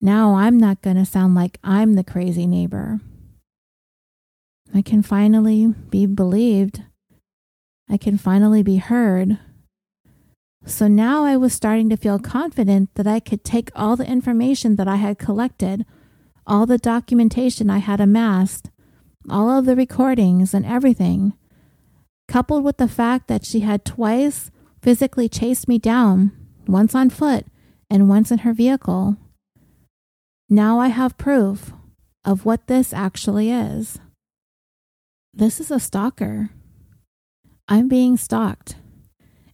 Now 0.00 0.34
I'm 0.34 0.58
not 0.58 0.82
going 0.82 0.96
to 0.96 1.06
sound 1.06 1.34
like 1.34 1.58
I'm 1.64 1.94
the 1.94 2.04
crazy 2.04 2.46
neighbor. 2.46 3.00
I 4.74 4.82
can 4.82 5.02
finally 5.02 5.68
be 5.88 6.04
believed. 6.04 6.82
I 7.88 7.96
can 7.96 8.18
finally 8.18 8.62
be 8.62 8.76
heard. 8.76 9.38
So 10.66 10.88
now 10.88 11.24
I 11.24 11.36
was 11.36 11.52
starting 11.52 11.88
to 11.90 11.96
feel 11.96 12.18
confident 12.18 12.94
that 12.94 13.06
I 13.06 13.20
could 13.20 13.44
take 13.44 13.70
all 13.74 13.96
the 13.96 14.08
information 14.08 14.76
that 14.76 14.88
I 14.88 14.96
had 14.96 15.18
collected, 15.18 15.86
all 16.46 16.66
the 16.66 16.78
documentation 16.78 17.70
I 17.70 17.78
had 17.78 18.00
amassed, 18.00 18.70
all 19.30 19.50
of 19.50 19.66
the 19.66 19.76
recordings 19.76 20.52
and 20.54 20.66
everything, 20.66 21.34
coupled 22.28 22.64
with 22.64 22.78
the 22.78 22.88
fact 22.88 23.28
that 23.28 23.44
she 23.44 23.60
had 23.60 23.84
twice 23.84 24.50
physically 24.82 25.28
chased 25.28 25.68
me 25.68 25.78
down, 25.78 26.32
once 26.68 26.94
on 26.94 27.10
foot 27.10 27.46
and 27.90 28.08
once 28.08 28.30
in 28.30 28.38
her 28.38 28.52
vehicle. 28.52 29.16
Now 30.48 30.78
I 30.78 30.88
have 30.88 31.18
proof 31.18 31.72
of 32.24 32.44
what 32.44 32.66
this 32.66 32.92
actually 32.92 33.50
is. 33.50 33.98
This 35.32 35.60
is 35.60 35.70
a 35.70 35.80
stalker. 35.80 36.50
I'm 37.68 37.88
being 37.88 38.16
stalked. 38.16 38.76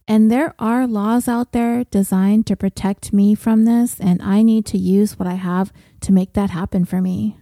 And 0.07 0.29
there 0.29 0.53
are 0.59 0.85
laws 0.85 1.27
out 1.27 1.53
there 1.53 1.85
designed 1.85 2.45
to 2.47 2.55
protect 2.55 3.13
me 3.13 3.33
from 3.35 3.63
this, 3.63 3.99
and 3.99 4.21
I 4.21 4.41
need 4.41 4.65
to 4.67 4.77
use 4.77 5.17
what 5.17 5.27
I 5.27 5.35
have 5.35 5.71
to 6.01 6.11
make 6.11 6.33
that 6.33 6.49
happen 6.49 6.85
for 6.85 7.01
me. 7.01 7.37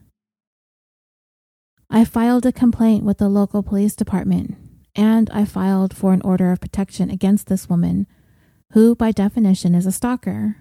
I 1.90 2.06
filed 2.06 2.46
a 2.46 2.52
complaint 2.52 3.04
with 3.04 3.18
the 3.18 3.30
local 3.30 3.64
police 3.64 3.96
department, 3.96 4.56
and 4.96 5.30
I 5.32 5.46
filed 5.46 5.96
for 5.96 6.14
an 6.14 6.22
order 6.22 6.52
of 6.52 6.62
protection 6.62 7.10
against 7.10 7.48
this 7.48 7.68
woman, 7.68 8.06
who 8.74 8.96
by 8.96 9.12
definition 9.12 9.74
is 9.74 9.86
a 9.86 9.92
stalker 9.92 10.58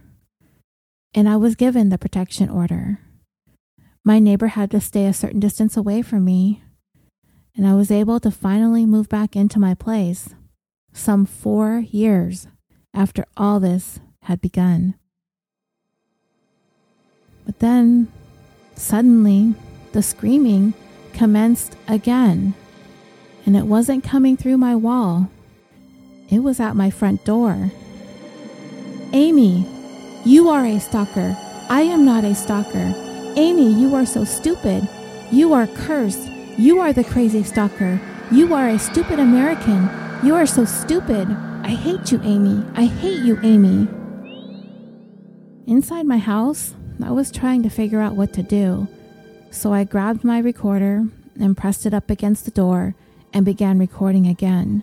and 1.15 1.29
I 1.29 1.37
was 1.37 1.55
given 1.55 1.89
the 1.89 1.99
protection 1.99 2.49
order. 2.49 3.01
My 4.05 4.19
neighbor 4.19 4.49
had 4.49 4.71
to 4.71 4.81
stay 4.81 5.07
a 5.07 5.13
certain 5.13 5.41
distance 5.41 5.77
away 5.77 6.03
from 6.03 6.25
me, 6.25 6.63
and 7.57 7.67
I 7.67 7.75
was 7.75 7.91
able 7.91 8.21
to 8.21 8.31
finally 8.31 8.87
move 8.87 9.09
back 9.09 9.35
into 9.35 9.59
my 9.59 9.75
place 9.75 10.31
some 10.93 11.27
four 11.27 11.81
years 11.91 12.47
after 12.95 13.25
all 13.37 13.61
this 13.61 14.01
had 14.23 14.41
begun. 14.41 14.95
But 17.45 17.59
then, 17.59 18.09
suddenly, 18.75 19.55
the 19.93 20.03
screaming 20.03 20.75
commenced 21.13 21.77
again, 21.89 22.55
and 23.47 23.57
it 23.57 23.67
wasn't 23.67 24.05
coming 24.05 24.37
through 24.37 24.59
my 24.59 24.77
wall, 24.77 25.31
it 26.31 26.41
was 26.41 26.61
at 26.61 26.77
my 26.77 26.91
front 26.91 27.25
door. 27.25 27.73
Amy, 29.15 29.65
you 30.27 30.51
are 30.51 30.67
a 30.67 30.79
stalker. 30.79 31.35
I 31.71 31.81
am 31.81 32.05
not 32.05 32.25
a 32.25 32.35
stalker. 32.35 32.93
Amy, 33.37 33.73
you 33.73 33.95
are 33.95 34.05
so 34.05 34.23
stupid. 34.23 34.87
You 35.33 35.55
are 35.55 35.67
cursed. 35.67 36.29
You 36.59 36.81
are 36.81 36.93
the 36.93 37.05
crazy 37.05 37.43
stalker. 37.43 37.99
You 38.31 38.53
are 38.53 38.69
a 38.69 38.79
stupid 38.79 39.19
American. 39.19 39.89
You 40.23 40.35
are 40.35 40.45
so 40.45 40.67
stupid. 40.67 41.27
I 41.63 41.71
hate 41.71 42.13
you, 42.13 42.21
Amy. 42.23 42.63
I 42.75 42.85
hate 42.85 43.21
you, 43.21 43.39
Amy. 43.43 43.89
Inside 45.67 46.05
my 46.05 46.19
house, 46.19 46.75
I 47.03 47.11
was 47.11 47.31
trying 47.31 47.63
to 47.63 47.71
figure 47.71 48.03
out 48.03 48.15
what 48.15 48.35
to 48.35 48.43
do. 48.43 48.89
So 49.51 49.73
I 49.73 49.85
grabbed 49.85 50.23
my 50.23 50.39
recorder 50.39 51.07
and 51.41 51.57
pressed 51.57 51.87
it 51.87 51.95
up 51.95 52.11
against 52.11 52.45
the 52.45 52.51
door 52.51 52.95
and 53.33 53.47
began 53.47 53.79
recording 53.79 54.27
again. 54.27 54.83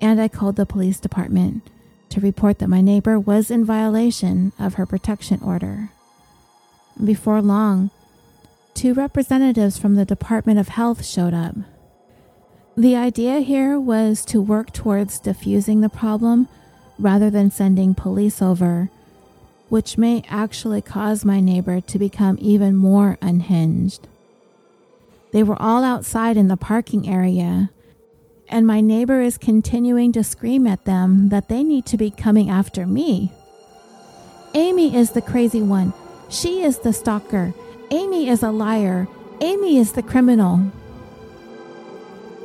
And 0.00 0.18
I 0.18 0.28
called 0.28 0.56
the 0.56 0.64
police 0.64 0.98
department 0.98 1.68
to 2.14 2.20
report 2.20 2.60
that 2.60 2.68
my 2.68 2.80
neighbor 2.80 3.18
was 3.18 3.50
in 3.50 3.64
violation 3.64 4.52
of 4.56 4.74
her 4.74 4.86
protection 4.86 5.40
order. 5.42 5.90
Before 7.02 7.42
long, 7.42 7.90
two 8.72 8.94
representatives 8.94 9.78
from 9.78 9.96
the 9.96 10.04
Department 10.04 10.60
of 10.60 10.68
Health 10.68 11.04
showed 11.04 11.34
up. 11.34 11.56
The 12.76 12.94
idea 12.94 13.40
here 13.40 13.80
was 13.80 14.24
to 14.26 14.40
work 14.40 14.72
towards 14.72 15.18
diffusing 15.18 15.80
the 15.80 15.88
problem 15.88 16.48
rather 17.00 17.30
than 17.30 17.50
sending 17.50 17.96
police 17.96 18.40
over, 18.40 18.90
which 19.68 19.98
may 19.98 20.22
actually 20.28 20.82
cause 20.82 21.24
my 21.24 21.40
neighbor 21.40 21.80
to 21.80 21.98
become 21.98 22.38
even 22.40 22.76
more 22.76 23.18
unhinged. 23.20 24.06
They 25.32 25.42
were 25.42 25.60
all 25.60 25.82
outside 25.82 26.36
in 26.36 26.46
the 26.46 26.56
parking 26.56 27.08
area, 27.08 27.70
and 28.54 28.68
my 28.68 28.80
neighbor 28.80 29.20
is 29.20 29.36
continuing 29.36 30.12
to 30.12 30.22
scream 30.22 30.64
at 30.64 30.84
them 30.84 31.28
that 31.30 31.48
they 31.48 31.64
need 31.64 31.84
to 31.84 31.96
be 31.96 32.08
coming 32.08 32.48
after 32.48 32.86
me. 32.86 33.32
Amy 34.54 34.94
is 34.94 35.10
the 35.10 35.20
crazy 35.20 35.60
one. 35.60 35.92
She 36.28 36.62
is 36.62 36.78
the 36.78 36.92
stalker. 36.92 37.52
Amy 37.90 38.28
is 38.28 38.44
a 38.44 38.52
liar. 38.52 39.08
Amy 39.40 39.78
is 39.78 39.90
the 39.90 40.04
criminal. 40.04 40.70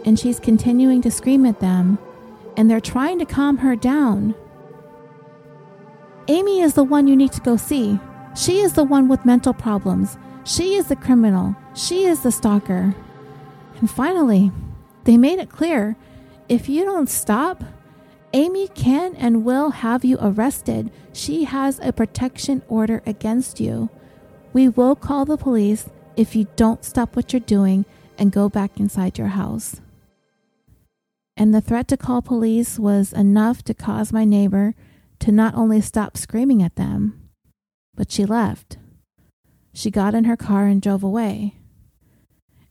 And 0.04 0.18
she's 0.18 0.40
continuing 0.40 1.04
to 1.04 1.12
scream 1.12 1.46
at 1.46 1.60
them, 1.60 2.00
and 2.58 2.72
they're 2.72 2.82
trying 2.82 3.20
to 3.20 3.26
calm 3.26 3.58
her 3.58 3.76
down. 3.76 4.34
Amy 6.28 6.62
is 6.62 6.74
the 6.74 6.84
one 6.84 7.08
you 7.08 7.16
need 7.16 7.34
to 7.34 7.42
go 7.42 7.56
see. 7.56 8.00
She 8.36 8.62
is 8.62 8.74
the 8.74 8.84
one 8.84 9.10
with 9.10 9.28
mental 9.28 9.54
problems. 9.54 10.18
She 10.44 10.74
is 10.74 10.88
the 10.88 10.96
criminal. 10.96 11.56
She 11.76 12.06
is 12.06 12.24
the 12.24 12.32
stalker. 12.32 12.96
And 13.80 13.92
finally, 13.92 14.52
they 15.04 15.18
made 15.18 15.40
it 15.40 15.50
clear 15.50 15.96
if 16.48 16.68
you 16.68 16.84
don't 16.84 17.10
stop, 17.10 17.64
Amy 18.34 18.68
can 18.68 19.16
and 19.16 19.46
will 19.46 19.70
have 19.72 20.04
you 20.04 20.18
arrested. 20.22 20.92
She 21.14 21.46
has 21.46 21.80
a 21.80 21.94
protection 21.94 22.62
order 22.68 23.02
against 23.06 23.60
you. 23.60 23.90
We 24.52 24.68
will 24.68 24.96
call 24.96 25.26
the 25.26 25.38
police 25.38 25.90
if 26.16 26.36
you 26.36 26.48
don't 26.56 26.84
stop 26.84 27.16
what 27.16 27.34
you're 27.34 27.40
doing 27.40 27.86
and 28.18 28.32
go 28.32 28.50
back 28.50 28.80
inside 28.80 29.18
your 29.18 29.30
house. 29.30 29.80
And 31.38 31.54
the 31.54 31.62
threat 31.62 31.88
to 31.88 31.98
call 31.98 32.22
police 32.22 32.78
was 32.78 33.14
enough 33.14 33.64
to 33.64 33.74
cause 33.74 34.12
my 34.12 34.26
neighbor 34.26 34.76
to 35.20 35.32
not 35.32 35.56
only 35.56 35.82
stop 35.82 36.18
screaming 36.18 36.62
at 36.62 36.76
them, 36.76 37.30
but 37.96 38.12
she 38.12 38.26
left. 38.26 38.78
She 39.74 39.92
got 39.92 40.14
in 40.14 40.26
her 40.26 40.36
car 40.36 40.66
and 40.66 40.82
drove 40.82 41.04
away. 41.04 41.56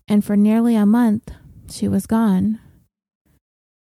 And 0.06 0.24
for 0.24 0.36
nearly 0.36 0.74
a 0.74 0.84
month, 0.84 1.30
she 1.70 1.88
was 1.88 2.06
gone. 2.06 2.60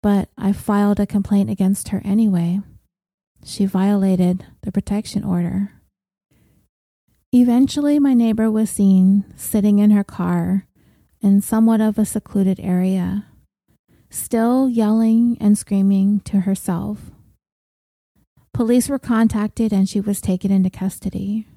But 0.03 0.29
I 0.37 0.53
filed 0.53 0.99
a 0.99 1.07
complaint 1.07 1.49
against 1.49 1.89
her 1.89 2.01
anyway. 2.05 2.61
She 3.43 3.65
violated 3.65 4.45
the 4.61 4.71
protection 4.71 5.23
order. 5.23 5.71
Eventually, 7.31 7.99
my 7.99 8.13
neighbor 8.13 8.49
was 8.49 8.69
seen 8.69 9.25
sitting 9.35 9.79
in 9.79 9.91
her 9.91 10.03
car 10.03 10.65
in 11.21 11.41
somewhat 11.41 11.81
of 11.81 11.97
a 11.97 12.05
secluded 12.05 12.59
area, 12.59 13.25
still 14.09 14.69
yelling 14.69 15.37
and 15.39 15.57
screaming 15.57 16.21
to 16.21 16.41
herself. 16.41 17.11
Police 18.53 18.89
were 18.89 18.99
contacted 18.99 19.71
and 19.71 19.87
she 19.87 19.99
was 19.99 20.21
taken 20.21 20.51
into 20.51 20.69
custody. 20.69 21.47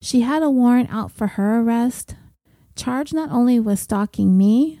She 0.00 0.22
had 0.22 0.42
a 0.42 0.50
warrant 0.50 0.90
out 0.90 1.10
for 1.10 1.26
her 1.26 1.60
arrest, 1.60 2.14
charged 2.74 3.12
not 3.12 3.30
only 3.30 3.60
with 3.60 3.78
stalking 3.78 4.38
me, 4.38 4.79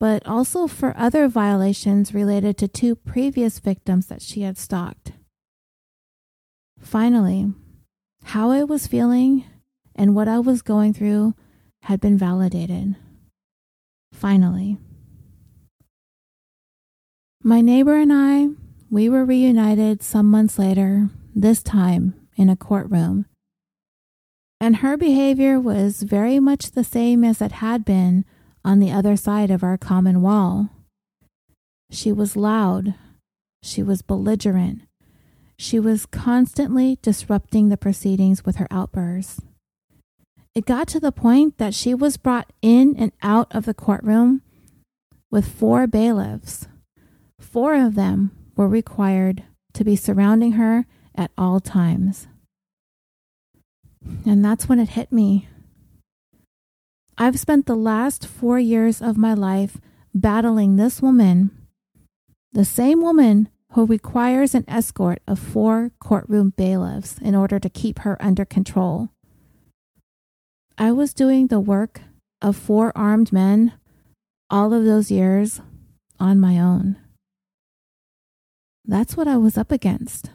but 0.00 0.26
also 0.26 0.66
for 0.66 0.96
other 0.96 1.28
violations 1.28 2.12
related 2.14 2.56
to 2.58 2.66
two 2.66 2.96
previous 2.96 3.60
victims 3.60 4.06
that 4.06 4.22
she 4.22 4.42
had 4.42 4.58
stalked. 4.58 5.12
Finally, 6.80 7.52
how 8.24 8.50
I 8.50 8.64
was 8.64 8.86
feeling 8.86 9.44
and 9.94 10.16
what 10.16 10.26
I 10.26 10.38
was 10.38 10.62
going 10.62 10.94
through 10.94 11.34
had 11.82 12.00
been 12.00 12.16
validated. 12.16 12.96
Finally. 14.12 14.78
My 17.42 17.60
neighbor 17.60 17.96
and 17.96 18.12
I 18.12 18.48
we 18.90 19.08
were 19.08 19.24
reunited 19.24 20.02
some 20.02 20.28
months 20.28 20.58
later, 20.58 21.10
this 21.32 21.62
time 21.62 22.14
in 22.36 22.48
a 22.48 22.56
courtroom. 22.56 23.26
And 24.60 24.76
her 24.76 24.96
behavior 24.96 25.60
was 25.60 26.02
very 26.02 26.40
much 26.40 26.72
the 26.72 26.82
same 26.82 27.22
as 27.22 27.40
it 27.40 27.52
had 27.52 27.84
been 27.84 28.24
on 28.64 28.78
the 28.78 28.92
other 28.92 29.16
side 29.16 29.50
of 29.50 29.62
our 29.62 29.78
common 29.78 30.22
wall. 30.22 30.70
She 31.90 32.12
was 32.12 32.36
loud. 32.36 32.94
She 33.62 33.82
was 33.82 34.02
belligerent. 34.02 34.82
She 35.58 35.78
was 35.78 36.06
constantly 36.06 36.98
disrupting 37.02 37.68
the 37.68 37.76
proceedings 37.76 38.44
with 38.44 38.56
her 38.56 38.68
outbursts. 38.70 39.40
It 40.54 40.64
got 40.64 40.88
to 40.88 41.00
the 41.00 41.12
point 41.12 41.58
that 41.58 41.74
she 41.74 41.94
was 41.94 42.16
brought 42.16 42.50
in 42.62 42.96
and 42.96 43.12
out 43.22 43.54
of 43.54 43.66
the 43.66 43.74
courtroom 43.74 44.42
with 45.30 45.46
four 45.46 45.86
bailiffs. 45.86 46.66
Four 47.38 47.74
of 47.74 47.94
them 47.94 48.30
were 48.56 48.68
required 48.68 49.44
to 49.74 49.84
be 49.84 49.96
surrounding 49.96 50.52
her 50.52 50.86
at 51.14 51.30
all 51.36 51.60
times. 51.60 52.26
And 54.24 54.44
that's 54.44 54.68
when 54.68 54.80
it 54.80 54.90
hit 54.90 55.12
me. 55.12 55.48
I've 57.22 57.38
spent 57.38 57.66
the 57.66 57.76
last 57.76 58.26
four 58.26 58.58
years 58.58 59.02
of 59.02 59.18
my 59.18 59.34
life 59.34 59.76
battling 60.14 60.76
this 60.76 61.02
woman, 61.02 61.50
the 62.50 62.64
same 62.64 63.02
woman 63.02 63.50
who 63.72 63.84
requires 63.84 64.54
an 64.54 64.64
escort 64.66 65.20
of 65.28 65.38
four 65.38 65.92
courtroom 66.00 66.54
bailiffs 66.56 67.18
in 67.18 67.34
order 67.34 67.60
to 67.60 67.68
keep 67.68 67.98
her 68.00 68.16
under 68.22 68.46
control. 68.46 69.10
I 70.78 70.92
was 70.92 71.12
doing 71.12 71.48
the 71.48 71.60
work 71.60 72.00
of 72.40 72.56
four 72.56 72.90
armed 72.96 73.34
men 73.34 73.74
all 74.48 74.72
of 74.72 74.86
those 74.86 75.10
years 75.10 75.60
on 76.18 76.40
my 76.40 76.58
own. 76.58 76.96
That's 78.86 79.14
what 79.14 79.28
I 79.28 79.36
was 79.36 79.58
up 79.58 79.70
against. 79.70 80.30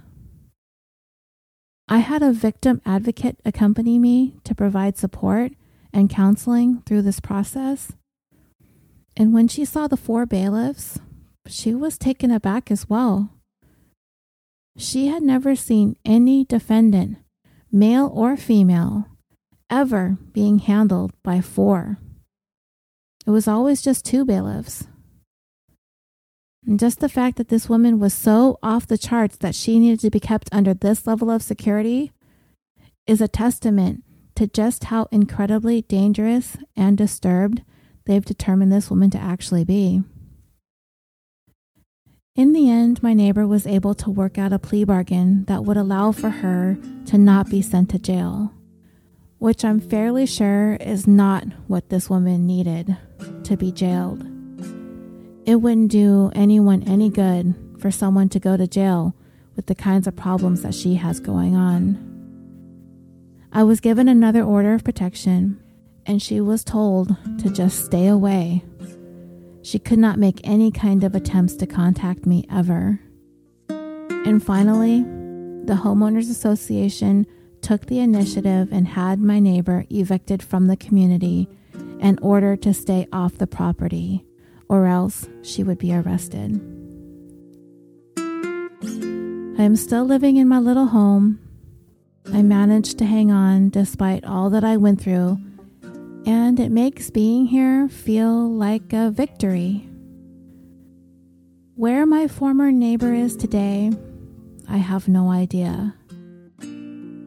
I 1.90 1.98
had 1.98 2.22
a 2.22 2.32
victim 2.32 2.80
advocate 2.86 3.40
accompany 3.44 3.98
me 3.98 4.36
to 4.44 4.53
provide 4.53 4.99
support 4.99 5.53
and 5.95 6.09
counseling 6.09 6.84
through 6.85 7.01
this 7.01 7.22
process. 7.22 7.93
And 9.15 9.34
when 9.34 9.47
she 9.47 9.63
saw 9.63 9.88
the 9.88 9.97
four 9.97 10.26
bailiffs, 10.26 10.99
she 11.47 11.73
was 11.73 11.97
taken 11.97 12.30
aback 12.31 12.69
as 12.69 12.89
well. 12.89 13.30
She 14.77 15.07
had 15.07 15.23
never 15.23 15.55
seen 15.55 15.95
any 16.03 16.43
defendant, 16.43 17.17
male 17.72 18.11
or 18.13 18.35
female, 18.35 19.05
ever 19.69 20.17
being 20.34 20.59
handled 20.59 21.13
by 21.23 21.39
four. 21.39 21.97
It 23.26 23.30
was 23.30 23.47
always 23.47 23.81
just 23.81 24.03
two 24.03 24.26
bailiffs. 24.26 24.88
And 26.67 26.77
just 26.77 26.99
the 26.99 27.07
fact 27.07 27.38
that 27.38 27.47
this 27.47 27.69
woman 27.69 27.99
was 27.99 28.13
so 28.13 28.59
off 28.61 28.85
the 28.85 28.97
charts 28.97 29.38
that 29.38 29.55
she 29.55 29.80
needed 29.80 30.01
to 30.01 30.09
be 30.09 30.19
kept 30.19 30.49
under 30.51 30.73
this 30.73 31.07
level 31.07 31.31
of 31.31 31.41
security 31.41 32.11
is 33.07 33.22
a 33.22 33.30
testament 33.30 34.03
to 34.36 34.48
just 34.48 34.86
how 34.86 35.07
incredibly 35.12 35.82
dangerous 35.84 36.57
and 36.76 36.98
disturbed 36.98 37.62
they've 38.06 38.26
determined 38.26 38.72
this 38.72 38.90
woman 38.90 39.10
to 39.10 39.18
actually 39.18 39.64
be. 39.64 40.03
In 42.36 42.52
the 42.52 42.70
end, 42.70 43.02
my 43.02 43.14
neighbor 43.14 43.48
was 43.48 43.66
able 43.66 43.94
to 43.95 44.10
work 44.10 44.38
out 44.38 44.52
a 44.52 44.60
plea 44.60 44.84
bargain 44.84 45.45
that 45.45 45.64
would 45.64 45.78
allow 45.78 46.12
for 46.12 46.30
her 46.30 46.78
to 47.06 47.18
not 47.18 47.49
be 47.49 47.62
sent 47.62 47.90
to 47.91 47.99
jail, 47.99 48.53
which 49.38 49.64
I'm 49.64 49.80
fairly 49.80 50.26
sure 50.26 50.76
is 50.82 51.07
not 51.07 51.45
what 51.68 51.88
this 51.90 52.10
woman 52.10 52.45
needed 52.45 52.98
to 53.45 53.56
be 53.56 53.72
jailed. 53.72 54.26
It 55.45 55.62
wouldn't 55.62 55.91
do 55.91 56.30
anyone 56.36 56.84
any 56.84 57.10
good 57.10 57.56
for 57.80 57.90
someone 57.90 58.28
to 58.30 58.40
go 58.40 58.57
to 58.57 58.68
jail 58.68 59.16
with 59.56 59.68
the 59.68 59.76
kinds 59.76 60.06
of 60.06 60.18
problems 60.18 60.62
that 60.64 60.76
she 60.76 60.95
has 60.95 61.22
going 61.22 61.56
on. 61.56 62.14
I 63.56 63.64
was 63.64 63.80
given 63.80 64.10
another 64.10 64.44
order 64.44 64.73
of 64.73 64.84
protection, 64.84 65.64
and 66.06 66.22
she 66.22 66.41
was 66.41 66.61
told 66.65 67.15
to 67.40 67.49
just 67.49 67.86
stay 67.86 68.07
away. 68.07 68.65
She 69.61 69.80
could 69.80 69.98
not 69.98 70.19
make 70.19 70.41
any 70.44 70.72
kind 70.72 71.06
of 71.06 71.15
attempts 71.15 71.56
to 71.56 71.65
contact 71.65 72.26
me 72.26 72.45
ever. 72.52 72.99
And 73.69 74.44
finally, 74.44 75.03
the 75.64 75.80
Homeowners 75.82 76.30
Association 76.30 77.26
took 77.61 77.86
the 77.86 77.99
initiative 77.99 78.73
and 78.73 78.90
had 78.90 79.22
my 79.22 79.40
neighbor 79.40 79.86
evicted 79.90 80.44
from 80.44 80.68
the 80.68 80.76
community 80.76 81.48
and 82.02 82.19
ordered 82.22 82.61
to 82.64 82.73
stay 82.73 83.07
off 83.14 83.38
the 83.38 83.48
property 83.48 84.26
or 84.68 84.86
else 84.86 85.30
she 85.44 85.64
would 85.64 85.77
be 85.77 85.94
arrested. 85.95 86.60
I 88.18 89.64
am 89.64 89.77
still 89.77 90.03
living 90.03 90.36
in 90.36 90.49
my 90.49 90.60
little 90.60 90.88
home. 90.88 91.40
I 92.34 92.41
managed 92.41 92.97
to 92.99 93.06
hang 93.06 93.31
on 93.31 93.69
despite 93.69 94.26
all 94.26 94.49
that 94.49 94.64
I 94.64 94.77
went 94.77 95.02
through, 95.02 95.39
and 96.26 96.60
it 96.60 96.72
makes 96.72 97.10
being 97.10 97.45
here 97.45 97.88
feel 97.89 98.49
like 98.49 98.93
a 98.93 99.11
victory. 99.11 99.88
Where 101.76 102.06
my 102.06 102.27
former 102.27 102.72
neighbor 102.72 103.14
is 103.14 103.35
today, 103.35 103.91
I 104.68 104.77
have 104.77 105.07
no 105.07 105.30
idea. 105.31 105.95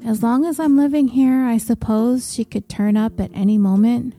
As 0.04 0.22
long 0.22 0.44
as 0.44 0.58
I'm 0.58 0.76
living 0.76 1.08
here, 1.08 1.44
I 1.44 1.58
suppose 1.58 2.32
she 2.32 2.44
could 2.44 2.68
turn 2.68 2.96
up 2.96 3.20
at 3.20 3.30
any 3.34 3.58
moment. 3.58 4.14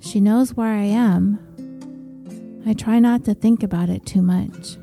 She 0.00 0.20
knows 0.20 0.54
where 0.54 0.74
I 0.74 0.84
am, 0.84 1.38
I 2.68 2.74
try 2.74 2.98
not 2.98 3.24
to 3.24 3.32
think 3.32 3.62
about 3.62 3.88
it 3.88 4.04
too 4.04 4.20
much. 4.20 4.76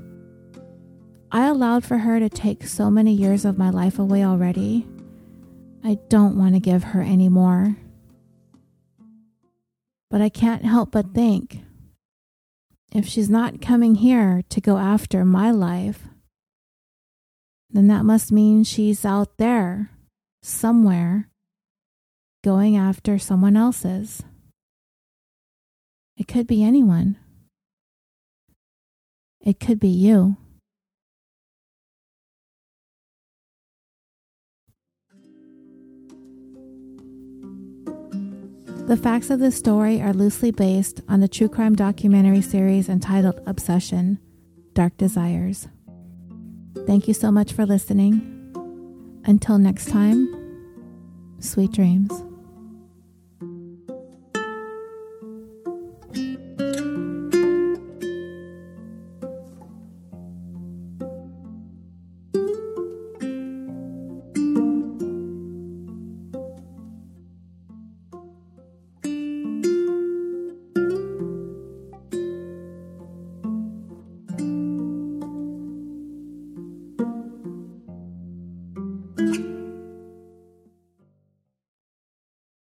I 1.36 1.48
allowed 1.48 1.84
for 1.84 1.98
her 1.98 2.18
to 2.18 2.30
take 2.30 2.64
so 2.64 2.90
many 2.90 3.12
years 3.12 3.44
of 3.44 3.58
my 3.58 3.70
life 3.70 4.00
away 4.00 4.24
already. 4.24 4.88
I 5.84 6.00
don't 6.08 6.38
want 6.38 6.54
to 6.54 6.62
give 6.62 6.86
her 6.86 7.02
any 7.02 7.28
more. 7.28 7.76
But 10.10 10.22
I 10.22 10.30
can't 10.30 10.64
help 10.64 10.92
but 10.92 11.14
think 11.14 11.60
if 12.94 13.06
she's 13.06 13.30
not 13.30 13.62
coming 13.62 13.96
here 13.96 14.44
to 14.48 14.62
go 14.62 14.78
after 14.78 15.26
my 15.26 15.52
life, 15.52 16.04
then 17.70 17.88
that 17.88 18.06
must 18.06 18.32
mean 18.32 18.64
she's 18.64 19.04
out 19.04 19.36
there 19.38 19.92
somewhere 20.42 21.28
going 22.46 22.78
after 22.78 23.20
someone 23.20 23.58
else's. 23.58 24.24
It 26.16 26.30
could 26.30 26.48
be 26.48 26.64
anyone. 26.64 27.18
It 29.42 29.60
could 29.60 29.82
be 29.82 29.90
you. 29.90 30.38
The 38.88 38.96
facts 38.96 39.32
of 39.32 39.40
this 39.40 39.56
story 39.56 40.00
are 40.00 40.14
loosely 40.14 40.52
based 40.52 41.02
on 41.10 41.20
the 41.20 41.28
true 41.28 41.50
crime 41.50 41.74
documentary 41.74 42.42
series 42.42 42.88
entitled 42.88 43.42
Obsession 43.48 44.20
Dark 44.74 44.96
Desires. 44.96 45.68
Thank 46.86 47.08
you 47.08 47.16
so 47.16 47.32
much 47.32 47.52
for 47.52 47.66
listening. 47.66 48.22
Until 49.26 49.58
next 49.58 49.90
time, 49.90 50.30
sweet 51.40 51.72
dreams. 51.72 52.12